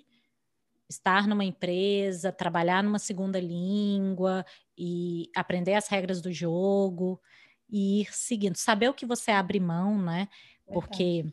estar 0.89 1.27
numa 1.27 1.45
empresa, 1.45 2.33
trabalhar 2.33 2.83
numa 2.83 2.99
segunda 2.99 3.41
língua 3.41 4.45
e 4.77 5.31
aprender 5.37 5.75
as 5.75 5.89
regras 5.89 6.21
do 6.21 6.33
jogo 6.33 7.21
e 7.69 8.03
ir 8.03 8.15
seguindo, 8.15 8.57
saber 8.57 8.89
o 8.89 8.95
que 8.95 9.07
você 9.07 9.31
abre 9.31 9.59
mão, 9.61 10.01
né? 10.01 10.29
Porque 10.73 11.25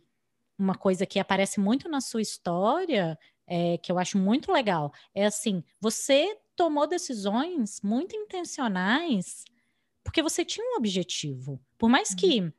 uma 0.57 0.75
coisa 0.75 1.05
que 1.05 1.19
aparece 1.19 1.59
muito 1.59 1.87
na 1.89 2.01
sua 2.01 2.21
história, 2.21 3.17
é, 3.47 3.77
que 3.77 3.91
eu 3.91 3.99
acho 3.99 4.17
muito 4.17 4.51
legal, 4.51 4.93
é 5.15 5.25
assim: 5.25 5.63
você 5.79 6.37
tomou 6.55 6.87
decisões 6.87 7.81
muito 7.81 8.15
intencionais 8.15 9.45
porque 10.03 10.21
você 10.23 10.43
tinha 10.43 10.65
um 10.73 10.77
objetivo. 10.77 11.61
Por 11.77 11.89
mais 11.89 12.13
que 12.13 12.41
uhum. 12.41 12.51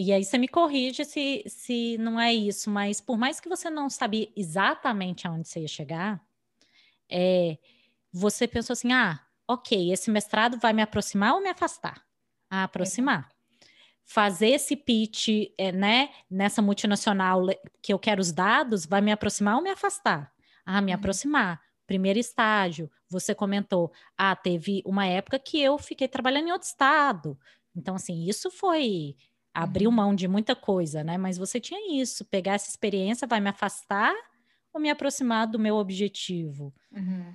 E 0.00 0.12
aí 0.12 0.24
você 0.24 0.38
me 0.38 0.46
corrige 0.46 1.04
se, 1.04 1.42
se 1.48 1.98
não 1.98 2.20
é 2.20 2.32
isso, 2.32 2.70
mas 2.70 3.00
por 3.00 3.18
mais 3.18 3.40
que 3.40 3.48
você 3.48 3.68
não 3.68 3.90
sabia 3.90 4.30
exatamente 4.36 5.26
aonde 5.26 5.48
você 5.48 5.60
ia 5.62 5.68
chegar, 5.68 6.24
é, 7.10 7.58
você 8.12 8.46
pensou 8.46 8.74
assim: 8.74 8.92
ah, 8.92 9.18
ok, 9.48 9.92
esse 9.92 10.08
mestrado 10.08 10.56
vai 10.56 10.72
me 10.72 10.82
aproximar 10.82 11.34
ou 11.34 11.42
me 11.42 11.48
afastar? 11.48 12.00
A 12.48 12.62
aproximar. 12.62 13.28
Fazer 14.04 14.50
esse 14.50 14.76
pitch, 14.76 15.50
é, 15.58 15.72
né, 15.72 16.10
nessa 16.30 16.62
multinacional 16.62 17.46
que 17.82 17.92
eu 17.92 17.98
quero 17.98 18.20
os 18.20 18.30
dados, 18.30 18.86
vai 18.86 19.00
me 19.00 19.10
aproximar 19.10 19.56
ou 19.56 19.62
me 19.62 19.70
afastar? 19.70 20.32
Ah, 20.64 20.80
me 20.80 20.92
uhum. 20.92 20.98
aproximar. 20.98 21.60
Primeiro 21.88 22.20
estágio, 22.20 22.88
você 23.10 23.34
comentou, 23.34 23.90
ah, 24.16 24.36
teve 24.36 24.80
uma 24.86 25.06
época 25.06 25.40
que 25.40 25.60
eu 25.60 25.76
fiquei 25.76 26.06
trabalhando 26.06 26.48
em 26.48 26.52
outro 26.52 26.68
estado. 26.68 27.36
Então, 27.74 27.96
assim, 27.96 28.24
isso 28.28 28.50
foi 28.50 29.16
abriu 29.58 29.90
uhum. 29.90 29.96
mão 29.96 30.14
de 30.14 30.28
muita 30.28 30.54
coisa, 30.54 31.02
né? 31.02 31.18
Mas 31.18 31.36
você 31.36 31.58
tinha 31.58 32.00
isso, 32.00 32.24
pegar 32.24 32.54
essa 32.54 32.70
experiência 32.70 33.26
vai 33.26 33.40
me 33.40 33.48
afastar 33.48 34.14
ou 34.72 34.80
me 34.80 34.88
aproximar 34.88 35.48
do 35.48 35.58
meu 35.58 35.76
objetivo? 35.76 36.72
Uhum. 36.92 37.34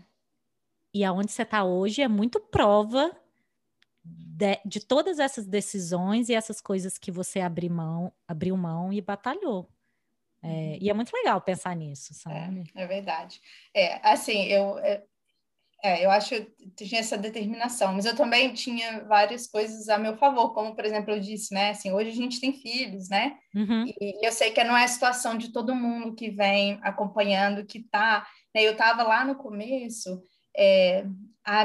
E 0.93 1.03
aonde 1.03 1.31
você 1.31 1.41
está 1.41 1.65
hoje 1.65 2.01
é 2.01 2.07
muito 2.07 2.39
prova 2.39 3.11
de, 4.05 4.59
de, 4.65 4.79
todas 4.79 5.19
essas 5.19 5.45
decisões 5.45 6.29
e 6.29 6.33
essas 6.33 6.61
coisas 6.61 6.97
que 6.97 7.11
você 7.11 7.41
abriu 7.41 7.71
mão, 7.71 8.13
abriu 8.25 8.55
mão 8.55 8.93
e 8.93 9.01
batalhou. 9.01 9.69
É, 10.41 10.47
uhum. 10.47 10.77
e 10.81 10.89
é 10.89 10.93
muito 10.93 11.11
legal 11.13 11.41
pensar 11.41 11.75
nisso, 11.75 12.13
sabe? 12.13 12.63
É, 12.73 12.83
é 12.83 12.87
verdade. 12.87 13.41
É, 13.73 14.07
assim, 14.07 14.43
eu, 14.43 14.77
é, 15.83 16.05
eu 16.05 16.09
acho 16.09 16.29
que 16.29 16.85
tinha 16.85 17.01
essa 17.01 17.17
determinação, 17.17 17.93
mas 17.93 18.05
eu 18.05 18.15
também 18.15 18.53
tinha 18.53 19.03
várias 19.03 19.45
coisas 19.47 19.89
a 19.89 19.97
meu 19.97 20.15
favor, 20.15 20.53
como, 20.53 20.73
por 20.73 20.85
exemplo, 20.85 21.13
eu 21.13 21.19
disse, 21.19 21.53
né, 21.53 21.71
assim, 21.71 21.91
hoje 21.91 22.09
a 22.09 22.15
gente 22.15 22.39
tem 22.39 22.53
filhos, 22.53 23.09
né, 23.09 23.37
uhum. 23.53 23.85
e, 23.99 24.25
eu 24.25 24.31
sei 24.31 24.51
que 24.51 24.63
não 24.63 24.77
é 24.77 24.85
a 24.85 24.87
situação 24.87 25.37
de 25.37 25.51
todo 25.51 25.75
mundo 25.75 26.15
que 26.15 26.31
vem 26.31 26.79
acompanhando, 26.81 27.65
que 27.65 27.83
tá, 27.83 28.25
né, 28.55 28.63
eu 28.63 28.71
estava 28.71 29.03
lá 29.03 29.25
no 29.25 29.35
começo, 29.35 30.21
é, 30.55 31.03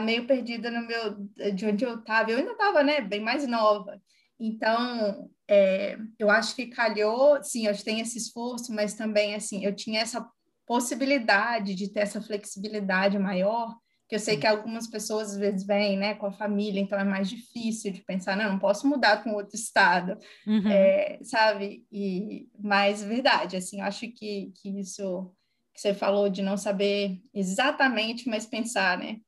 meio 0.03 0.27
perdida 0.27 0.69
no 0.69 0.85
meu, 0.85 1.53
de 1.55 1.67
onde 1.67 1.85
eu 1.85 2.01
estava, 2.01 2.33
eu 2.33 2.39
ainda 2.39 2.53
estava, 2.53 2.83
né, 2.83 3.01
bem 3.01 3.21
mais 3.21 3.47
nova, 3.47 4.01
então, 4.41 5.31
é, 5.49 5.97
eu 6.19 6.29
acho 6.29 6.57
que 6.57 6.67
calhou, 6.67 7.43
sim, 7.43 7.67
eu 7.67 7.85
tenho 7.85 8.03
esse 8.03 8.19
esforço, 8.19 8.73
mas 8.73 8.95
também, 8.95 9.37
assim, 9.37 9.65
eu 9.65 9.75
tinha 9.75 10.01
essa 10.01 10.29
possibilidade 10.67 11.75
de 11.75 11.93
ter 11.93 12.01
essa 12.01 12.21
flexibilidade 12.21 13.19
maior, 13.19 13.75
que 14.09 14.15
eu 14.15 14.19
sei 14.19 14.39
que 14.39 14.47
algumas 14.47 14.87
pessoas 14.87 15.33
às 15.33 15.37
vezes 15.37 15.67
vêm, 15.67 15.99
né, 15.99 16.15
com 16.15 16.27
a 16.27 16.33
família, 16.33 16.81
então 16.81 16.99
é 16.99 17.05
mais 17.05 17.29
difícil 17.29 17.93
de 17.93 18.01
pensar, 18.01 18.37
não, 18.37 18.53
não 18.53 18.59
posso 18.59 18.89
mudar 18.89 19.23
com 19.23 19.35
outro 19.35 19.55
estado, 19.55 20.19
uhum. 20.47 20.67
é, 20.67 21.19
sabe? 21.23 21.87
E 21.93 22.49
mas 22.59 23.03
verdade, 23.03 23.57
assim, 23.57 23.81
acho 23.83 24.11
que 24.11 24.53
que 24.57 24.81
isso 24.81 25.31
que 25.75 25.81
você 25.81 25.95
falou 25.95 26.29
de 26.29 26.43
não 26.43 26.57
saber 26.57 27.21
exatamente, 27.33 28.29
mas 28.29 28.47
pensar, 28.47 28.99
né? 28.99 29.21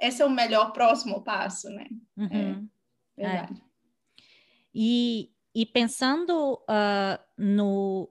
Esse 0.00 0.22
é 0.22 0.24
o 0.24 0.30
melhor 0.30 0.72
próximo 0.72 1.22
passo, 1.22 1.68
né? 1.68 1.86
Uhum. 2.16 2.68
É, 3.18 3.22
verdade. 3.22 3.60
É. 3.60 3.72
E, 4.74 5.30
e 5.54 5.66
pensando 5.66 6.54
uh, 6.54 7.22
no 7.36 8.08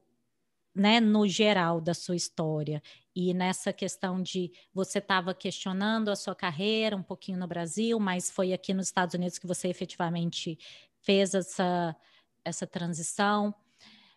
né, 0.73 0.99
no 0.99 1.27
geral 1.27 1.81
da 1.81 1.93
sua 1.93 2.15
história 2.15 2.81
e 3.15 3.33
nessa 3.33 3.73
questão 3.73 4.21
de 4.21 4.51
você 4.73 4.99
estava 4.99 5.33
questionando 5.33 6.09
a 6.09 6.15
sua 6.15 6.33
carreira 6.33 6.95
um 6.95 7.03
pouquinho 7.03 7.37
no 7.37 7.47
Brasil, 7.47 7.99
mas 7.99 8.31
foi 8.31 8.53
aqui 8.53 8.73
nos 8.73 8.87
Estados 8.87 9.13
Unidos 9.15 9.37
que 9.37 9.47
você 9.47 9.67
efetivamente 9.67 10.57
fez 11.01 11.33
essa, 11.33 11.95
essa 12.43 12.65
transição. 12.65 13.53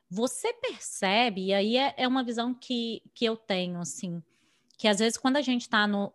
Você 0.09 0.53
percebe, 0.55 1.47
e 1.47 1.55
aí 1.55 1.77
é, 1.77 1.95
é 1.97 2.07
uma 2.07 2.23
visão 2.23 2.55
que, 2.55 3.03
que 3.15 3.25
eu 3.25 3.37
tenho, 3.37 3.81
assim, 3.81 4.23
que 4.79 4.87
às 4.87 5.01
vezes 5.01 5.19
quando 5.19 5.37
a 5.39 5.43
gente 5.43 5.63
está 5.63 5.87
no, 5.89 6.13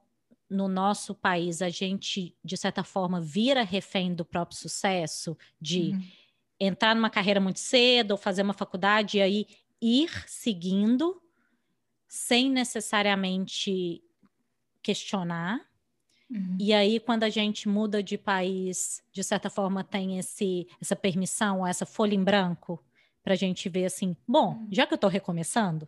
no 0.50 0.70
nosso 0.70 1.14
país, 1.14 1.62
a 1.62 1.70
gente, 1.70 2.34
de 2.44 2.56
certa 2.56 2.84
forma, 2.84 3.20
vira 3.20 3.64
refém 3.64 4.14
do 4.16 4.24
próprio 4.24 4.58
sucesso, 4.58 5.38
de 5.60 5.92
uhum. 5.92 6.04
entrar 6.60 6.96
numa 6.96 7.10
carreira 7.10 7.42
muito 7.42 7.60
cedo 7.60 8.12
ou 8.12 8.18
fazer 8.18 8.42
uma 8.42 8.54
faculdade 8.54 9.18
e 9.18 9.22
aí 9.22 9.48
ir 9.82 10.10
seguindo 10.28 11.22
sem 12.10 12.50
necessariamente 12.50 14.04
questionar. 14.82 15.62
Uhum. 16.30 16.58
E 16.60 16.74
aí, 16.74 17.00
quando 17.00 17.24
a 17.24 17.30
gente 17.30 17.70
muda 17.70 18.02
de 18.02 18.18
país, 18.18 19.04
de 19.12 19.24
certa 19.24 19.50
forma, 19.50 19.84
tem 19.84 20.18
esse, 20.18 20.68
essa 20.82 20.96
permissão, 20.96 21.66
essa 21.66 21.86
folha 21.86 22.16
em 22.16 22.24
branco, 22.24 22.84
para 23.24 23.34
a 23.34 23.38
gente 23.38 23.70
ver 23.70 23.86
assim: 23.86 24.18
bom, 24.28 24.56
uhum. 24.56 24.68
já 24.72 24.88
que 24.88 24.94
eu 24.94 24.98
estou 24.98 25.10
recomeçando, 25.10 25.88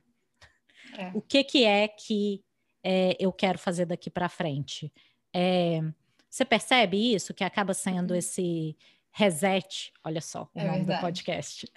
é. 0.96 1.12
o 1.14 1.22
que, 1.22 1.44
que 1.44 1.64
é 1.66 1.88
que 1.88 2.44
é, 2.84 3.18
eu 3.20 3.34
quero 3.34 3.58
fazer 3.58 3.86
daqui 3.86 4.10
para 4.10 4.30
frente? 4.30 4.94
É, 5.34 5.82
você 6.30 6.46
percebe 6.46 7.14
isso, 7.14 7.34
que 7.34 7.44
acaba 7.44 7.74
sendo 7.74 8.12
uhum. 8.12 8.18
esse 8.18 8.78
reset? 9.12 9.92
Olha 10.04 10.22
só 10.22 10.44
o 10.54 10.60
é 10.60 10.66
nome 10.66 10.78
verdade. 10.80 11.00
do 11.00 11.02
podcast. 11.02 11.72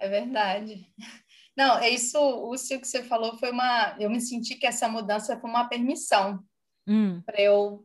é 0.00 0.08
verdade. 0.08 0.86
Não, 1.56 1.78
é 1.78 1.88
isso, 1.90 2.18
o 2.18 2.52
que 2.52 2.84
você 2.86 3.02
falou 3.02 3.36
foi 3.38 3.50
uma. 3.50 3.96
Eu 3.98 4.08
me 4.08 4.20
senti 4.20 4.54
que 4.54 4.66
essa 4.66 4.88
mudança 4.88 5.38
foi 5.38 5.50
uma 5.50 5.68
permissão 5.68 6.42
hum. 6.86 7.20
para 7.22 7.40
eu 7.40 7.84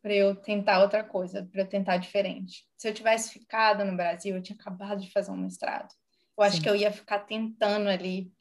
para 0.00 0.14
eu 0.14 0.34
tentar 0.36 0.80
outra 0.80 1.02
coisa, 1.02 1.46
para 1.50 1.62
eu 1.62 1.68
tentar 1.68 1.96
diferente. 1.96 2.64
Se 2.76 2.88
eu 2.88 2.94
tivesse 2.94 3.32
ficado 3.32 3.84
no 3.84 3.96
Brasil, 3.96 4.34
eu 4.34 4.42
tinha 4.42 4.56
acabado 4.56 5.00
de 5.00 5.10
fazer 5.10 5.30
um 5.30 5.36
mestrado. 5.36 5.92
Eu 6.36 6.44
acho 6.44 6.56
Sim. 6.56 6.62
que 6.62 6.68
eu 6.68 6.76
ia 6.76 6.92
ficar 6.92 7.20
tentando 7.20 7.88
ali, 7.88 8.32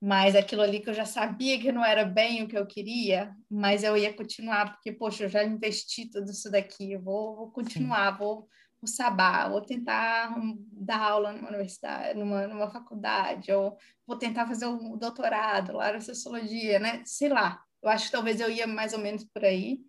mas 0.00 0.36
aquilo 0.36 0.62
ali 0.62 0.80
que 0.80 0.90
eu 0.90 0.94
já 0.94 1.06
sabia 1.06 1.58
que 1.58 1.72
não 1.72 1.84
era 1.84 2.04
bem 2.04 2.42
o 2.42 2.48
que 2.48 2.56
eu 2.56 2.66
queria, 2.66 3.34
mas 3.50 3.82
eu 3.82 3.96
ia 3.96 4.12
continuar, 4.12 4.74
porque, 4.74 4.92
poxa, 4.92 5.24
eu 5.24 5.28
já 5.28 5.42
investi 5.42 6.08
tudo 6.08 6.30
isso 6.30 6.50
daqui, 6.50 6.92
eu 6.92 7.00
vou, 7.00 7.36
vou 7.36 7.50
continuar, 7.50 8.16
vou, 8.18 8.46
o 8.80 8.86
sabá, 8.86 9.48
vou 9.48 9.60
tentar 9.60 10.34
dar 10.72 11.00
aula 11.00 11.32
numa 11.32 11.48
universidade, 11.48 12.18
numa, 12.18 12.46
numa 12.46 12.70
faculdade, 12.70 13.52
ou 13.52 13.76
vou 14.06 14.16
tentar 14.16 14.46
fazer 14.46 14.66
um 14.66 14.96
doutorado 14.96 15.72
lá 15.72 15.92
na 15.92 16.00
sociologia, 16.00 16.78
né? 16.78 17.02
Sei 17.04 17.28
lá. 17.28 17.62
Eu 17.82 17.88
acho 17.90 18.06
que 18.06 18.12
talvez 18.12 18.40
eu 18.40 18.50
ia 18.50 18.66
mais 18.66 18.92
ou 18.92 18.98
menos 18.98 19.24
por 19.24 19.44
aí. 19.44 19.80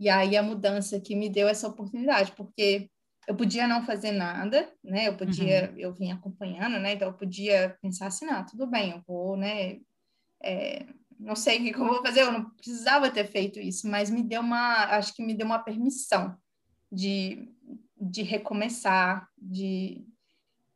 E 0.00 0.08
aí 0.08 0.36
a 0.36 0.42
mudança 0.42 1.00
que 1.00 1.16
me 1.16 1.28
deu 1.28 1.48
essa 1.48 1.68
oportunidade, 1.68 2.32
porque 2.32 2.88
eu 3.26 3.36
podia 3.36 3.68
não 3.68 3.84
fazer 3.84 4.12
nada, 4.12 4.72
né? 4.82 5.08
Eu 5.08 5.16
podia, 5.16 5.70
uhum. 5.70 5.78
eu 5.78 5.92
vim 5.92 6.10
acompanhando, 6.10 6.78
né? 6.78 6.94
Então 6.94 7.08
eu 7.08 7.14
podia 7.14 7.76
pensar 7.82 8.06
assim, 8.06 8.24
não, 8.24 8.44
tudo 8.46 8.66
bem, 8.66 8.92
eu 8.92 9.02
vou, 9.06 9.36
né? 9.36 9.78
É, 10.42 10.86
não 11.18 11.34
sei 11.34 11.58
o 11.58 11.64
que 11.64 11.74
eu 11.74 11.86
vou 11.86 12.02
fazer, 12.02 12.22
eu 12.22 12.32
não 12.32 12.48
precisava 12.50 13.10
ter 13.10 13.26
feito 13.26 13.58
isso, 13.58 13.88
mas 13.88 14.08
me 14.08 14.22
deu 14.22 14.40
uma, 14.40 14.84
acho 14.96 15.14
que 15.14 15.22
me 15.22 15.34
deu 15.34 15.46
uma 15.46 15.58
permissão 15.58 16.36
de, 16.90 17.52
de 18.00 18.22
recomeçar, 18.22 19.28
de, 19.36 20.04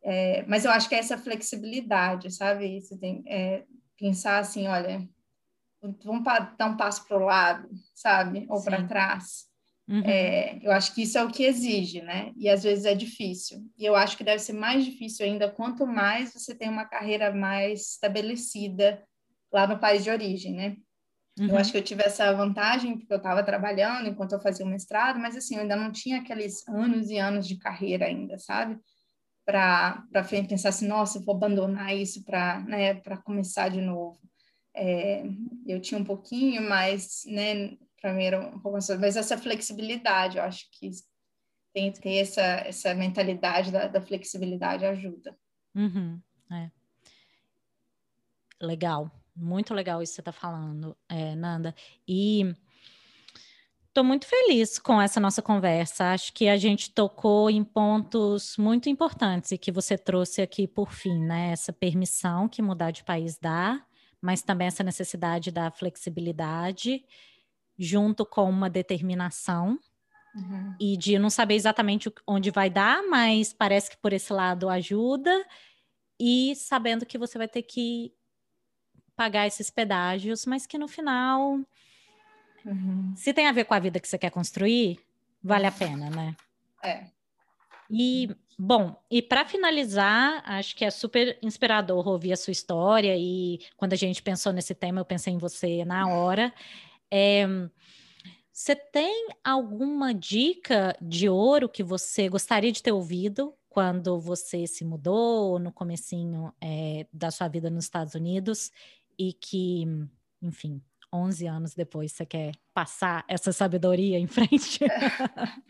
é, 0.02 0.44
mas 0.46 0.64
eu 0.64 0.70
acho 0.70 0.88
que 0.88 0.94
é 0.94 0.98
essa 0.98 1.18
flexibilidade, 1.18 2.30
sabe? 2.30 2.80
Você 2.80 2.98
tem 2.98 3.22
é, 3.26 3.64
pensar 3.96 4.38
assim, 4.38 4.66
olha, 4.66 5.08
vamos 6.04 6.24
dar 6.24 6.66
um 6.66 6.76
passo 6.76 7.06
para 7.06 7.16
o 7.16 7.24
lado, 7.24 7.68
sabe? 7.94 8.46
Ou 8.48 8.62
para 8.62 8.86
trás. 8.86 9.50
Uhum. 9.88 10.02
É, 10.04 10.58
eu 10.62 10.72
acho 10.72 10.94
que 10.94 11.02
isso 11.02 11.18
é 11.18 11.24
o 11.24 11.30
que 11.30 11.44
exige, 11.44 12.02
né? 12.02 12.32
E 12.36 12.48
às 12.48 12.62
vezes 12.62 12.84
é 12.84 12.94
difícil. 12.94 13.58
E 13.76 13.84
eu 13.84 13.96
acho 13.96 14.16
que 14.16 14.24
deve 14.24 14.38
ser 14.38 14.52
mais 14.52 14.84
difícil 14.84 15.26
ainda 15.26 15.50
quanto 15.50 15.86
mais 15.86 16.32
você 16.32 16.54
tem 16.54 16.68
uma 16.68 16.84
carreira 16.84 17.34
mais 17.34 17.92
estabelecida 17.92 19.02
lá 19.52 19.66
no 19.66 19.78
país 19.78 20.04
de 20.04 20.10
origem, 20.10 20.54
né? 20.54 20.76
Uhum. 21.42 21.48
Eu 21.48 21.58
acho 21.58 21.72
que 21.72 21.78
eu 21.78 21.82
tive 21.82 22.04
essa 22.04 22.32
vantagem 22.32 22.96
porque 22.96 23.12
eu 23.12 23.16
estava 23.16 23.42
trabalhando 23.42 24.08
enquanto 24.08 24.32
eu 24.32 24.40
fazia 24.40 24.64
o 24.64 24.68
mestrado, 24.68 25.18
mas 25.18 25.36
assim, 25.36 25.56
eu 25.56 25.62
ainda 25.62 25.74
não 25.74 25.90
tinha 25.90 26.20
aqueles 26.20 26.66
anos 26.68 27.10
e 27.10 27.18
anos 27.18 27.48
de 27.48 27.56
carreira 27.56 28.06
ainda, 28.06 28.38
sabe? 28.38 28.78
Para 29.44 30.06
pensar 30.48 30.68
assim, 30.68 30.86
nossa, 30.86 31.18
eu 31.18 31.24
vou 31.24 31.34
abandonar 31.34 31.96
isso 31.96 32.24
para 32.24 32.60
né, 32.60 32.94
começar 33.24 33.68
de 33.70 33.80
novo. 33.80 34.20
É, 34.72 35.24
eu 35.66 35.80
tinha 35.80 36.00
um 36.00 36.04
pouquinho, 36.04 36.62
mas 36.62 37.22
né, 37.26 37.76
para 38.00 38.14
mim 38.14 38.22
era 38.22 38.40
um 38.40 38.60
pouco 38.60 38.72
mais, 38.72 38.88
mas 38.90 39.16
essa 39.16 39.36
flexibilidade, 39.36 40.38
eu 40.38 40.44
acho 40.44 40.70
que 40.70 40.90
tem 41.74 41.90
que 41.90 42.00
ter 42.00 42.18
essa, 42.18 42.40
essa 42.40 42.94
mentalidade 42.94 43.72
da, 43.72 43.88
da 43.88 44.00
flexibilidade 44.00 44.86
ajuda. 44.86 45.36
Uhum, 45.74 46.20
é. 46.52 46.70
Legal, 48.60 49.10
muito 49.34 49.74
legal 49.74 50.02
isso 50.02 50.12
que 50.12 50.16
você 50.16 50.20
está 50.20 50.32
falando, 50.32 50.96
é, 51.08 51.34
Nanda. 51.34 51.74
E 52.06 52.54
estou 53.88 54.04
muito 54.04 54.26
feliz 54.26 54.78
com 54.78 55.00
essa 55.00 55.20
nossa 55.20 55.42
conversa. 55.42 56.12
Acho 56.12 56.32
que 56.32 56.48
a 56.48 56.56
gente 56.56 56.90
tocou 56.90 57.50
em 57.50 57.62
pontos 57.62 58.56
muito 58.56 58.88
importantes 58.88 59.52
e 59.52 59.58
que 59.58 59.70
você 59.70 59.98
trouxe 59.98 60.42
aqui 60.42 60.66
por 60.66 60.92
fim, 60.92 61.18
né? 61.18 61.52
Essa 61.52 61.72
permissão 61.72 62.48
que 62.48 62.62
mudar 62.62 62.90
de 62.90 63.04
país 63.04 63.38
dá, 63.38 63.84
mas 64.20 64.42
também 64.42 64.66
essa 64.66 64.82
necessidade 64.82 65.50
da 65.50 65.70
flexibilidade 65.70 67.04
junto 67.78 68.24
com 68.24 68.48
uma 68.48 68.70
determinação 68.70 69.78
uhum. 70.34 70.74
e 70.80 70.96
de 70.96 71.18
não 71.18 71.30
saber 71.30 71.54
exatamente 71.54 72.12
onde 72.26 72.50
vai 72.50 72.70
dar, 72.70 73.02
mas 73.08 73.52
parece 73.52 73.90
que 73.90 73.96
por 73.96 74.12
esse 74.12 74.32
lado 74.32 74.68
ajuda 74.68 75.44
e 76.20 76.54
sabendo 76.54 77.04
que 77.04 77.18
você 77.18 77.36
vai 77.36 77.48
ter 77.48 77.62
que 77.62 78.12
pagar 79.16 79.46
esses 79.46 79.70
pedágios, 79.70 80.46
mas 80.46 80.66
que 80.66 80.78
no 80.78 80.88
final, 80.88 81.60
uhum. 82.64 83.12
se 83.16 83.32
tem 83.32 83.46
a 83.46 83.52
ver 83.52 83.64
com 83.64 83.74
a 83.74 83.78
vida 83.78 84.00
que 84.00 84.08
você 84.08 84.18
quer 84.18 84.30
construir, 84.30 84.98
vale 85.42 85.66
a 85.66 85.72
pena, 85.72 86.10
né? 86.10 86.36
É. 86.82 87.04
E, 87.90 88.34
bom, 88.58 88.96
e 89.10 89.20
para 89.20 89.44
finalizar, 89.44 90.42
acho 90.46 90.74
que 90.74 90.84
é 90.84 90.90
super 90.90 91.38
inspirador 91.42 92.08
ouvir 92.08 92.32
a 92.32 92.36
sua 92.36 92.52
história. 92.52 93.14
E 93.16 93.60
quando 93.76 93.92
a 93.92 93.96
gente 93.96 94.22
pensou 94.22 94.52
nesse 94.52 94.74
tema, 94.74 95.00
eu 95.00 95.04
pensei 95.04 95.34
em 95.34 95.38
você 95.38 95.84
na 95.84 96.08
hora. 96.08 96.52
É, 97.10 97.46
você 98.50 98.74
tem 98.74 99.28
alguma 99.44 100.14
dica 100.14 100.96
de 101.00 101.28
ouro 101.28 101.68
que 101.68 101.82
você 101.82 102.28
gostaria 102.28 102.72
de 102.72 102.82
ter 102.82 102.92
ouvido 102.92 103.54
quando 103.68 104.20
você 104.20 104.66
se 104.66 104.84
mudou 104.84 105.58
no 105.58 105.72
comecinho 105.72 106.52
é, 106.60 107.06
da 107.12 107.30
sua 107.30 107.48
vida 107.48 107.70
nos 107.70 107.84
Estados 107.84 108.14
Unidos 108.14 108.70
e 109.28 109.32
que, 109.32 109.84
enfim, 110.42 110.82
11 111.14 111.46
anos 111.46 111.74
depois 111.74 112.10
você 112.10 112.26
quer 112.26 112.52
passar 112.74 113.24
essa 113.28 113.52
sabedoria 113.52 114.18
em 114.18 114.26
frente? 114.26 114.80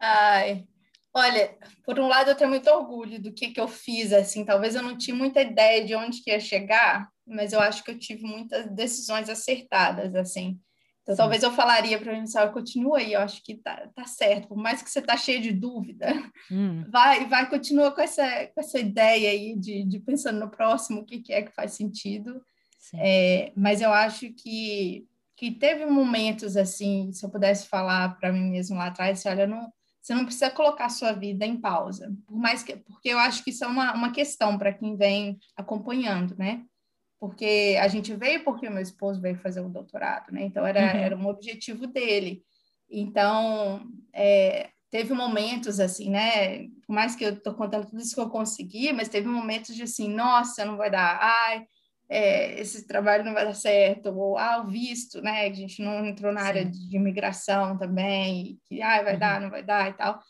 Ai, 0.00 0.66
olha, 1.12 1.58
por 1.84 2.00
um 2.00 2.08
lado 2.08 2.30
eu 2.30 2.34
tenho 2.34 2.48
muito 2.48 2.70
orgulho 2.70 3.20
do 3.20 3.34
que, 3.34 3.50
que 3.50 3.60
eu 3.60 3.68
fiz, 3.68 4.14
assim, 4.14 4.46
talvez 4.46 4.74
eu 4.74 4.82
não 4.82 4.96
tinha 4.96 5.14
muita 5.14 5.42
ideia 5.42 5.84
de 5.84 5.94
onde 5.94 6.22
que 6.22 6.30
ia 6.30 6.40
chegar, 6.40 7.06
mas 7.26 7.52
eu 7.52 7.60
acho 7.60 7.84
que 7.84 7.90
eu 7.90 7.98
tive 7.98 8.22
muitas 8.22 8.66
decisões 8.70 9.28
acertadas, 9.28 10.14
assim. 10.14 10.58
Então, 11.02 11.14
Sim. 11.14 11.18
talvez 11.18 11.42
eu 11.42 11.52
falaria 11.52 11.98
para 11.98 12.12
mim, 12.12 12.26
sabe, 12.26 12.52
continua 12.54 12.98
aí, 12.98 13.12
eu 13.12 13.20
acho 13.20 13.42
que 13.42 13.56
tá, 13.56 13.90
tá 13.94 14.06
certo, 14.06 14.48
por 14.48 14.56
mais 14.56 14.80
que 14.82 14.88
você 14.88 15.02
tá 15.02 15.18
cheio 15.18 15.42
de 15.42 15.52
dúvida, 15.52 16.06
hum. 16.50 16.82
vai, 16.90 17.26
vai, 17.26 17.50
continua 17.50 17.92
com 17.92 18.00
essa, 18.00 18.46
com 18.54 18.60
essa 18.60 18.78
ideia 18.78 19.30
aí 19.30 19.54
de, 19.54 19.84
de 19.84 20.00
pensando 20.00 20.40
no 20.40 20.50
próximo, 20.50 21.00
o 21.00 21.04
que, 21.04 21.20
que 21.20 21.32
é 21.34 21.42
que 21.42 21.52
faz 21.52 21.72
sentido. 21.72 22.40
É, 22.94 23.52
mas 23.56 23.80
eu 23.80 23.92
acho 23.92 24.32
que, 24.32 25.06
que 25.36 25.50
teve 25.50 25.86
momentos 25.86 26.56
assim, 26.56 27.12
se 27.12 27.24
eu 27.24 27.30
pudesse 27.30 27.66
falar 27.68 28.18
para 28.18 28.32
mim 28.32 28.50
mesmo 28.50 28.76
lá 28.76 28.86
atrás, 28.86 29.24
olha, 29.26 29.46
não, 29.46 29.72
você 30.00 30.14
não 30.14 30.24
precisa 30.24 30.50
colocar 30.50 30.86
a 30.86 30.90
sua 30.90 31.12
vida 31.12 31.44
em 31.46 31.60
pausa, 31.60 32.12
por 32.26 32.38
mais 32.38 32.62
que, 32.62 32.76
porque 32.76 33.08
eu 33.08 33.18
acho 33.18 33.44
que 33.44 33.50
isso 33.50 33.64
é 33.64 33.66
uma, 33.66 33.92
uma 33.94 34.12
questão 34.12 34.58
para 34.58 34.72
quem 34.72 34.96
vem 34.96 35.38
acompanhando, 35.56 36.36
né? 36.36 36.64
porque 37.20 37.76
a 37.78 37.86
gente 37.86 38.16
veio 38.16 38.42
porque 38.42 38.66
o 38.66 38.72
meu 38.72 38.80
esposo 38.80 39.20
veio 39.20 39.36
fazer 39.36 39.60
o 39.60 39.68
doutorado, 39.68 40.32
né? 40.32 40.42
Então 40.42 40.66
era, 40.66 40.80
uhum. 40.80 41.00
era 41.00 41.16
um 41.16 41.26
objetivo 41.26 41.86
dele. 41.86 42.42
Então 42.90 43.86
é, 44.10 44.70
teve 44.90 45.12
momentos 45.12 45.78
assim, 45.78 46.08
né? 46.08 46.66
Por 46.86 46.94
mais 46.94 47.14
que 47.14 47.22
eu 47.22 47.34
estou 47.34 47.52
contando 47.52 47.86
tudo 47.86 48.00
isso 48.00 48.14
que 48.14 48.20
eu 48.20 48.30
consegui, 48.30 48.90
mas 48.94 49.10
teve 49.10 49.28
momentos 49.28 49.76
de 49.76 49.82
assim, 49.82 50.08
nossa, 50.08 50.64
não 50.64 50.78
vai 50.78 50.90
dar, 50.90 51.18
ai, 51.20 51.66
é, 52.10 52.60
esse 52.60 52.86
trabalho 52.86 53.24
não 53.24 53.32
vai 53.32 53.44
dar 53.44 53.54
certo, 53.54 54.08
ou 54.08 54.36
ah, 54.36 54.62
o 54.62 54.68
visto, 54.68 55.22
né? 55.22 55.46
A 55.46 55.52
gente 55.52 55.80
não 55.80 56.04
entrou 56.04 56.32
na 56.32 56.40
Sim. 56.40 56.46
área 56.46 56.64
de 56.64 56.96
imigração 56.96 57.78
também, 57.78 58.58
que 58.64 58.82
ai, 58.82 59.04
vai 59.04 59.14
uhum. 59.14 59.18
dar, 59.20 59.40
não 59.40 59.50
vai 59.50 59.62
dar 59.62 59.88
e 59.88 59.92
tal 59.94 60.20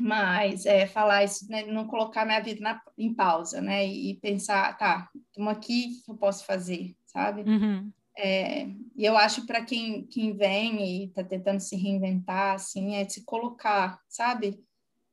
mas 0.00 0.64
é, 0.64 0.86
falar 0.86 1.24
isso, 1.24 1.50
né, 1.50 1.64
não 1.64 1.86
colocar 1.86 2.24
minha 2.24 2.40
vida 2.40 2.60
na, 2.60 2.80
em 2.96 3.12
pausa, 3.12 3.60
né, 3.60 3.86
e, 3.86 4.14
pensar, 4.14 4.76
tá, 4.78 5.08
estamos 5.28 5.52
aqui, 5.52 5.98
o 6.00 6.04
que 6.04 6.10
eu 6.12 6.16
posso 6.16 6.44
fazer, 6.44 6.94
sabe? 7.06 7.42
Uhum. 7.42 7.90
É, 8.16 8.66
e 8.96 9.04
eu 9.04 9.16
acho 9.16 9.46
para 9.46 9.64
quem, 9.64 10.06
quem 10.06 10.36
vem 10.36 10.82
e 10.84 11.04
está 11.06 11.22
tentando 11.22 11.60
se 11.60 11.76
reinventar, 11.76 12.54
assim, 12.54 12.96
é 12.96 13.08
se 13.08 13.24
colocar, 13.24 14.00
sabe? 14.08 14.60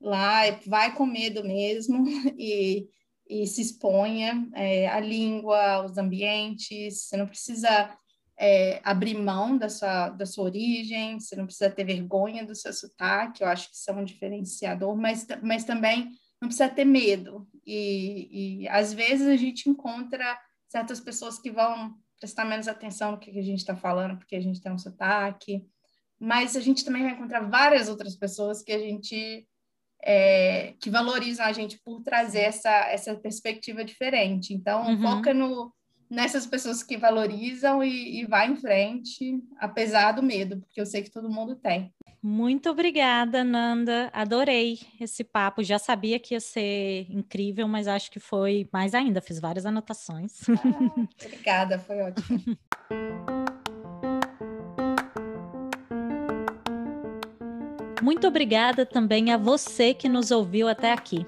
Lá, 0.01 0.41
vai 0.65 0.93
com 0.93 1.05
medo 1.05 1.43
mesmo 1.43 2.03
e, 2.37 2.87
e 3.27 3.47
se 3.47 3.61
exponha 3.61 4.47
é, 4.53 4.87
a 4.87 4.99
língua, 4.99 5.83
os 5.83 5.97
ambientes, 5.97 7.03
você 7.03 7.17
não 7.17 7.27
precisa 7.27 7.97
é, 8.37 8.81
abrir 8.83 9.17
mão 9.17 9.57
da 9.57 9.69
sua, 9.69 10.09
da 10.09 10.25
sua 10.25 10.45
origem, 10.45 11.19
você 11.19 11.35
não 11.35 11.45
precisa 11.45 11.69
ter 11.69 11.83
vergonha 11.83 12.45
do 12.45 12.53
seu 12.53 12.73
sotaque, 12.73 13.43
eu 13.43 13.47
acho 13.47 13.69
que 13.69 13.75
isso 13.75 13.89
é 13.89 13.93
um 13.93 14.03
diferenciador, 14.03 14.95
mas, 14.95 15.25
mas 15.41 15.63
também 15.63 16.09
não 16.41 16.49
precisa 16.49 16.69
ter 16.69 16.85
medo. 16.85 17.47
E, 17.65 18.63
e 18.63 18.67
às 18.67 18.93
vezes 18.93 19.27
a 19.27 19.35
gente 19.35 19.69
encontra 19.69 20.37
certas 20.67 20.99
pessoas 20.99 21.39
que 21.39 21.49
vão 21.49 21.95
prestar 22.19 22.45
menos 22.45 22.67
atenção 22.67 23.11
no 23.11 23.19
que 23.19 23.31
a 23.31 23.43
gente 23.43 23.59
está 23.59 23.75
falando, 23.75 24.17
porque 24.17 24.35
a 24.35 24.41
gente 24.41 24.61
tem 24.61 24.71
um 24.71 24.77
sotaque, 24.77 25.65
mas 26.19 26.55
a 26.55 26.59
gente 26.59 26.83
também 26.83 27.03
vai 27.03 27.13
encontrar 27.13 27.49
várias 27.49 27.89
outras 27.89 28.15
pessoas 28.15 28.61
que 28.61 28.71
a 28.71 28.79
gente 28.79 29.47
é, 30.05 30.75
que 30.79 30.89
valorizam 30.89 31.45
a 31.45 31.51
gente 31.51 31.79
por 31.83 32.01
trazer 32.03 32.41
essa, 32.41 32.69
essa 32.91 33.15
perspectiva 33.15 33.83
diferente. 33.83 34.53
Então, 34.53 34.85
uhum. 34.85 35.01
foca 35.01 35.33
no, 35.33 35.73
nessas 36.07 36.45
pessoas 36.45 36.83
que 36.83 36.95
valorizam 36.95 37.83
e, 37.83 38.21
e 38.21 38.25
vai 38.25 38.51
em 38.51 38.55
frente, 38.55 39.41
apesar 39.57 40.11
do 40.11 40.21
medo, 40.21 40.59
porque 40.61 40.79
eu 40.79 40.85
sei 40.85 41.01
que 41.01 41.11
todo 41.11 41.29
mundo 41.29 41.55
tem. 41.55 41.91
Muito 42.21 42.69
obrigada, 42.69 43.43
Nanda. 43.43 44.09
Adorei 44.13 44.79
esse 44.99 45.23
papo. 45.23 45.63
Já 45.63 45.79
sabia 45.79 46.19
que 46.19 46.35
ia 46.35 46.39
ser 46.39 47.07
incrível, 47.09 47.67
mas 47.67 47.87
acho 47.87 48.11
que 48.11 48.19
foi 48.19 48.69
mais 48.71 48.93
ainda. 48.93 49.21
Fiz 49.21 49.39
várias 49.39 49.65
anotações. 49.65 50.41
Ah, 50.49 51.25
obrigada, 51.25 51.79
foi 51.79 52.01
ótimo. 52.01 52.57
Muito 58.05 58.27
obrigada 58.27 58.85
também 58.85 59.31
a 59.31 59.37
você 59.37 59.91
que 59.91 60.07
nos 60.07 60.29
ouviu 60.29 60.69
até 60.69 60.93
aqui. 60.93 61.25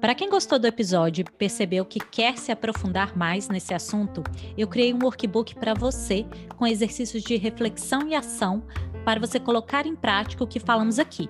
Para 0.00 0.14
quem 0.14 0.30
gostou 0.30 0.58
do 0.58 0.66
episódio 0.66 1.20
e 1.20 1.30
percebeu 1.30 1.84
que 1.84 2.00
quer 2.00 2.38
se 2.38 2.50
aprofundar 2.50 3.14
mais 3.14 3.50
nesse 3.50 3.74
assunto, 3.74 4.24
eu 4.56 4.66
criei 4.66 4.94
um 4.94 5.00
workbook 5.02 5.54
para 5.56 5.74
você 5.74 6.24
com 6.56 6.66
exercícios 6.66 7.22
de 7.22 7.36
reflexão 7.36 8.08
e 8.08 8.14
ação 8.14 8.62
para 9.04 9.20
você 9.20 9.38
colocar 9.38 9.84
em 9.84 9.94
prática 9.94 10.42
o 10.42 10.46
que 10.46 10.58
falamos 10.58 10.98
aqui, 10.98 11.28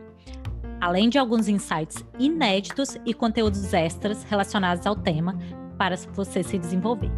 além 0.80 1.08
de 1.08 1.18
alguns 1.18 1.48
insights 1.48 2.04
inéditos 2.16 2.96
e 3.04 3.12
conteúdos 3.12 3.74
extras 3.74 4.22
relacionados 4.22 4.86
ao 4.86 4.94
tema 4.94 5.36
para 5.76 5.96
você 6.12 6.44
se 6.44 6.56
desenvolver. 6.56 7.10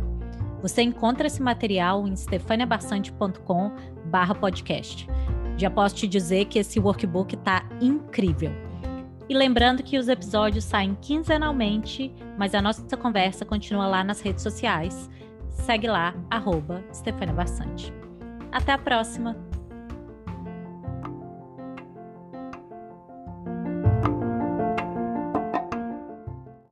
Você 0.63 0.81
encontra 0.81 1.27
esse 1.27 1.43
material 1.43 2.09
em 2.09 2.17
stefaniabassante.com/podcast. 2.17 5.07
Já 5.61 5.69
posso 5.69 5.95
te 5.95 6.09
dizer 6.09 6.47
que 6.47 6.59
esse 6.59 6.81
workbook 6.81 7.35
está 7.35 7.69
incrível. 7.83 8.51
E 9.29 9.35
lembrando 9.35 9.83
que 9.83 9.99
os 9.99 10.09
episódios 10.09 10.65
saem 10.65 10.97
quinzenalmente, 11.03 12.11
mas 12.39 12.55
a 12.55 12.63
nossa 12.63 12.97
conversa 12.97 13.45
continua 13.45 13.87
lá 13.87 14.03
nas 14.03 14.23
redes 14.23 14.43
sociais. 14.43 15.11
Segue 15.51 15.87
lá, 15.87 16.15
arroba 16.31 16.83
Stefania 16.95 17.35
Bastante. 17.35 17.93
Até 18.51 18.73
a 18.73 18.79
próxima! 18.79 19.50